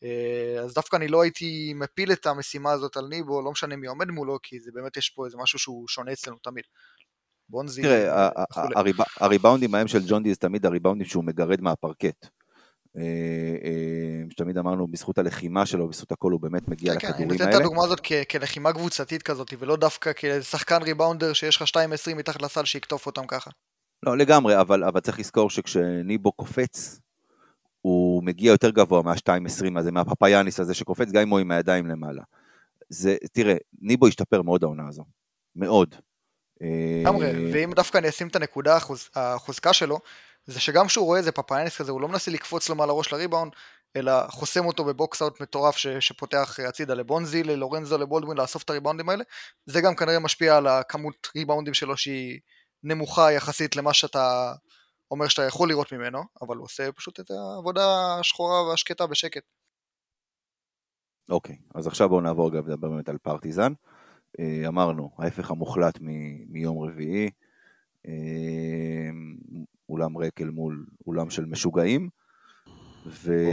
אה, 0.04 0.60
אז 0.62 0.74
דווקא 0.74 0.96
אני 0.96 1.08
לא 1.08 1.22
הייתי 1.22 1.72
מפיל 1.74 2.12
את 2.12 2.26
המשימה 2.26 2.72
הזאת 2.72 2.96
על 2.96 3.06
ניבו, 3.06 3.42
לא 3.42 3.50
משנה 3.50 3.76
מי 3.76 3.86
עומד 3.86 4.08
מולו, 4.08 4.38
כי 4.42 4.60
זה 4.60 4.70
באמת 4.74 4.96
יש 4.96 5.10
פה 5.10 5.26
איזה 5.26 5.36
משהו 5.36 5.58
שהוא 5.58 5.88
שונה 5.88 6.12
אצלנו 6.12 6.36
תמיד. 6.42 6.64
בונזי 7.48 7.82
תראה, 7.82 8.28
הריבאונדים 9.20 9.74
ההם 9.74 9.88
של 9.88 9.98
ג'ון 10.08 10.22
די 10.22 10.30
זה 10.30 10.36
תמיד 10.36 10.66
הריבאונדים 10.66 11.06
שהוא 11.06 11.24
מגרד 11.24 11.60
מהפרקט. 11.60 12.26
אה, 12.96 13.02
אה, 13.64 14.30
שתמיד 14.30 14.58
אמרנו 14.58 14.86
בזכות 14.86 15.18
הלחימה 15.18 15.66
שלו, 15.66 15.88
בזכות 15.88 16.12
הכל 16.12 16.32
הוא 16.32 16.40
באמת 16.40 16.68
מגיע 16.68 16.92
כן, 16.92 16.98
כן 16.98 17.06
לכדורים 17.08 17.30
האלה. 17.30 17.44
אני 17.44 17.44
נותן 17.44 17.56
את 17.58 17.60
הדוגמה 17.60 17.84
הזאת 17.84 18.00
כלחימה 18.30 18.72
קבוצתית 18.72 19.22
כזאת, 19.22 19.54
ולא 19.58 19.76
דווקא 19.76 20.10
כשחקן 20.16 20.82
ריבאונדר 20.82 21.32
שיש 21.32 21.56
לך 21.56 21.62
2.20 21.62 22.14
מתחת 22.14 22.42
לסל 22.42 22.64
שיקטוף 22.64 23.06
אותם 23.06 23.26
ככה. 23.26 23.50
לא, 24.02 24.16
לגמרי, 24.16 24.60
אבל, 24.60 24.84
אבל 24.84 25.00
צריך 25.00 25.18
לזכור 25.18 25.50
שכשניבו 25.50 26.32
קופץ, 26.32 27.00
הוא 27.80 28.22
מגיע 28.24 28.50
יותר 28.50 28.70
גבוה 28.70 29.02
מה-2.20 29.02 29.78
הזה, 29.78 29.92
מהפפאיאניס 29.92 30.60
הזה 30.60 30.74
שקופץ, 30.74 31.10
גם 31.10 31.22
אם 31.22 31.28
הוא 31.28 31.38
עם 31.38 31.50
הידיים 31.50 31.86
למעלה. 31.86 32.22
זה, 32.88 33.16
תראה, 33.32 33.54
ניבו 33.80 34.06
השתפר 34.06 34.42
מאוד 34.42 34.64
העונה 34.64 34.88
הזו, 34.88 35.04
מאוד. 35.56 35.94
לגמרי, 36.60 37.26
אה, 37.26 37.50
ואם 37.52 37.72
דווקא 37.72 37.98
אני 37.98 38.08
אשים 38.08 38.28
את 38.28 38.36
הנקודה, 38.36 38.78
החוזקה 39.14 39.72
שלו, 39.72 39.98
זה 40.46 40.60
שגם 40.60 40.86
כשהוא 40.86 41.06
רואה 41.06 41.18
איזה 41.18 41.32
פפאיאניס 41.32 41.78
כזה, 41.78 41.92
הוא 41.92 42.00
לא 42.00 42.08
מנסה 42.08 42.30
לקפוץ 42.30 42.68
לו 42.68 42.74
מעל 42.74 42.90
הראש 42.90 43.12
לריבאונד, 43.12 43.52
אלא 43.96 44.12
חוסם 44.28 44.66
אותו 44.66 44.84
בבוקס 44.84 45.22
אאוט 45.22 45.40
מטורף 45.40 45.76
ש, 45.76 45.86
שפותח 45.86 46.58
הצידה 46.68 46.94
לבונזי, 46.94 47.42
ללורנזו, 47.42 47.98
לבולדווין, 47.98 48.38
לאסוף 48.38 48.62
את 48.62 48.70
הריבאונדים 48.70 49.08
האלה. 49.08 49.24
זה 49.66 49.80
גם 49.80 49.94
כנראה 49.96 50.18
משפיע 50.18 50.56
על 50.56 50.66
הכמות 50.66 51.28
ריבאונדים 51.36 51.74
שלו 51.74 51.96
שהיא 51.96 52.40
נמוכה 52.82 53.32
יחסית 53.32 53.76
למה 53.76 53.92
שאתה 53.92 54.52
אומר 55.10 55.28
שאתה 55.28 55.42
יכול 55.42 55.68
לראות 55.68 55.92
ממנו, 55.92 56.22
אבל 56.42 56.56
הוא 56.56 56.64
עושה 56.64 56.92
פשוט 56.92 57.20
את 57.20 57.30
העבודה 57.30 58.16
השחורה 58.20 58.62
והשקטה 58.62 59.06
בשקט. 59.06 59.42
אוקיי, 61.30 61.56
okay, 61.56 61.78
אז 61.78 61.86
עכשיו 61.86 62.08
בואו 62.08 62.20
נעבור 62.20 62.52
גם 62.52 62.68
לדבר 62.68 62.88
באמת 62.88 63.08
על 63.08 63.18
פרטיזן. 63.18 63.72
אה, 64.40 64.68
אמרנו, 64.68 65.10
ההפך 65.18 65.50
המוחלט 65.50 65.98
מ- 66.00 66.52
מיום 66.52 66.78
רביעי, 66.78 67.30
אה, 68.06 69.10
אולם 69.88 70.16
ריק 70.16 70.40
אל 70.40 70.50
מול 70.50 70.86
אולם 71.06 71.30
של 71.30 71.44
משוגעים. 71.44 72.08
ו... 73.06 73.44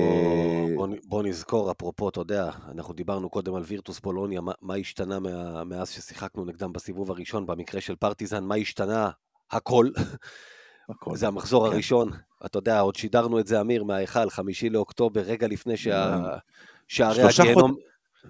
בוא, 0.75 0.87
בוא, 0.87 0.97
בוא 1.07 1.23
נזכור, 1.23 1.71
אפרופו, 1.71 2.09
אתה 2.09 2.19
יודע, 2.19 2.49
אנחנו 2.71 2.93
דיברנו 2.93 3.29
קודם 3.29 3.55
על 3.55 3.63
וירטוס 3.67 3.99
בולוניה, 3.99 4.41
מה, 4.41 4.51
מה 4.61 4.75
השתנה 4.75 5.19
מה, 5.19 5.63
מאז 5.63 5.89
ששיחקנו 5.89 6.45
נגדם 6.45 6.73
בסיבוב 6.73 7.11
הראשון, 7.11 7.45
במקרה 7.45 7.81
של 7.81 7.95
פרטיזן, 7.95 8.43
מה 8.43 8.55
השתנה? 8.55 9.09
הכל. 9.51 9.89
הכל. 10.89 11.15
זה 11.15 11.27
המחזור 11.27 11.67
כן. 11.67 11.73
הראשון, 11.73 12.09
אתה 12.45 12.57
יודע, 12.57 12.79
עוד 12.79 12.95
שידרנו 12.95 13.39
את 13.39 13.47
זה, 13.47 13.61
אמיר, 13.61 13.83
מההיכל, 13.83 14.29
חמישי 14.29 14.69
לאוקטובר, 14.69 15.21
רגע 15.21 15.47
לפני 15.47 15.77
שהשערי 15.77 17.23
הגיהנום 17.23 17.75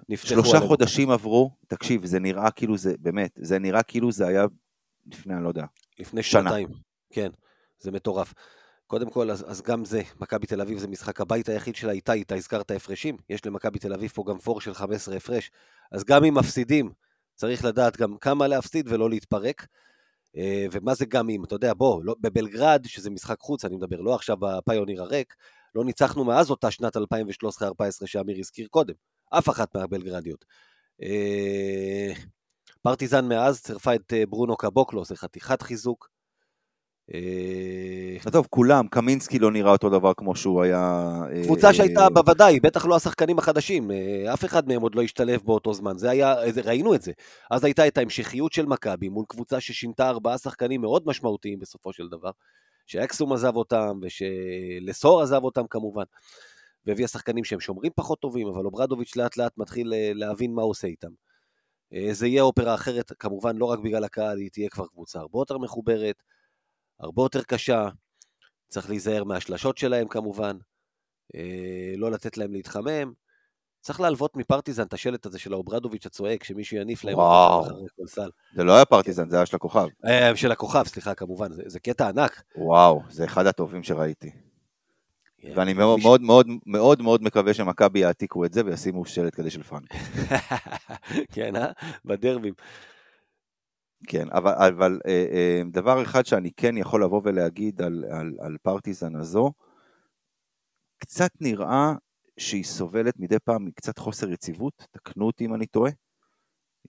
נפתחו. 0.08 0.28
שלושה 0.28 0.60
חודשים 0.60 1.10
עברו, 1.10 1.50
תקשיב, 1.68 2.04
זה 2.06 2.20
נראה 2.20 2.50
כאילו 2.50 2.76
זה, 2.76 2.94
באמת, 2.98 3.38
זה 3.42 3.58
נראה 3.58 3.82
כאילו 3.82 4.12
זה 4.12 4.26
היה 4.26 4.46
לפני, 5.06 5.34
אני 5.34 5.42
לא 5.42 5.48
יודע, 5.48 5.64
לפני 5.98 6.22
שנתיים, 6.22 6.68
כן, 7.10 7.30
זה 7.84 7.90
מטורף. 7.90 8.34
קודם 8.86 9.10
כל, 9.10 9.30
אז, 9.30 9.44
אז 9.48 9.62
גם 9.62 9.84
זה, 9.84 10.02
מכבי 10.20 10.46
תל 10.46 10.60
אביב 10.60 10.78
זה 10.78 10.88
משחק 10.88 11.20
הבית 11.20 11.48
היחיד 11.48 11.76
שלה 11.76 11.92
איתה, 11.92 12.12
איתה 12.12 12.34
הזכרת 12.34 12.70
הפרשים, 12.70 13.16
יש 13.28 13.46
למכבי 13.46 13.78
תל 13.78 13.92
אביב 13.92 14.10
פה 14.10 14.24
גם 14.26 14.38
פור 14.38 14.60
של 14.60 14.74
15 14.74 15.16
הפרש, 15.16 15.50
אז 15.92 16.04
גם 16.04 16.24
אם 16.24 16.34
מפסידים, 16.34 16.92
צריך 17.34 17.64
לדעת 17.64 17.96
גם 17.96 18.16
כמה 18.16 18.46
להפסיד 18.46 18.86
ולא 18.88 19.10
להתפרק. 19.10 19.66
אה, 20.36 20.66
ומה 20.72 20.94
זה 20.94 21.06
גם 21.06 21.30
אם, 21.30 21.44
אתה 21.44 21.54
יודע, 21.54 21.72
בוא, 21.74 22.04
לא, 22.04 22.14
בבלגרד, 22.20 22.84
שזה 22.86 23.10
משחק 23.10 23.40
חוץ, 23.40 23.64
אני 23.64 23.76
מדבר, 23.76 24.00
לא 24.00 24.14
עכשיו 24.14 24.36
בפיוניר 24.36 25.02
הריק, 25.02 25.34
לא 25.74 25.84
ניצחנו 25.84 26.24
מאז 26.24 26.50
אותה 26.50 26.70
שנת 26.70 26.96
2013-2014 26.96 27.00
שאמיר 28.06 28.38
הזכיר 28.38 28.66
קודם, 28.70 28.94
אף 29.30 29.48
אחת 29.48 29.76
מהבלגרדיות. 29.76 30.44
אה, 31.02 32.12
פרטיזן 32.82 33.28
מאז 33.28 33.62
צירפה 33.62 33.94
את 33.94 34.12
אה, 34.12 34.26
ברונו 34.26 34.56
קבוקלו, 34.56 35.04
זה 35.04 35.16
חתיכת 35.16 35.62
חיזוק. 35.62 36.13
אה, 37.12 38.30
טוב, 38.32 38.46
כולם, 38.50 38.88
קמינסקי 38.88 39.38
לא 39.38 39.50
נראה 39.50 39.72
אותו 39.72 39.90
דבר 39.90 40.12
כמו 40.16 40.36
שהוא 40.36 40.62
היה... 40.62 41.12
אה, 41.32 41.44
קבוצה 41.44 41.74
שהייתה 41.74 42.10
בוודאי, 42.10 42.60
בטח 42.60 42.86
לא 42.86 42.96
השחקנים 42.96 43.38
החדשים, 43.38 43.90
אה, 43.90 44.34
אף 44.34 44.44
אחד 44.44 44.68
מהם 44.68 44.82
עוד 44.82 44.94
לא 44.94 45.02
השתלב 45.02 45.40
באותו 45.44 45.74
זמן, 45.74 45.98
זה 45.98 46.10
היה, 46.10 46.34
ראינו 46.64 46.94
את 46.94 47.02
זה. 47.02 47.12
אז 47.50 47.64
הייתה 47.64 47.86
את 47.86 47.98
ההמשכיות 47.98 48.52
של 48.52 48.66
מכבי 48.66 49.08
מול 49.08 49.24
קבוצה 49.28 49.60
ששינתה 49.60 50.08
ארבעה 50.08 50.38
שחקנים 50.38 50.80
מאוד 50.80 51.02
משמעותיים 51.06 51.58
בסופו 51.58 51.92
של 51.92 52.08
דבר, 52.08 52.30
שאקסום 52.86 53.32
עזב 53.32 53.56
אותם 53.56 54.00
ושלסור 54.02 55.22
עזב 55.22 55.44
אותם 55.44 55.66
כמובן, 55.70 56.04
והביאה 56.86 57.08
שחקנים 57.08 57.44
שהם 57.44 57.60
שומרים 57.60 57.92
פחות 57.94 58.20
טובים, 58.20 58.46
אבל 58.46 58.64
אוברדוביץ' 58.64 59.16
לאט 59.16 59.36
לאט 59.36 59.52
מתחיל 59.56 59.92
להבין 60.14 60.54
מה 60.54 60.62
הוא 60.62 60.70
עושה 60.70 60.86
איתם. 60.86 61.10
זה 62.10 62.26
יהיה 62.26 62.42
אופרה 62.42 62.74
אחרת, 62.74 63.12
כמובן 63.18 63.56
לא 63.56 63.64
רק 63.64 63.78
בגלל 63.78 64.04
הקהל, 64.04 64.38
היא 64.38 64.50
תהיה 64.52 64.68
כבר 64.68 64.86
קבוצה 64.86 65.18
הרבה 65.18 65.38
יותר 65.38 65.58
מחוברת. 65.58 66.22
הרבה 67.00 67.22
יותר 67.22 67.42
קשה, 67.42 67.88
צריך 68.68 68.88
להיזהר 68.88 69.24
מהשלשות 69.24 69.78
שלהם 69.78 70.08
כמובן, 70.08 70.56
אה, 71.34 71.94
לא 71.96 72.10
לתת 72.10 72.38
להם 72.38 72.52
להתחמם. 72.52 73.12
צריך 73.80 74.00
להלוות 74.00 74.36
מפרטיזן 74.36 74.82
את 74.82 74.92
השלט 74.92 75.26
הזה 75.26 75.38
של 75.38 75.52
האוברדוביץ' 75.52 76.06
הצועק, 76.06 76.44
שמישהו 76.44 76.76
יניף 76.76 77.04
להם 77.04 77.14
וואו, 77.14 77.64
זה 78.54 78.64
לא 78.64 78.72
היה 78.72 78.84
פרטיזן, 78.84 79.30
זה 79.30 79.36
היה 79.36 79.46
של 79.46 79.56
הכוכב. 79.56 79.86
אה, 80.04 80.36
של 80.36 80.52
הכוכב, 80.52 80.84
סליחה, 80.86 81.14
כמובן, 81.14 81.52
זה, 81.52 81.62
זה 81.66 81.80
קטע 81.80 82.08
ענק. 82.08 82.42
וואו, 82.56 83.02
זה 83.10 83.24
אחד 83.24 83.46
הטובים 83.46 83.82
שראיתי. 83.82 84.30
Yeah, 84.30 85.46
ואני 85.54 85.72
מאוד, 85.72 86.00
מאוד 86.02 86.22
מאוד 86.22 86.46
מאוד 86.66 87.02
מאוד 87.02 87.22
מקווה 87.22 87.54
שמכבי 87.54 87.98
יעתיקו 87.98 88.44
את 88.44 88.52
זה 88.52 88.64
וישימו 88.64 89.04
שלט 89.04 89.34
כדי 89.34 89.50
של 89.50 89.62
פאנק. 89.62 89.94
כן, 91.34 91.56
אה? 91.56 91.72
בדרבים. 92.04 92.54
כן, 94.06 94.28
אבל, 94.32 94.52
אבל 94.52 95.00
אה, 95.06 95.26
אה, 95.32 95.62
דבר 95.70 96.02
אחד 96.02 96.26
שאני 96.26 96.50
כן 96.56 96.76
יכול 96.76 97.04
לבוא 97.04 97.20
ולהגיד 97.24 97.82
על, 97.82 98.04
על, 98.10 98.36
על 98.40 98.56
פרטיזן 98.62 99.16
הזו, 99.16 99.52
קצת 100.98 101.30
נראה 101.40 101.94
שהיא 102.38 102.64
סובלת 102.64 103.14
מדי 103.18 103.38
פעם 103.44 103.64
מקצת 103.64 103.98
חוסר 103.98 104.30
יציבות, 104.30 104.86
תקנו 104.90 105.26
אותי 105.26 105.44
אם 105.44 105.54
אני 105.54 105.66
טועה. 105.66 105.90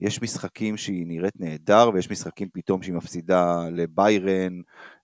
יש 0.02 0.22
משחקים 0.22 0.78
שהיא 0.78 1.08
נראית 1.08 1.40
נהדר, 1.40 1.90
ויש 1.94 2.12
משחקים 2.12 2.50
פתאום 2.54 2.84
שהיא 2.84 2.96
מפסידה 2.96 3.70
לביירן, 3.72 4.62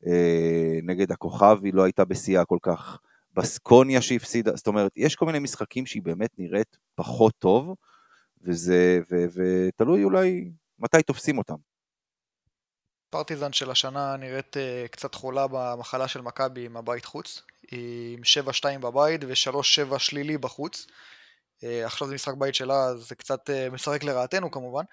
אה, 0.07 0.79
נגד 0.83 1.11
הכוכב 1.11 1.59
היא 1.63 1.73
לא 1.73 1.83
הייתה 1.83 2.05
בשיאה 2.05 2.45
כל 2.45 2.57
כך, 2.61 2.99
בסקוניה 3.33 4.01
שהפסידה, 4.01 4.55
זאת 4.55 4.67
אומרת, 4.67 4.91
יש 4.95 5.15
כל 5.15 5.25
מיני 5.25 5.39
משחקים 5.39 5.85
שהיא 5.85 6.01
באמת 6.01 6.29
נראית 6.37 6.77
פחות 6.95 7.33
טוב, 7.39 7.75
וזה, 8.41 8.99
ו, 9.11 9.25
ותלוי 9.33 10.03
אולי 10.03 10.51
מתי 10.79 11.03
תופסים 11.03 11.37
אותם. 11.37 11.70
פרטיזן 13.11 13.53
של 13.53 13.71
השנה 13.71 14.17
נראית 14.17 14.57
uh, 14.57 14.87
קצת 14.87 15.15
חולה 15.15 15.47
במחלה 15.47 16.07
של 16.07 16.21
מכבי 16.21 16.65
עם 16.65 16.77
הבית 16.77 17.05
חוץ, 17.05 17.41
עם 17.71 18.21
7-2 18.75 18.79
בבית 18.79 19.21
ו-3-7 19.23 19.99
שלילי 19.99 20.37
בחוץ. 20.37 20.87
Uh, 21.59 21.65
עכשיו 21.85 22.07
זה 22.07 22.15
משחק 22.15 22.33
בית 22.37 22.55
שלה, 22.55 22.95
זה 22.95 23.15
קצת 23.15 23.49
uh, 23.49 23.73
משחק 23.73 24.03
לרעתנו 24.03 24.51
כמובן, 24.51 24.83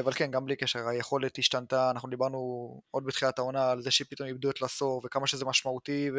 אבל 0.00 0.12
כן, 0.12 0.30
גם 0.30 0.44
בלי 0.44 0.56
קשר, 0.56 0.88
היכולת 0.88 1.38
השתנתה, 1.38 1.90
אנחנו 1.90 2.08
דיברנו 2.08 2.80
עוד 2.90 3.04
בתחילת 3.04 3.38
העונה 3.38 3.70
על 3.70 3.82
זה 3.82 3.90
שפתאום 3.90 4.28
איבדו 4.28 4.50
את 4.50 4.62
לסור 4.62 5.02
וכמה 5.04 5.26
שזה 5.26 5.44
משמעותי 5.44 6.10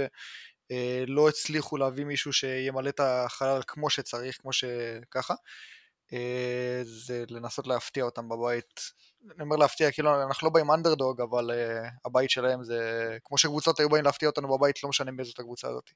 ולא 0.72 1.30
הצליחו 1.30 1.78
להביא 1.78 2.06
מישהו 2.06 2.34
שימלא 2.34 2.90
את 2.90 3.00
החלל 3.00 3.62
כמו 3.68 3.90
שצריך, 3.90 4.38
כמו 4.42 4.54
שככה. 4.54 5.34
אה, 6.14 6.82
זה 6.84 7.24
לנסות 7.30 7.68
להפתיע 7.68 8.04
אותם 8.04 8.30
בבית. 8.30 8.82
אני 9.36 9.44
אומר 9.44 9.56
להפתיע, 9.56 9.92
כאילו 9.92 10.24
אנחנו 10.24 10.48
לא 10.48 10.54
באים 10.54 10.72
אנדרדוג, 10.72 11.22
אבל 11.22 11.52
uh, 11.52 11.90
הבית 12.06 12.30
שלהם 12.30 12.64
זה... 12.64 13.18
כמו 13.24 13.38
שקבוצות 13.38 13.80
היו 13.80 13.90
באים 13.90 14.04
להפתיע 14.04 14.30
אותנו 14.30 14.58
בבית, 14.58 14.84
לא 14.84 14.90
משנה 14.90 15.12
באיזו 15.12 15.32
הקבוצה 15.40 15.68
הזאת. 15.68 15.90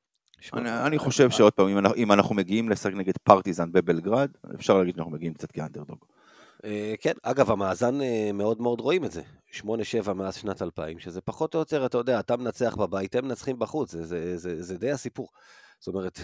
אני, 0.53 0.85
אני 0.85 0.99
חושב 0.99 1.29
שעוד 1.29 1.53
פעם, 1.53 1.67
אם 1.67 1.77
אנחנו, 1.77 1.95
אם 1.95 2.11
אנחנו 2.11 2.35
מגיעים 2.35 2.69
לשחק 2.69 2.93
נגד 2.93 3.13
פרטיזן 3.23 3.71
בבלגרד, 3.71 4.31
אפשר 4.55 4.77
להגיד 4.77 4.95
שאנחנו 4.95 5.11
מגיעים 5.11 5.33
קצת 5.33 5.51
כאנדרדוג. 5.51 6.05
אה, 6.65 6.93
כן, 7.01 7.13
אגב, 7.23 7.51
המאזן 7.51 7.95
מאוד 8.33 8.61
מאוד 8.61 8.79
רואים 8.79 9.05
את 9.05 9.11
זה. 9.11 9.21
8-7 9.53 10.13
מאז 10.13 10.35
שנת 10.35 10.61
2000, 10.61 10.99
שזה 10.99 11.21
פחות 11.21 11.53
או 11.53 11.59
יותר, 11.59 11.85
אתה 11.85 11.97
יודע, 11.97 12.19
אתה 12.19 12.37
מנצח 12.37 12.75
בבית, 12.75 13.15
הם 13.15 13.25
מנצחים 13.25 13.59
בחוץ, 13.59 13.91
זה, 13.91 14.05
זה, 14.05 14.37
זה, 14.37 14.63
זה 14.63 14.77
די 14.77 14.91
הסיפור. 14.91 15.27
זאת 15.79 15.95
אומרת, 15.95 16.19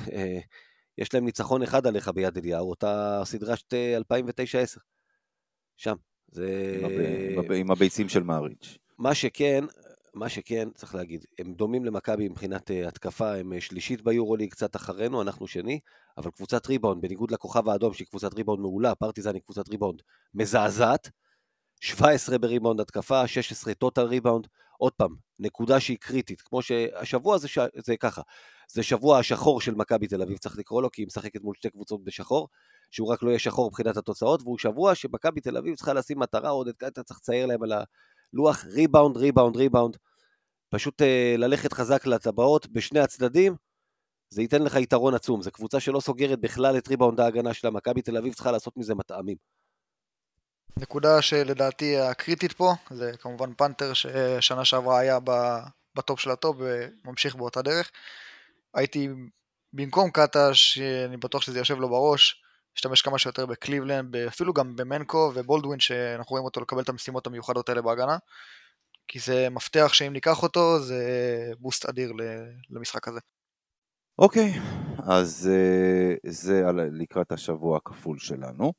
יש 0.97 1.13
להם 1.13 1.25
ניצחון 1.25 1.63
אחד 1.63 1.87
עליך 1.87 2.07
ביד 2.07 2.37
אליהו, 2.37 2.69
אותה 2.69 3.21
סדרה 3.25 3.55
שת 3.55 3.73
2009-10. 3.73 4.79
שם. 5.77 5.95
זה... 6.31 6.77
עם, 6.79 7.39
הב... 7.39 7.51
עם 7.51 7.71
הביצים 7.71 8.09
של 8.09 8.23
מאריץ'. 8.23 8.77
מה 8.97 9.15
שכן, 9.15 9.63
מה 10.13 10.29
שכן, 10.29 10.69
צריך 10.75 10.95
להגיד, 10.95 11.25
הם 11.39 11.53
דומים 11.53 11.85
למכבי 11.85 12.29
מבחינת 12.29 12.71
אה, 12.71 12.88
התקפה, 12.87 13.35
הם 13.35 13.53
אה, 13.53 13.61
שלישית 13.61 14.01
ביורוליג, 14.01 14.51
קצת 14.51 14.75
אחרינו, 14.75 15.21
אנחנו 15.21 15.47
שני, 15.47 15.79
אבל 16.17 16.31
קבוצת 16.31 16.67
ריבאונד, 16.67 17.01
בניגוד 17.01 17.31
לכוכב 17.31 17.69
האדום, 17.69 17.93
שהיא 17.93 18.07
קבוצת 18.07 18.33
ריבאונד 18.33 18.61
מעולה, 18.61 18.95
פרטיזן 18.95 19.33
היא 19.33 19.41
קבוצת 19.41 19.69
ריבאונד 19.69 20.01
מזעזעת, 20.33 21.09
17 21.81 22.37
בריבאונד 22.37 22.79
התקפה, 22.79 23.27
16 23.27 23.73
total 23.73 24.01
ריבאונד, 24.05 24.47
עוד 24.77 24.93
פעם, 24.93 25.15
נקודה 25.39 25.79
שהיא 25.79 25.97
קריטית, 25.97 26.41
כמו 26.41 26.61
שהשבוע 26.61 27.37
זה, 27.37 27.47
ש... 27.47 27.59
זה 27.75 27.97
ככה, 27.97 28.21
זה 28.74 28.84
שבוע 28.84 29.19
השחור 29.19 29.61
של 29.61 29.76
מכבי 29.76 30.07
תל 30.07 30.21
אביב, 30.21 30.38
צריך 30.38 30.57
לקרוא 30.57 30.82
לו, 30.82 30.91
כי 30.91 31.01
היא 31.01 31.07
משחקת 31.07 31.41
מול 31.41 31.55
שתי 31.55 31.69
קבוצות 31.69 32.03
בשחור, 32.03 32.47
שהוא 32.91 33.13
רק 33.13 33.24
לא 33.24 33.30
יהיה 33.30 33.39
שחור 33.39 33.67
מבחינת 33.67 33.97
התוצאות, 33.97 34.41
והוא 34.41 34.57
שבוע 34.57 34.95
שמכבי 34.95 35.41
תל 35.41 35.57
אביב 35.57 35.76
צריכה 35.76 35.93
לשים 35.93 36.19
מטרה, 36.19 36.49
עוד 36.49 36.67
אתה 36.88 37.03
צריך 37.03 37.19
לצייר 37.19 37.45
להם 37.45 37.63
על 37.63 37.71
הלוח, 37.71 38.65
ריבאונד, 38.65 39.17
ריבאונד, 39.17 39.57
ריבאונד, 39.57 39.97
פשוט 40.69 41.01
אה, 41.01 41.05
ללכת 41.38 41.74
חזק 41.74 42.05
לטבעות 42.05 42.67
בשני 42.67 42.99
הצדדים, 42.99 43.55
זה 44.30 44.41
ייתן 44.41 44.61
לך 44.61 44.76
יתרון 44.76 45.13
עצום, 45.13 45.41
זו 45.41 45.51
קבוצה 45.51 45.80
שלא 45.80 45.99
סוגרת 45.99 46.39
בכלל 46.39 46.78
את 46.78 46.88
ריבאונד 46.88 47.19
ההגנה 47.19 47.53
שלה, 47.53 47.71
מכבי 47.71 48.01
תל 48.01 48.17
אביב 48.17 48.34
צריכה 48.34 48.51
לעשות 48.51 48.78
מזה 48.78 48.95
מטעמים. 48.95 49.38
נקודה 50.78 51.21
שלדעתי 51.21 51.97
הקריטית 51.97 52.53
פה, 52.53 52.74
זה 52.89 53.11
כמובן 53.19 53.53
פאנטר 53.53 53.93
ששנה 53.93 54.65
שעברה 54.65 54.99
היה 54.99 55.19
בטופ 55.95 56.19
של 56.19 56.32
הטופ 56.32 56.57
וממשיך 56.59 57.36
באותה 57.36 57.61
דרך. 57.61 57.91
הייתי 58.74 59.09
במקום 59.74 60.11
קטש, 60.11 60.80
אני 61.05 61.17
בטוח 61.17 61.41
שזה 61.41 61.59
יושב 61.59 61.80
לו 61.80 61.89
בראש, 61.89 62.43
להשתמש 62.76 63.01
כמה 63.01 63.19
שיותר 63.19 63.45
בקליבלנד, 63.45 64.15
אפילו 64.15 64.53
גם 64.53 64.76
במנקו 64.76 65.32
ובולדווין, 65.36 65.80
שאנחנו 65.80 66.30
רואים 66.34 66.45
אותו 66.45 66.61
לקבל 66.61 66.82
את 66.82 66.89
המשימות 66.89 67.28
המיוחדות 67.28 67.69
האלה 67.69 67.82
בהגנה, 67.82 68.17
כי 69.07 69.19
זה 69.19 69.47
מפתח 69.51 69.93
שאם 69.93 70.13
ניקח 70.13 70.43
אותו, 70.43 70.80
זה 70.80 71.03
בוסט 71.59 71.86
אדיר 71.86 72.11
למשחק 72.69 73.07
הזה. 73.07 73.19
אוקיי, 74.19 74.53
okay, 74.53 75.01
אז 75.11 75.49
uh, 75.51 76.30
זה 76.32 76.63
לקראת 76.74 77.32
השבוע 77.32 77.78
הכפול 77.78 78.19
שלנו. 78.19 78.74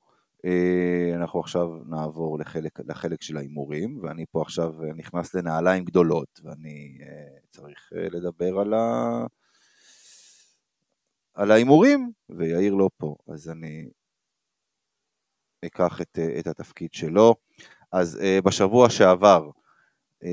Uh, 0.46 1.16
אנחנו 1.16 1.40
עכשיו 1.40 1.68
נעבור 1.86 2.38
לחלק, 2.38 2.80
לחלק 2.88 3.22
של 3.22 3.36
ההימורים, 3.36 4.00
ואני 4.02 4.24
פה 4.30 4.42
עכשיו 4.42 4.72
נכנס 4.96 5.34
לנעליים 5.34 5.84
גדולות, 5.84 6.40
ואני 6.44 6.98
uh, 7.00 7.04
צריך 7.50 7.92
לדבר 7.92 8.58
על 8.58 8.74
ה... 8.74 9.26
על 11.34 11.50
ההימורים, 11.50 12.12
ויאיר 12.28 12.74
לא 12.74 12.90
פה, 12.96 13.16
אז 13.28 13.48
אני 13.48 13.88
אקח 15.64 16.00
את, 16.00 16.18
את 16.38 16.46
התפקיד 16.46 16.92
שלו. 16.92 17.34
אז 17.92 18.20
uh, 18.20 18.42
בשבוע 18.42 18.90
שעבר 18.90 19.50
uh, 20.22 20.26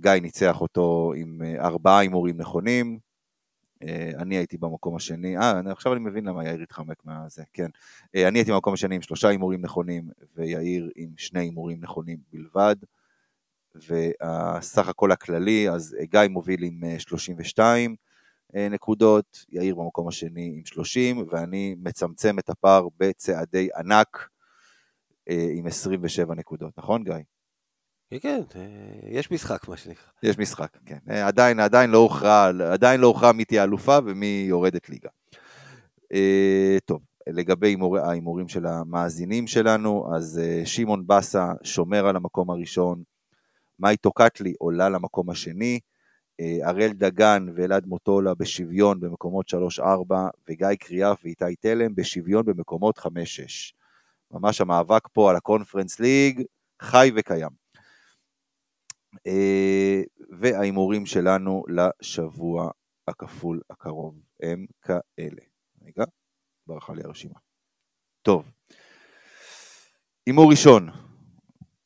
גיא 0.00 0.12
ניצח 0.22 0.60
אותו 0.60 1.12
עם 1.16 1.42
ארבעה 1.58 1.98
הימורים 1.98 2.36
נכונים, 2.36 2.98
אני 4.18 4.36
הייתי 4.36 4.58
במקום 4.58 4.96
השני, 4.96 5.38
אה, 5.38 5.60
עכשיו 5.66 5.92
אני 5.92 6.00
מבין 6.00 6.24
למה 6.24 6.44
יאיר 6.44 6.62
התחמק 6.62 7.04
מהזה, 7.04 7.42
כן. 7.52 7.68
אני 8.14 8.38
הייתי 8.38 8.52
במקום 8.52 8.74
השני 8.74 8.94
עם 8.94 9.02
שלושה 9.02 9.28
הימורים 9.28 9.60
נכונים, 9.60 10.08
ויאיר 10.34 10.90
עם 10.96 11.08
שני 11.16 11.40
הימורים 11.40 11.80
נכונים 11.80 12.18
בלבד. 12.32 12.76
והסך 13.74 14.88
הכל 14.88 15.12
הכללי, 15.12 15.70
אז 15.70 15.96
גיא 16.02 16.20
מוביל 16.30 16.62
עם 16.62 16.80
32, 16.98 17.90
אה, 17.90 17.96
נקודות, 18.54 19.44
יאיר 19.48 19.74
במקום 19.74 20.08
השני 20.08 20.52
עם 20.56 20.64
30, 20.64 21.26
ואני 21.30 21.74
מצמצם 21.82 22.38
את 22.38 22.50
הפער 22.50 22.88
בצעדי 22.98 23.68
ענק 23.76 24.28
אה, 25.28 25.48
עם 25.54 25.66
27 25.66 26.34
נקודות, 26.34 26.78
נכון 26.78 27.04
גיא? 27.04 27.14
כן, 28.10 28.18
כן, 28.20 28.40
אה, 28.56 29.08
יש 29.10 29.30
משחק 29.30 29.68
מה 29.68 29.76
שנקרא. 29.76 30.10
יש 30.22 30.38
משחק, 30.38 30.76
כן. 30.86 30.98
עדיין, 31.10 31.60
עדיין 31.60 31.90
לא 31.90 31.98
הוכרע, 31.98 32.50
עדיין 32.72 33.00
לא 33.00 33.06
הוכרע 33.06 33.32
מי 33.32 33.44
תהיה 33.44 33.64
אלופה 33.64 33.98
ומי 34.04 34.46
יורדת 34.48 34.88
ליגה. 34.88 35.10
טוב, 36.84 37.02
לגבי 37.26 37.76
ההימורים 38.02 38.48
של 38.48 38.66
המאזינים 38.66 39.46
שלנו, 39.46 40.16
אז 40.16 40.40
שמעון 40.64 41.06
בסה 41.06 41.52
שומר 41.62 42.06
על 42.06 42.16
המקום 42.16 42.50
הראשון, 42.50 43.02
מאי 43.78 43.96
טוקטלי 43.96 44.54
עולה 44.58 44.88
למקום 44.88 45.30
השני, 45.30 45.74
אה, 45.74 45.89
הראל 46.64 46.92
דגן 46.92 47.46
ואלעד 47.54 47.86
מוטולה 47.86 48.34
בשוויון 48.34 49.00
במקומות 49.00 49.46
3-4, 49.78 49.82
וגיא 50.48 50.68
קריאף 50.80 51.20
ואיתי 51.24 51.56
תלם 51.60 51.94
בשוויון 51.94 52.44
במקומות 52.44 52.98
5-6. 52.98 53.08
ממש 54.30 54.60
המאבק 54.60 55.08
פה 55.12 55.30
על 55.30 55.36
הקונפרנס 55.36 56.00
ליג 56.00 56.42
חי 56.82 57.10
וקיים. 57.16 57.50
אה, 59.26 60.02
וההימורים 60.40 61.06
שלנו 61.06 61.64
לשבוע 61.68 62.70
הכפול 63.08 63.60
הקרוב 63.70 64.20
הם 64.42 64.66
כאלה. 64.82 65.42
רגע, 65.82 66.04
ברכה 66.66 66.94
לי 66.94 67.02
הרשימה. 67.04 67.38
טוב, 68.22 68.50
הימור 70.26 70.50
ראשון, 70.50 70.88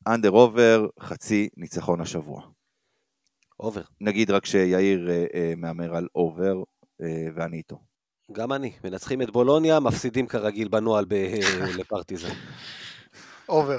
under 0.07 0.29
over, 0.29 0.87
חצי 0.99 1.49
ניצחון 1.57 2.01
השבוע. 2.01 2.54
over. 3.59 3.81
נגיד 4.01 4.31
רק 4.31 4.45
שיאיר 4.45 5.09
אה, 5.09 5.25
אה, 5.33 5.53
מהמר 5.57 5.95
על 5.95 6.07
over, 6.15 6.55
אה, 7.01 7.27
ואני 7.35 7.57
איתו. 7.57 7.79
גם 8.31 8.53
אני. 8.53 8.71
מנצחים 8.83 9.21
את 9.21 9.29
בולוניה, 9.29 9.79
מפסידים 9.79 10.27
כרגיל 10.27 10.67
בנוהל 10.67 11.05
ב- 11.07 11.39
לפרטיזן. 11.79 12.33
אובר. 13.49 13.77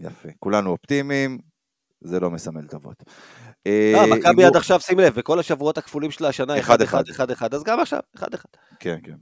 יפה. 0.00 0.28
כולנו 0.38 0.70
אופטימיים, 0.70 1.38
זה 2.00 2.20
לא 2.20 2.30
מסמל 2.30 2.66
טובות. 2.66 3.02
לא, 3.92 4.16
מכבי 4.16 4.44
עד 4.44 4.56
עכשיו, 4.56 4.80
שים 4.80 4.98
לב, 4.98 5.14
בכל 5.14 5.38
השבועות 5.38 5.78
הכפולים 5.78 6.10
של 6.10 6.24
השנה, 6.24 6.56
1-1, 6.56 7.54
אז 7.54 7.62
גם 7.64 7.80
עכשיו, 7.80 8.00
1-1. 8.16 8.22
כן, 8.80 8.98
כן. 9.04 9.14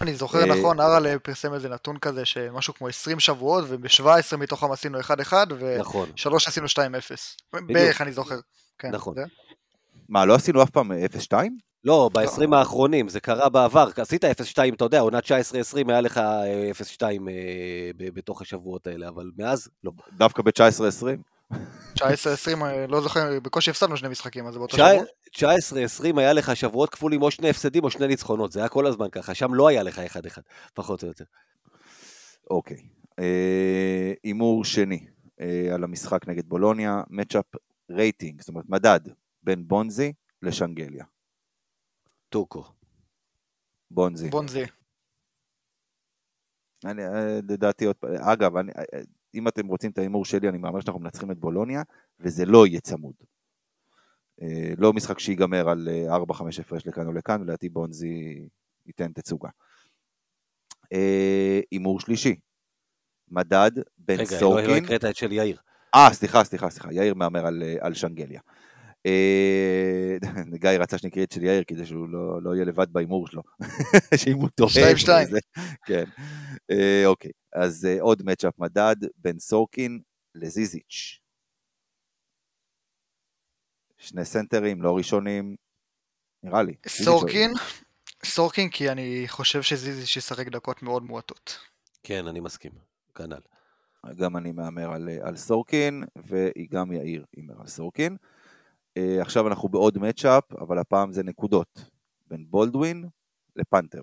אני 0.00 0.14
זוכר 0.14 0.46
נכון, 0.46 0.80
אראלה 0.80 1.18
פרסם 1.18 1.54
איזה 1.54 1.68
נתון 1.68 1.98
כזה, 1.98 2.24
שמשהו 2.24 2.74
כמו 2.74 2.88
20 2.88 3.20
שבועות, 3.20 3.64
וב-17 3.68 4.36
מתוכם 4.38 4.72
עשינו 4.72 5.00
1-1, 5.00 5.32
ו-3 5.58 6.36
עשינו 6.46 6.66
2-0. 6.66 6.78
בערך 7.66 8.00
אני 8.00 8.12
זוכר. 8.12 8.38
כן, 8.82 8.90
נכון. 8.90 9.14
זה? 9.14 9.22
מה, 10.08 10.24
לא 10.24 10.34
עשינו 10.34 10.62
אף 10.62 10.70
פעם 10.70 10.92
0-2? 10.92 11.34
לא, 11.84 12.10
ב-20 12.12 12.46
לא. 12.50 12.56
האחרונים, 12.56 13.08
זה 13.08 13.20
קרה 13.20 13.48
בעבר, 13.48 13.88
עשית 13.96 14.24
0-2, 14.24 14.28
אתה 14.74 14.84
יודע, 14.84 15.00
עונה 15.00 15.18
19-20 15.18 15.22
היה 15.88 16.00
לך 16.00 16.20
0-2 16.98 17.02
אה, 17.02 17.08
אה, 17.08 17.10
בתוך 18.14 18.42
השבועות 18.42 18.86
האלה, 18.86 19.08
אבל 19.08 19.30
מאז, 19.38 19.68
לא. 19.84 19.92
דווקא 20.12 20.42
ב-19-20? 20.42 21.54
19-20, 21.98 22.04
אה, 22.62 22.86
לא 22.86 23.00
זוכר, 23.00 23.40
בקושי 23.42 23.70
הפסדנו 23.70 23.96
שני 23.96 24.08
משחקים, 24.08 24.46
אז 24.46 24.52
זה 24.52 24.58
באותו 24.58 24.76
שבוע. 24.76 25.02
19-20 25.36 26.18
היה 26.18 26.32
לך 26.32 26.56
שבועות 26.56 26.90
כפולים 26.90 27.22
או 27.22 27.30
שני 27.30 27.50
הפסדים 27.50 27.84
או 27.84 27.90
שני 27.90 28.06
ניצחונות, 28.06 28.52
זה 28.52 28.60
היה 28.60 28.68
כל 28.68 28.86
הזמן 28.86 29.08
ככה, 29.12 29.34
שם 29.34 29.54
לא 29.54 29.68
היה 29.68 29.82
לך 29.82 29.98
אחד-אחד, 29.98 30.42
פחות 30.74 31.02
או 31.02 31.08
יותר. 31.08 31.24
אוקיי. 32.50 32.76
הימור 34.22 34.64
שני 34.64 35.06
על 35.74 35.84
המשחק 35.84 36.28
נגד 36.28 36.48
בולוניה, 36.48 37.02
מצ'אפ 37.10 37.44
רייטינג, 37.90 38.40
זאת 38.40 38.48
אומרת 38.48 38.68
מדד 38.68 39.00
בין 39.42 39.68
בונזי 39.68 40.12
לשנגליה. 40.42 41.04
טוקו. 42.28 42.64
בונזי. 43.90 44.30
בונזי. 44.30 44.64
אני, 46.84 47.02
אה, 47.04 47.40
לדעתי 47.48 47.84
עוד 47.84 47.96
פעם, 47.96 48.10
אגב, 48.14 48.56
אני, 48.56 48.72
אה, 48.72 49.00
אם 49.34 49.48
אתם 49.48 49.66
רוצים 49.66 49.90
את 49.90 49.98
ההימור 49.98 50.24
שלי, 50.24 50.48
אני 50.48 50.58
מאמר 50.58 50.80
שאנחנו 50.80 51.00
מנצחים 51.00 51.30
את 51.30 51.38
בולוניה, 51.38 51.82
וזה 52.20 52.44
לא 52.44 52.66
יהיה 52.66 52.80
צמוד. 52.80 53.14
אה, 54.42 54.72
לא 54.78 54.92
משחק 54.92 55.18
שיגמר 55.18 55.68
על 55.68 55.88
4-5 56.08 56.60
הפרש 56.60 56.86
לכאן 56.86 57.06
או 57.06 57.12
לכאן, 57.12 57.40
ולדעתי 57.40 57.68
בונזי 57.68 58.48
ייתן 58.86 59.12
תצוגה. 59.12 59.48
הימור 61.70 62.00
שלישי, 62.00 62.36
מדד 63.28 63.70
בין 63.98 64.20
רגע, 64.20 64.30
לא- 64.32 64.38
סורקין... 64.38 64.70
לא 64.70 64.76
הקראת 64.76 65.04
את 65.04 65.16
של 65.16 65.32
יאיר. 65.32 65.58
אה, 65.94 66.08
סליחה, 66.12 66.44
סליחה, 66.44 66.70
סליחה, 66.70 66.92
יאיר 66.92 67.14
מהמר 67.14 67.46
על, 67.46 67.62
על 67.80 67.94
שנגליה. 67.94 68.40
אה, 69.06 70.16
גיא 70.62 70.70
רצה 70.70 70.98
שנקריא 70.98 71.24
את 71.24 71.32
של 71.32 71.42
יאיר 71.42 71.64
כדי 71.66 71.86
שהוא 71.86 72.08
לא, 72.08 72.42
לא 72.42 72.54
יהיה 72.54 72.64
לבד 72.64 72.92
בהימור 72.92 73.26
שלו, 73.26 73.42
שאם 74.24 74.36
הוא 74.36 74.48
טועה. 74.48 74.70
שתיים, 74.70 74.96
שתיים. 74.96 75.28
כן. 75.86 76.04
אה, 76.70 77.02
אוקיי, 77.06 77.30
אז 77.52 77.84
אה, 77.84 77.96
עוד 78.00 78.22
מצ'אפ 78.22 78.58
מדד 78.58 78.96
בין 79.16 79.38
סורקין 79.38 80.00
לזיזיץ'. 80.34 81.18
שני 83.98 84.24
סנטרים, 84.24 84.82
לא 84.82 84.96
ראשונים, 84.96 85.56
נראה 86.42 86.62
לי. 86.62 86.74
סורקין, 86.88 87.50
סורקין 88.24 88.70
כי 88.70 88.90
אני 88.90 89.24
חושב 89.28 89.62
שזיזיץ' 89.62 90.16
ישחק 90.16 90.48
דקות 90.48 90.82
מאוד 90.82 91.02
מועטות. 91.02 91.58
כן, 92.02 92.26
אני 92.26 92.40
מסכים, 92.40 92.72
כנ"ל. 93.14 93.40
גם 94.16 94.36
אני 94.36 94.52
מהמר 94.52 94.92
על, 94.92 95.08
על 95.22 95.36
סורקין, 95.36 96.04
וגם 96.16 96.92
יאיר 96.92 97.24
הימר 97.36 97.60
על 97.60 97.66
סורקין. 97.66 98.16
Uh, 98.98 99.22
עכשיו 99.22 99.48
אנחנו 99.48 99.68
בעוד 99.68 99.98
מצ'אפ, 99.98 100.52
אבל 100.52 100.78
הפעם 100.78 101.12
זה 101.12 101.22
נקודות, 101.22 101.90
בין 102.26 102.46
בולדווין 102.50 103.08
לפנתר. 103.56 104.02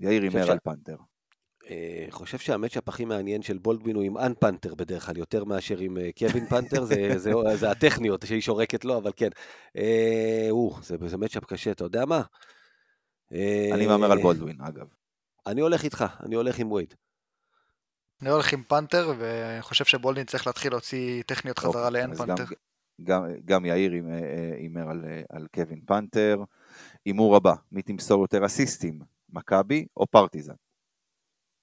יאיר 0.00 0.22
הימר 0.22 0.46
ש- 0.46 0.48
על 0.48 0.58
פנתר. 0.64 0.96
אה, 1.70 2.06
חושב 2.10 2.38
שהמצ'אפ 2.38 2.88
הכי 2.88 3.04
מעניין 3.04 3.42
של 3.42 3.58
בולדווין 3.58 3.96
הוא 3.96 4.04
עם 4.04 4.18
אן 4.18 4.32
פנתר 4.40 4.74
בדרך 4.74 5.06
כלל, 5.06 5.16
יותר 5.16 5.44
מאשר 5.44 5.78
עם 5.78 5.98
אה, 5.98 6.10
קווין 6.18 6.46
פנתר, 6.46 6.84
זה, 6.84 6.94
זה, 7.18 7.32
זה 7.54 7.70
הטכניות 7.70 8.26
שהיא 8.26 8.40
שורקת 8.40 8.84
לו, 8.84 8.96
אבל 8.96 9.10
כן. 9.16 9.28
אה, 9.76 10.46
או, 10.50 10.76
זה, 10.82 10.96
זה 11.06 11.16
מצ'אפ 11.16 11.44
קשה, 11.44 11.70
אתה 11.70 11.84
יודע 11.84 12.04
מה? 12.04 12.22
אה, 13.32 13.70
אני 13.72 13.86
מהמר 13.86 14.12
על 14.12 14.22
בולדווין, 14.22 14.60
אגב. 14.60 14.86
אני 15.46 15.60
הולך 15.60 15.84
איתך, 15.84 16.04
אני 16.22 16.34
הולך 16.34 16.58
עם 16.58 16.72
וייד. 16.72 16.94
אני 18.22 18.30
הולך 18.30 18.52
עם 18.52 18.62
פנתר, 18.62 19.12
ואני 19.18 19.62
חושב 19.62 19.84
שבולדין 19.84 20.26
צריך 20.26 20.46
להתחיל 20.46 20.72
להוציא 20.72 21.22
טכניות 21.22 21.58
חזרה 21.58 21.86
אוקיי, 21.86 21.90
לאין 22.00 22.12
אז 22.12 22.18
פנתר. 22.18 22.44
גם, 22.44 22.54
גם, 23.04 23.22
גם 23.44 23.64
יאיר 23.64 23.92
הימ- 23.92 24.10
אה, 24.12 24.56
הימר 24.56 24.90
על, 24.90 25.04
אה, 25.04 25.22
על 25.28 25.46
קווין 25.54 25.80
פנתר. 25.86 26.44
הימור 27.04 27.36
הבא, 27.36 27.54
מי 27.72 27.82
תמסור 27.82 28.22
יותר 28.22 28.46
אסיסטים, 28.46 28.98
מכבי 29.28 29.86
או 29.96 30.06
פרטיזן? 30.06 30.54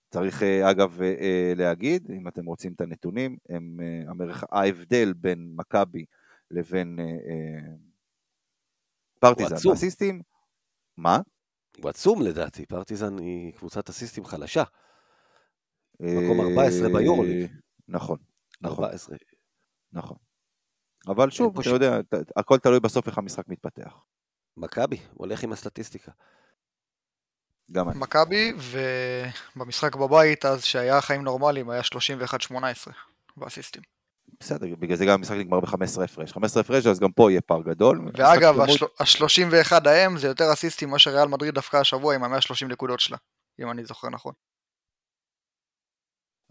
צריך 0.09 0.43
אה, 0.43 0.71
אגב 0.71 1.01
אה, 1.01 1.15
אה, 1.21 1.53
להגיד, 1.55 2.11
אם 2.11 2.27
אתם 2.27 2.45
רוצים 2.45 2.73
את 2.73 2.81
הנתונים, 2.81 3.37
הם, 3.49 3.79
אה, 3.81 4.11
המרח... 4.11 4.43
ההבדל 4.51 5.13
בין 5.13 5.53
מכבי 5.55 6.05
לבין 6.51 6.99
אה, 6.99 7.05
אה, 7.05 7.75
פרטיזן 9.19 9.55
עצום. 9.55 9.71
באסיסטים, 9.71 10.21
מה? 10.97 11.19
הוא 11.81 11.89
עצום 11.89 12.21
לדעתי, 12.21 12.65
פרטיזן 12.65 13.19
היא 13.19 13.53
קבוצת 13.53 13.89
אסיסטים 13.89 14.25
חלשה. 14.25 14.63
אה, 16.03 16.21
מקום 16.21 16.41
14 16.41 16.89
ביורוליג. 16.89 17.51
נכון, 17.87 18.17
נכון, 18.61 18.83
14. 18.83 19.15
נכון. 19.93 20.17
אבל 21.07 21.29
שוב, 21.29 21.53
אתה 21.59 21.63
ש- 21.69 21.71
יודע, 21.71 21.99
הכל 22.35 22.57
תלוי 22.59 22.79
בסוף 22.79 23.07
איך 23.07 23.17
המשחק 23.17 23.43
מתפתח. 23.47 23.93
מכבי, 24.57 24.97
הולך 25.13 25.43
עם 25.43 25.51
הסטטיסטיקה. 25.51 26.11
גם 27.71 27.89
אני. 27.89 27.99
מכבי, 27.99 28.53
ובמשחק 29.55 29.95
בבית, 29.95 30.45
אז 30.45 30.63
שהיה 30.63 31.01
חיים 31.01 31.23
נורמליים, 31.23 31.69
היה 31.69 31.81
31-18 31.81 32.53
באסיסטים. 33.37 33.81
בסדר, 34.39 34.75
בגלל 34.79 34.97
זה 34.97 35.05
גם 35.05 35.11
המשחק 35.13 35.35
נגמר 35.35 35.59
ב-15 35.59 36.03
הפרש. 36.03 36.33
15 36.33 36.61
הפרש, 36.61 36.85
אז 36.85 36.99
גם 36.99 37.11
פה 37.11 37.31
יהיה 37.31 37.41
פער 37.41 37.61
גדול. 37.61 38.01
ואגב, 38.17 38.59
המשחק 38.59 38.87
ה-31 38.99 39.89
ההם 39.89 40.17
זה 40.17 40.27
יותר 40.27 40.53
אסיסטים 40.53 40.89
ממה 40.89 40.99
שריאל 40.99 41.27
מדריד 41.27 41.55
דווקא 41.55 41.77
השבוע 41.77 42.15
עם 42.15 42.23
ה-130 42.23 42.65
נקודות 42.69 42.99
שלה, 42.99 43.17
אם 43.61 43.71
אני 43.71 43.85
זוכר 43.85 44.09
נכון. 44.09 44.33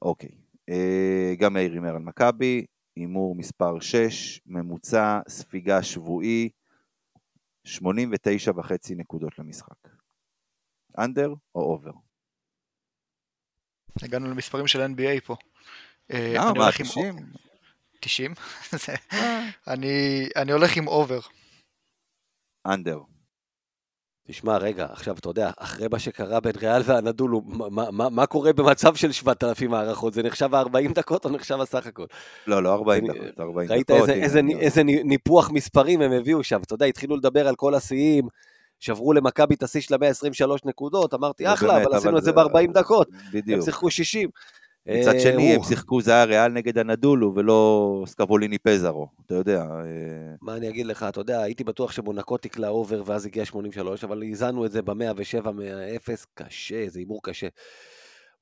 אוקיי. 0.03 0.31
אה, 0.69 1.35
גם 1.39 1.53
מאיר 1.53 1.73
הימר 1.73 1.95
על 1.97 2.03
מכבי, 2.03 2.67
הימור 2.97 3.35
מספר 3.35 3.81
6, 3.81 4.41
ממוצע 4.47 5.21
ספיגה 5.29 5.83
שבועי, 5.83 6.49
89 7.67 8.51
וחצי 8.57 8.95
נקודות 8.95 9.39
למשחק. 9.39 9.89
אנדר 10.99 11.29
או 11.55 11.61
אובר? 11.73 11.91
הגענו 14.03 14.31
למספרים 14.31 14.67
של 14.67 14.79
NBA 14.81 15.21
פה. 15.27 15.37
אה, 16.13 16.33
מה, 16.35 16.49
הולך 16.49 16.81
עם 16.81 16.87
90? 16.87 17.17
90? 18.01 18.35
זה- 18.87 18.95
אני 19.69 19.89
אני 20.37 20.53
הולך 20.53 20.77
עם 20.77 20.89
אובר. 20.89 21.21
אנדר. 22.67 22.99
תשמע, 24.29 24.57
רגע, 24.57 24.87
עכשיו, 24.91 25.15
אתה 25.19 25.29
יודע, 25.29 25.51
אחרי 25.59 25.87
מה 25.91 25.99
שקרה 25.99 26.41
בין 26.41 26.53
ריאל 26.61 26.83
והנדולו, 26.85 27.43
מה- 27.47 27.91
מה- 27.91 28.09
מה 28.09 28.27
קורה 28.27 28.53
במצב 28.53 28.95
של 28.95 29.13
7,000 29.13 29.75
הערכות? 29.75 30.15
זה 30.15 30.23
נחשב 30.23 30.55
40 30.55 30.93
דקות 30.93 31.25
או 31.25 31.31
נחשב 31.31 31.61
הסך 31.61 31.87
הכל? 31.87 32.05
לא, 32.47 32.63
לא 32.63 32.73
40 32.75 33.11
אני- 33.11 33.19
דקות, 33.19 33.41
40 33.41 33.71
ראית 33.71 33.91
דקות. 33.91 34.01
איזה, 34.01 34.13
הנה, 34.13 34.23
איזה, 34.25 34.41
אני- 34.41 34.61
איזה 34.61 34.83
ניפוח 34.85 35.51
מספרים 35.51 36.01
הם 36.01 36.13
הביאו 36.13 36.45
שם, 36.45 36.61
אתה 36.67 36.75
יודע, 36.75 36.87
התחילו 36.87 37.17
לדבר 37.17 37.49
על 37.49 37.55
כל 37.55 37.75
השיאים, 37.75 38.29
שברו 38.81 39.13
למכבי 39.13 39.55
את 39.55 39.63
השיא 39.63 39.81
של 39.81 39.95
ה-123 39.95 40.61
נקודות, 40.65 41.15
אמרתי, 41.15 41.45
לא, 41.45 41.53
אחלה, 41.53 41.75
באמת, 41.75 41.87
אבל 41.87 41.97
עשינו 41.97 42.19
את 42.19 42.23
זה 42.25 42.31
זה- 42.31 42.37
ב-40 42.37 42.73
דקות, 42.73 43.09
הם 43.13 43.19
בדיוק. 43.33 43.65
שיחקו 43.65 43.91
60. 43.91 44.29
מצד 44.89 45.15
אה, 45.15 45.21
שני, 45.21 45.55
הם 45.55 45.63
שיחקו, 45.63 46.01
זה 46.03 46.11
היה 46.11 46.25
ריאל 46.25 46.53
נגד 46.53 46.79
הנדולו 46.79 47.33
ולא 47.37 48.03
סקבוליני 48.07 48.59
פזרו, 48.59 49.09
אתה 49.27 49.35
יודע. 49.35 49.61
אה, 49.63 50.35
מה 50.41 50.57
אני 50.57 50.69
אגיד 50.69 50.87
לך, 50.87 51.03
אתה 51.09 51.21
יודע, 51.21 51.41
הייתי 51.43 51.65
בטוח 51.65 51.93
שמונקו 51.93 52.37
תקלע 52.39 52.69
אובר 52.69 53.03
ואז 53.07 53.27
הגיע 53.27 53.45
83, 53.45 54.05
אבל 54.05 54.23
איזנו 54.23 54.67
את 54.67 54.73
זה 54.73 54.83
ב-107 54.83 55.51
מ-0, 55.51 56.25
קשה, 56.35 56.89
זה 56.89 56.99
הימור 56.99 57.21
קשה. 57.23 57.49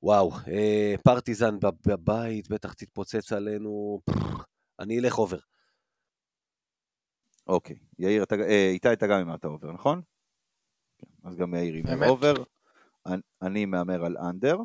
וואו, 0.03 0.31
אה, 0.49 0.95
פרטיזן 1.05 1.59
בב- 1.61 1.89
בבית, 1.89 2.49
בטח 2.49 2.73
תתפוצץ 2.73 3.33
עלינו, 3.33 4.01
אני 4.81 4.99
אלך 4.99 5.19
אובר. 5.19 5.39
אוקיי, 7.47 7.77
יאיר, 7.99 8.25
איתי, 8.49 8.93
אתה 8.93 9.07
גם 9.07 9.19
הימרת 9.19 9.45
אובר, 9.45 9.73
נכון? 9.73 10.01
כן, 10.99 11.29
אז 11.29 11.37
גם 11.37 11.55
יאיר 11.55 11.83
אמת. 11.95 12.09
over, 12.09 12.35
אני- 13.07 13.23
אני 13.43 13.65
מהמר 13.65 14.05
על 14.05 14.17
under, 14.19 14.57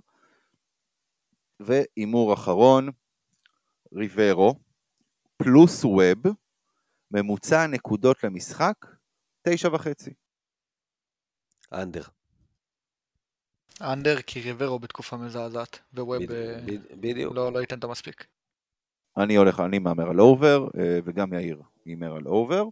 והימור 1.60 2.34
אחרון, 2.34 2.90
ריברו, 3.94 4.56
פלוס 5.38 5.84
ווב, 5.86 6.36
ממוצע 7.12 7.62
הנקודות 7.62 8.24
למשחק, 8.24 8.86
תשע 9.42 9.70
וחצי. 9.74 10.14
under. 11.74 12.02
under 13.82 14.22
כי 14.22 14.42
ריברו 14.42 14.80
בתקופה 14.80 15.18
מזעזעת, 15.18 15.80
וווב 15.94 16.24
בד- 16.24 16.32
אה, 16.32 16.60
בדיוק. 17.00 17.36
לא 17.36 17.54
לא 17.54 17.60
ייתן 17.60 17.80
את 17.80 17.84
המספיק. 17.84 18.26
אני 19.18 19.36
הולך, 19.36 19.60
אני 19.60 19.80
מהמר 19.80 20.10
על 20.10 20.20
over, 20.20 20.68
אה, 20.80 21.00
וגם 21.06 21.34
יאיר 21.34 21.62
הימר 21.86 22.16
על 22.16 22.28
over. 22.28 22.64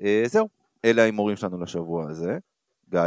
אה, 0.00 0.22
זהו, 0.26 0.48
אלה 0.84 1.02
ההימורים 1.02 1.36
שלנו 1.36 1.60
לשבוע 1.62 2.10
הזה. 2.10 2.38
גיא, 2.90 3.00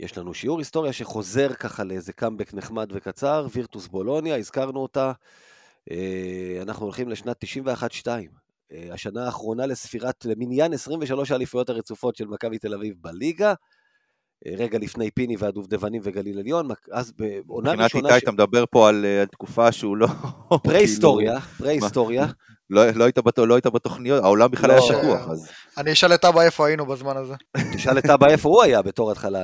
יש 0.00 0.18
לנו 0.18 0.34
שיעור 0.34 0.58
היסטוריה 0.58 0.92
שחוזר 0.92 1.52
ככה 1.52 1.84
לאיזה 1.84 2.12
קאמבק 2.12 2.54
נחמד 2.54 2.88
וקצר, 2.92 3.46
וירטוס 3.54 3.88
בולוניה, 3.88 4.36
הזכרנו 4.36 4.80
אותה. 4.80 5.12
אה, 5.90 6.58
אנחנו 6.62 6.84
הולכים 6.86 7.08
לשנת 7.08 7.44
91-2. 8.04 8.08
אה, 8.72 8.88
השנה 8.92 9.26
האחרונה 9.26 9.66
לספירת, 9.66 10.24
למניין 10.24 10.72
23 10.72 11.30
האליפויות 11.30 11.70
הרצופות 11.70 12.16
של 12.16 12.26
מכבי 12.26 12.58
תל 12.58 12.74
אביב 12.74 12.94
בליגה. 13.00 13.54
אה, 14.46 14.52
רגע 14.56 14.78
לפני 14.78 15.10
פיני 15.10 15.36
והדובדבנים 15.38 16.00
וגליל 16.04 16.38
עליון, 16.38 16.68
אז 16.92 17.12
בעונה 17.12 17.70
מבחינת 17.70 17.84
ראשונה, 17.84 18.08
איתי 18.08 18.20
ש- 18.20 18.22
אתה 18.22 18.32
מדבר 18.32 18.64
פה 18.70 18.88
על 18.88 19.04
על 19.04 19.26
תקופה 19.26 19.72
שהוא 19.72 19.96
לא... 19.96 20.06
פרה-היסטוריה, 20.64 21.40
פרה-היסטוריה, 21.40 22.26
לא, 22.70 22.90
לא, 22.90 23.04
היית 23.04 23.18
בת, 23.18 23.38
לא 23.38 23.54
היית 23.54 23.66
בתוכניות, 23.66 24.24
העולם 24.24 24.50
בכלל 24.50 24.68
לא. 24.68 24.72
היה 24.72 24.82
שכוח, 24.82 25.28
אז 25.30 25.48
אני 25.78 25.92
אשאל 25.92 26.14
את 26.14 26.24
אבא 26.24 26.42
איפה 26.42 26.66
היינו 26.66 26.86
בזמן 26.86 27.16
הזה. 27.16 27.34
תשאל 27.74 27.98
את 27.98 28.10
אבא 28.10 28.26
איפה 28.26 28.48
הוא 28.48 28.62
היה 28.62 28.82
בתור 28.82 29.10
התחלה. 29.10 29.42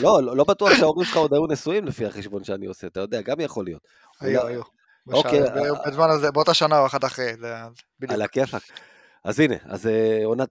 לא, 0.00 0.22
לא 0.22 0.36
לא 0.36 0.44
בטוח 0.44 0.74
שההורים 0.74 1.06
שלך 1.06 1.16
עוד 1.16 1.32
היו 1.32 1.46
נשואים 1.46 1.84
לפי 1.84 2.06
החשבון 2.06 2.44
שאני 2.44 2.66
עושה, 2.66 2.86
אתה 2.86 3.00
יודע, 3.00 3.20
גם 3.20 3.40
יכול 3.40 3.64
להיות. 3.64 3.82
היו, 4.20 4.46
היו. 4.46 4.62
אוקיי, 5.12 5.42
אה, 5.42 5.72
בזמן 5.86 6.10
הזה, 6.10 6.30
באותה 6.30 6.54
שנה 6.54 6.78
או 6.78 6.86
אחת 6.86 7.04
אחרי, 7.04 7.32
על. 8.08 8.22
הכיפאק. 8.22 8.62
אז 9.24 9.40
הנה, 9.40 9.54
אז 9.64 9.86
אה, 9.86 10.20
עונה 10.24 10.44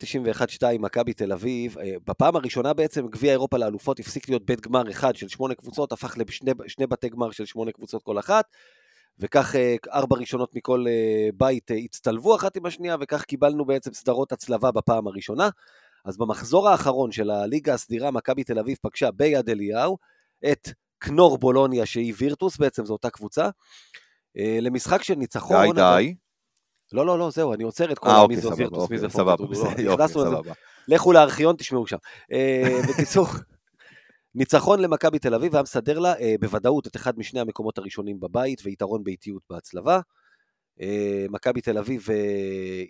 91-2, 0.61 0.63
מכבי 0.80 1.13
תל 1.13 1.32
אביב. 1.32 1.78
אה, 1.78 1.93
בפעם 2.07 2.36
הראשונה 2.36 2.74
בעצם 2.74 3.07
גביע 3.07 3.32
אירופה 3.32 3.57
לאלופות 3.57 3.99
הפסיק 3.99 4.30
להיות 4.30 4.45
בית 4.45 4.61
גמר 4.61 4.91
אחד 4.91 5.16
של 5.16 5.28
שמונה 5.28 5.55
קבוצות, 5.55 5.91
הפך 5.91 6.18
לשני 6.18 6.88
בתי 6.88 7.09
גמר 7.09 7.32
של 7.32 7.45
שמונה 7.45 7.72
קבוצות 7.72 8.03
כל 8.03 8.20
אחת, 8.20 8.45
וכך 9.20 9.55
אה, 9.55 9.76
ארבע 9.93 10.16
ראשונות 10.16 10.55
מכל 10.55 10.86
בית 11.34 11.72
הצטלבו 11.86 12.36
אחת 12.36 12.55
עם 12.55 12.66
השנייה, 12.66 12.95
וכך 13.01 13.24
קיבלנו 13.24 13.66
בעצם 13.66 13.93
סדרות 13.93 14.32
הצלבה 14.32 14.72
בפעם 14.72 15.07
הראשונה. 15.07 15.49
אז 16.05 16.18
במחזור 16.18 16.70
האחרון 16.70 17.11
של 17.11 17.30
הליגה 17.30 17.74
הסדירה, 17.74 18.11
מכבי 18.11 18.43
תל 18.43 18.59
אביב 18.59 18.78
פגשה 18.82 19.11
ביד 19.11 19.49
אליהו 19.49 19.97
את 20.51 20.70
קנור 20.97 21.38
בולוניה, 21.38 21.86
שהיא 21.86 22.13
וירטוס 22.18 22.57
בעצם, 22.57 22.86
זו 22.86 22.93
אותה 22.93 23.09
קבוצה. 23.09 23.49
למשחק 24.36 25.03
של 25.03 25.16
ניצחון... 25.16 25.76
די, 25.76 25.82
די. 25.82 26.16
לא, 26.93 27.05
לא, 27.05 27.20
לא, 27.20 27.30
זהו, 27.32 27.53
אני 27.53 27.63
עוצר 27.63 27.91
את 27.91 27.99
כל 27.99 28.09
אה, 28.09 28.22
אוקיי, 28.22 28.36
מי 28.36 28.41
זה 28.41 28.49
וירטוס, 28.57 28.89
מי 28.89 28.97
זה 28.97 29.09
סבבה, 29.09 29.43
יופי, 29.78 30.07
סבבה. 30.07 30.53
לכו 30.88 31.13
לארכיון, 31.13 31.55
תשמעו 31.55 31.88
שם. 31.88 31.97
אה, 32.32 32.80
בקיצור, 32.89 33.28
ניצחון 34.36 34.79
למכבי 34.79 35.19
תל 35.19 35.33
אביב 35.33 35.55
היה 35.55 35.63
מסדר 35.63 35.99
לה 35.99 36.19
אה, 36.19 36.36
בוודאות 36.39 36.88
את 36.88 36.95
אחד 36.95 37.19
משני 37.19 37.39
המקומות 37.39 37.77
הראשונים 37.77 38.19
בבית 38.19 38.61
ויתרון 38.63 39.03
באיטיות 39.03 39.43
בהצלבה. 39.49 39.99
מכבי 41.29 41.61
תל 41.61 41.77
אביב 41.77 42.07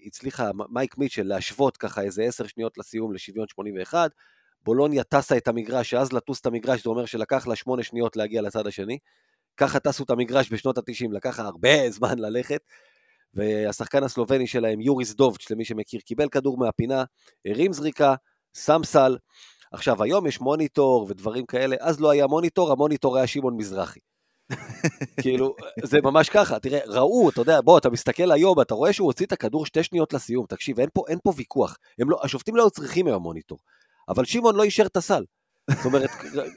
הצליחה, 0.05 0.51
מייק 0.69 0.97
מיטשל, 0.97 1.23
להשוות 1.23 1.77
ככה 1.77 2.01
איזה 2.01 2.23
עשר 2.23 2.47
שניות 2.47 2.77
לסיום 2.77 3.13
לשוויון 3.13 3.47
81. 3.47 4.11
בולוניה 4.63 5.03
טסה 5.03 5.37
את 5.37 5.47
המגרש, 5.47 5.89
שאז 5.89 6.13
לטוס 6.13 6.41
את 6.41 6.45
המגרש 6.45 6.83
זה 6.83 6.89
אומר 6.89 7.05
שלקח 7.05 7.47
לה 7.47 7.55
שמונה 7.55 7.83
שניות 7.83 8.15
להגיע 8.15 8.41
לצד 8.41 8.67
השני. 8.67 8.97
ככה 9.57 9.79
טסו 9.79 10.03
את 10.03 10.09
המגרש 10.09 10.53
בשנות 10.53 10.77
ה-90, 10.77 11.07
לקח 11.11 11.39
הרבה 11.39 11.89
זמן 11.97 12.19
ללכת. 12.19 12.61
והשחקן 13.33 14.03
הסלובני 14.03 14.47
שלהם, 14.47 14.81
יוריס 14.81 15.13
דובץ', 15.13 15.51
למי 15.51 15.65
שמכיר, 15.65 15.99
קיבל 15.99 16.29
כדור 16.29 16.57
מהפינה, 16.57 17.03
הרים 17.45 17.73
זריקה, 17.73 18.15
שם 18.53 18.81
סל. 18.83 19.17
עכשיו, 19.75 20.03
היום 20.03 20.27
יש 20.27 20.41
מוניטור 20.41 21.05
ודברים 21.09 21.45
כאלה, 21.45 21.75
אז 21.79 21.99
לא 21.99 22.09
היה 22.09 22.27
מוניטור, 22.27 22.71
המוניטור 22.71 23.17
היה 23.17 23.27
שמעון 23.27 23.57
מזרחי. 23.57 23.99
כאילו, 25.21 25.55
זה 25.83 26.01
ממש 26.03 26.29
ככה, 26.29 26.59
תראה, 26.59 26.79
ראו, 26.85 27.29
אתה 27.29 27.41
יודע, 27.41 27.61
בוא, 27.61 27.77
אתה 27.77 27.89
מסתכל 27.89 28.31
היום, 28.31 28.61
אתה 28.61 28.73
רואה 28.73 28.93
שהוא 28.93 29.05
הוציא 29.05 29.25
את 29.25 29.31
הכדור 29.31 29.65
שתי 29.65 29.83
שניות 29.83 30.13
לסיום, 30.13 30.45
תקשיב, 30.49 30.79
אין 30.79 30.89
פה, 30.93 31.03
אין 31.07 31.19
פה 31.23 31.33
ויכוח. 31.35 31.77
לא, 31.99 32.19
השופטים 32.23 32.55
לא 32.55 32.63
היו 32.63 32.69
צריכים 32.69 33.07
היום 33.07 33.23
מוניטור, 33.23 33.59
אבל 34.09 34.25
שמעון 34.25 34.55
לא 34.55 34.63
אישר 34.63 34.85
את 34.85 34.97
הסל. 34.97 35.23
זאת 35.71 35.85
אומרת, 35.85 36.09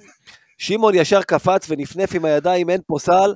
שמעון 0.59 0.95
ישר 0.95 1.23
קפץ 1.23 1.67
ונפנף 1.69 2.15
עם 2.15 2.25
הידיים, 2.25 2.71
אין 2.71 2.81
פה 2.87 2.99
סל, 2.99 3.35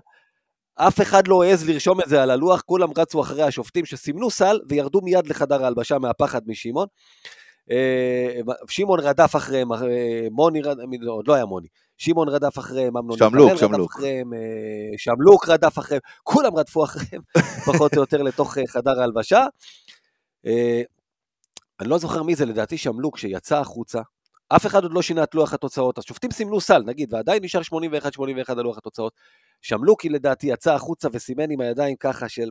אף 0.75 1.01
אחד 1.01 1.29
לא 1.29 1.43
העז 1.43 1.69
לרשום 1.69 2.01
את 2.01 2.09
זה 2.09 2.23
על 2.23 2.31
הלוח, 2.31 2.61
כולם 2.61 2.89
רצו 2.97 3.21
אחרי 3.21 3.43
השופטים 3.43 3.85
שסימנו 3.85 4.31
סל 4.31 4.61
וירדו 4.69 5.01
מיד 5.01 5.27
לחדר 5.27 5.65
ההלבשה 5.65 5.99
מהפחד 5.99 6.41
משמעון. 6.47 6.87
אה, 7.71 8.41
שמעון 8.69 9.01
רדף 9.01 9.37
אחריהם, 9.37 9.73
אה, 9.73 9.79
מוני, 10.31 10.61
עוד 11.07 11.29
לא 11.29 11.35
היה 11.35 11.45
מוני, 11.45 11.69
שמעון 11.97 12.29
רדף 12.29 12.59
אחריהם, 12.59 12.97
אמנון 12.97 13.19
שמלוק, 13.19 13.57
שמלוק. 13.57 13.91
אחריהם, 13.91 14.31
שמלוק 14.97 15.49
רדף 15.49 15.79
אחריהם, 15.79 16.01
כולם 16.23 16.57
רדפו 16.57 16.85
אחריהם, 16.85 17.23
פחות 17.67 17.97
או 17.97 18.01
יותר 18.01 18.23
לתוך 18.23 18.57
חדר 18.69 19.01
ההלבשה. 19.01 19.47
אני 21.81 21.89
לא 21.89 21.99
זוכר 21.99 22.23
מי 22.23 22.35
זה, 22.35 22.47
לדעתי 22.47 22.79
שמלוק 22.79 23.19
שיצא 23.19 23.59
החוצה, 23.59 24.01
אף 24.49 24.67
אחד 24.67 24.83
עוד 24.83 24.93
לא 24.93 25.03
שינה 25.03 25.23
את 25.23 25.35
לוח 25.35 25.55
התוצאות, 25.55 25.99
השופטים 25.99 26.31
סימנו 26.31 26.61
סל, 26.61 26.83
נגיד, 26.87 27.15
ועדיין 27.15 27.45
נשאר 27.45 27.61
81-81 27.61 28.53
על 28.53 28.63
לוח 28.63 28.79
התוצאות. 28.79 29.13
שמלוקי 29.63 30.09
לדעתי 30.09 30.47
יצא 30.47 30.75
החוצה 30.75 31.09
וסימן 31.13 31.51
עם 31.51 31.61
הידיים 31.61 31.97
ככה 31.97 32.29
של 32.29 32.51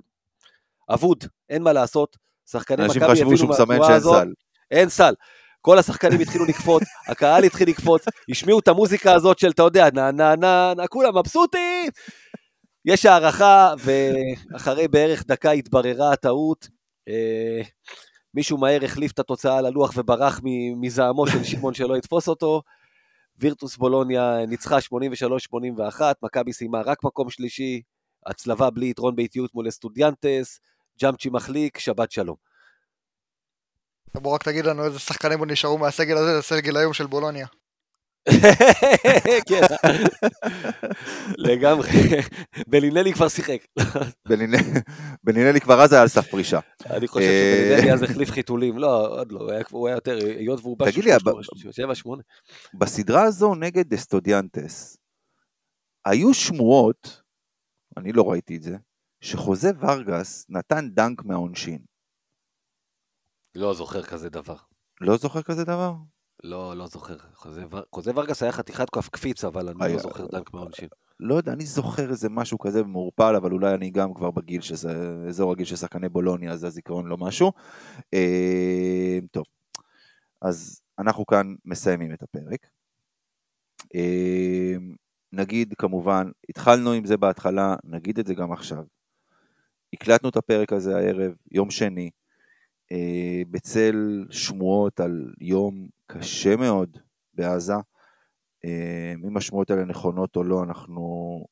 אבוד, 0.89 1.23
אין 1.49 1.63
מה 1.63 1.73
לעשות. 1.73 2.17
שחקני 2.51 2.85
מכבי 2.85 3.21
הבינו 3.21 3.47
מהתנועה 3.47 3.95
הזאת, 3.95 4.23
סל. 4.23 4.33
אין 4.71 4.89
סל. 4.89 5.13
כל 5.61 5.77
השחקנים 5.77 6.19
התחילו 6.19 6.45
לקפוץ, 6.45 6.83
הקהל 7.11 7.43
התחיל 7.43 7.69
לקפוץ, 7.69 8.05
השמיעו 8.29 8.59
את 8.59 8.67
המוזיקה 8.67 9.13
הזאת 9.13 9.39
של, 9.39 9.49
אתה 9.49 9.63
יודע, 9.63 9.87
נה 9.93 10.11
נה 10.11 10.35
נה 10.35 10.73
נה, 10.77 10.87
כולם 10.87 11.17
מבסוטים. 11.17 11.91
יש 12.85 13.05
הערכה, 13.05 13.73
ואחרי 13.79 14.87
בערך 14.87 15.23
דקה 15.27 15.51
התבררה 15.51 16.13
הטעות. 16.13 16.67
אה, 17.07 17.61
מישהו 18.33 18.57
מהר 18.57 18.85
החליף 18.85 19.11
את 19.11 19.19
התוצאה 19.19 19.57
על 19.57 19.65
הלוח 19.65 19.93
וברח 19.97 20.39
מזעמו 20.81 21.27
של 21.27 21.43
שמעון 21.43 21.73
שלא 21.73 21.97
יתפוס 21.97 22.27
אותו. 22.27 22.61
וירטוס 23.37 23.77
בולוניה 23.77 24.45
ניצחה 24.47 24.77
83-81, 25.97 26.01
מכבי 26.23 26.53
סיימה 26.53 26.81
רק 26.81 27.03
מקום 27.03 27.29
שלישי, 27.29 27.81
הצלבה 28.25 28.69
בלי 28.69 28.89
יתרון 28.89 29.15
באיטיות 29.15 29.53
מול 29.53 29.67
אסטודיאנטס, 29.67 30.59
ג'אמצ'י 31.01 31.29
מחליק, 31.29 31.77
שבת 31.77 32.11
שלום. 32.11 32.50
בוא 34.15 34.35
רק 34.35 34.43
תגיד 34.43 34.65
לנו 34.65 34.85
איזה 34.85 34.99
שחקנים 34.99 35.39
עוד 35.39 35.51
נשארו 35.51 35.77
מהסגל 35.77 36.17
הזה, 36.17 36.35
זה 36.35 36.41
סגל 36.41 36.77
היום 36.77 36.93
של 36.93 37.07
בולוניה. 37.07 37.47
כן, 39.49 39.61
לגמרי. 41.37 41.89
בלינלי 42.67 43.13
כבר 43.13 43.27
שיחק. 43.27 43.57
בלינלי 45.23 45.61
כבר 45.61 45.81
אז 45.81 45.93
היה 45.93 46.01
על 46.01 46.07
סף 46.07 46.27
פרישה. 46.27 46.59
אני 46.89 47.07
חושב 47.07 47.25
שבלינלי 47.25 47.93
אז 47.93 48.03
החליף 48.03 48.31
חיתולים. 48.31 48.77
לא, 48.77 49.19
עוד 49.19 49.31
לא, 49.31 49.51
הוא 49.71 49.87
היה 49.87 49.95
יותר, 49.95 50.17
היות 50.25 50.59
והוא 50.59 50.77
בא 50.77 50.91
תגיד 50.91 51.03
לי, 51.03 51.11
בסדרה 52.73 53.23
הזו 53.23 53.55
נגד 53.55 53.93
אסטודיאנטס, 53.93 54.97
היו 56.05 56.33
שמועות, 56.33 57.21
אני 57.97 58.11
לא 58.11 58.31
ראיתי 58.31 58.57
את 58.57 58.61
זה, 58.61 58.77
שחוזה 59.21 59.69
ורגס 59.79 60.45
נתן 60.49 60.89
דנק 60.89 61.23
מהעונשין. 61.23 61.90
לא 63.55 63.73
זוכר 63.73 64.03
כזה 64.03 64.29
דבר. 64.29 64.55
לא 65.01 65.17
זוכר 65.17 65.41
כזה 65.41 65.65
דבר? 65.65 65.93
לא, 66.43 66.77
לא 66.77 66.87
זוכר. 66.87 67.17
חוזה 67.91 68.11
ורגס 68.15 68.43
היה 68.43 68.51
חתיכת 68.51 68.89
כף 68.89 69.09
קפיץ, 69.09 69.43
אבל 69.43 69.69
אני 69.69 69.93
לא 69.93 69.99
זוכר 69.99 70.27
דנק 70.27 70.53
מהעונשין. 70.53 70.87
לא 71.19 71.35
יודע, 71.35 71.53
אני 71.53 71.65
זוכר 71.65 72.09
איזה 72.09 72.29
משהו 72.29 72.59
כזה 72.59 72.83
מעורפל, 72.83 73.35
אבל 73.35 73.51
אולי 73.51 73.73
אני 73.73 73.89
גם 73.89 74.13
כבר 74.13 74.31
בגיל 74.31 74.61
שזה, 74.61 74.91
אזור 75.27 75.51
הגיל 75.51 75.65
של 75.65 75.75
שחקני 75.75 76.09
בולוניה, 76.09 76.51
אז 76.51 76.63
הזיכרון 76.63 77.07
לא 77.07 77.17
משהו. 77.17 77.51
אה, 78.13 79.19
טוב, 79.31 79.45
אז 80.41 80.81
אנחנו 80.99 81.25
כאן 81.25 81.55
מסיימים 81.65 82.13
את 82.13 82.23
הפרק. 82.23 82.67
אה, 83.95 84.75
נגיד 85.33 85.73
כמובן, 85.77 86.31
התחלנו 86.49 86.91
עם 86.91 87.05
זה 87.05 87.17
בהתחלה, 87.17 87.75
נגיד 87.83 88.19
את 88.19 88.27
זה 88.27 88.33
גם 88.33 88.51
עכשיו. 88.51 88.83
הקלטנו 89.93 90.29
את 90.29 90.37
הפרק 90.37 90.73
הזה 90.73 90.97
הערב, 90.97 91.33
יום 91.51 91.71
שני, 91.71 92.09
בצל 93.51 94.25
שמועות 94.29 94.99
על 94.99 95.33
יום 95.41 95.87
קשה 96.07 96.55
מאוד 96.55 96.97
בעזה. 97.33 97.73
אה, 98.65 99.13
אם 99.27 99.37
השמועות 99.37 99.69
האלה 99.69 99.85
נכונות 99.85 100.35
או 100.35 100.43
לא, 100.43 100.63
אנחנו 100.63 101.45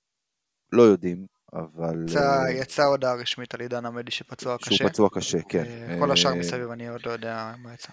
לא 0.72 0.84
יודעים, 0.84 1.26
אבל... 1.54 2.06
יצאה 2.08 2.52
יצא 2.52 2.84
הודעה 2.84 3.14
רשמית 3.14 3.54
על 3.54 3.62
עידן 3.62 3.86
עמדי 3.86 4.12
שפצוע 4.12 4.58
קשה. 4.58 4.76
שהוא 4.76 4.90
פצוע 4.90 5.10
קשה, 5.14 5.38
כן. 5.50 5.98
כל 6.00 6.12
השאר 6.12 6.36
מסביב, 6.36 6.72
אני 6.72 6.88
עוד 6.88 7.02
לא 7.06 7.12
יודע 7.12 7.54
מה 7.64 7.74
יצא. 7.74 7.90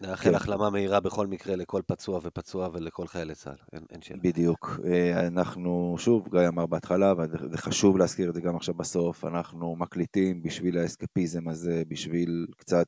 נאחל 0.00 0.30
כן. 0.30 0.34
החלמה 0.34 0.70
מהירה 0.70 1.00
בכל 1.00 1.26
מקרה 1.26 1.56
לכל 1.56 1.82
פצוע 1.86 2.20
ופצוע 2.22 2.68
ולכל 2.72 3.06
חיילי 3.06 3.34
צה"ל, 3.34 3.56
אין, 3.72 3.84
אין 3.90 4.02
שאלה. 4.02 4.20
בדיוק. 4.22 4.80
אה, 4.84 5.26
אנחנו, 5.26 5.94
שוב, 5.98 6.28
גיא 6.28 6.48
אמר 6.48 6.66
בהתחלה, 6.66 7.12
וזה 7.18 7.58
חשוב 7.58 7.98
להזכיר 7.98 8.28
את 8.30 8.34
זה 8.34 8.40
גם 8.40 8.56
עכשיו 8.56 8.74
בסוף, 8.74 9.24
אנחנו 9.24 9.76
מקליטים 9.76 10.42
בשביל 10.42 10.78
האסקפיזם 10.78 11.48
הזה, 11.48 11.82
בשביל 11.88 12.46
קצת 12.56 12.86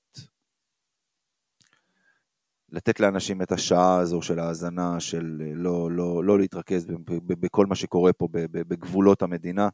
לתת 2.68 3.00
לאנשים 3.00 3.42
את 3.42 3.52
השעה 3.52 3.98
הזו 3.98 4.22
של 4.22 4.38
ההאזנה, 4.38 5.00
של 5.00 5.42
אה, 5.46 5.52
לא, 5.54 5.90
לא, 5.90 6.24
לא 6.24 6.38
להתרכז 6.38 6.86
בכל 7.26 7.66
מה 7.66 7.74
שקורה 7.74 8.12
פה 8.12 8.28
בגבולות 8.32 9.22
המדינה. 9.22 9.68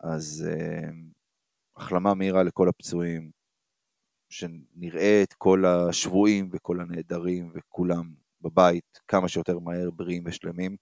אז 0.00 0.46
uh, 0.48 0.92
החלמה 1.76 2.14
מהירה 2.14 2.42
לכל 2.42 2.68
הפצועים, 2.68 3.30
שנראה 4.28 5.22
את 5.22 5.32
כל 5.32 5.64
השבויים 5.66 6.48
וכל 6.52 6.80
הנעדרים 6.80 7.52
וכולם 7.54 8.14
בבית 8.40 9.00
כמה 9.08 9.28
שיותר 9.28 9.58
מהר, 9.58 9.90
בריאים 9.90 10.22
ושלמים. 10.26 10.76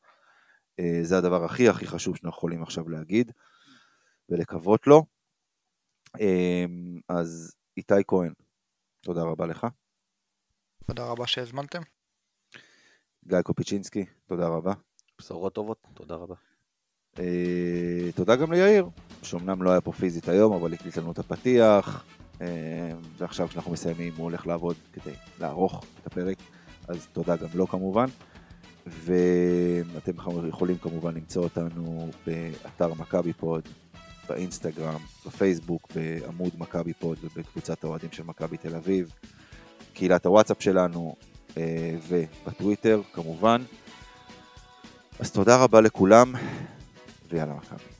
Uh, 0.80 0.84
זה 1.02 1.18
הדבר 1.18 1.44
הכי 1.44 1.68
הכי 1.68 1.86
חשוב 1.86 2.16
שאנחנו 2.16 2.38
יכולים 2.38 2.62
עכשיו 2.62 2.88
להגיד 2.88 3.32
ולקוות 4.28 4.86
לו. 4.86 5.02
Uh, 6.16 6.20
אז 7.08 7.56
איתי 7.76 8.04
כהן, 8.06 8.32
תודה 9.00 9.22
רבה 9.22 9.46
לך. 9.46 9.66
תודה 10.86 11.06
רבה 11.06 11.26
שהזמנתם. 11.26 11.80
גיא 13.26 13.42
קופיצ'ינסקי, 13.42 14.04
תודה 14.26 14.48
רבה. 14.48 14.72
בשורות 15.18 15.54
טובות, 15.54 15.86
תודה 15.94 16.14
רבה. 16.14 16.34
אה, 17.18 18.12
תודה 18.16 18.36
גם 18.36 18.52
ליאיר, 18.52 18.88
שאומנם 19.22 19.62
לא 19.62 19.70
היה 19.70 19.80
פה 19.80 19.92
פיזית 19.92 20.28
היום, 20.28 20.52
אבל 20.52 20.72
הקליט 20.72 20.96
לנו 20.96 21.12
את 21.12 21.18
הפתיח, 21.18 22.04
אה, 22.04 22.15
ועכשיו 23.18 23.48
כשאנחנו 23.48 23.72
מסיימים 23.72 24.12
הוא 24.16 24.24
הולך 24.24 24.46
לעבוד 24.46 24.76
כדי 24.92 25.14
לערוך 25.40 25.84
את 26.00 26.06
הפרק, 26.06 26.36
אז 26.88 27.06
תודה 27.12 27.36
גם 27.36 27.48
לו 27.54 27.66
כמובן. 27.66 28.06
ואתם 28.86 30.12
יכולים 30.48 30.78
כמובן 30.78 31.14
למצוא 31.14 31.42
אותנו 31.42 32.10
באתר 32.26 32.94
מכבי 32.94 33.32
פוד, 33.32 33.68
באינסטגרם, 34.28 35.00
בפייסבוק, 35.26 35.88
בעמוד 35.94 36.52
מכבי 36.58 36.92
פוד 36.92 37.18
ובקבוצת 37.22 37.84
האוהדים 37.84 38.12
של 38.12 38.22
מכבי 38.22 38.56
תל 38.56 38.76
אביב, 38.76 39.12
קהילת 39.94 40.26
הוואטסאפ 40.26 40.62
שלנו 40.62 41.16
אה, 41.56 41.96
ובטוויטר 42.08 43.00
כמובן. 43.12 43.62
אז 45.18 45.30
תודה 45.30 45.56
רבה 45.56 45.80
לכולם, 45.80 46.32
ויאללה 47.28 47.54
מכבי. 47.54 47.95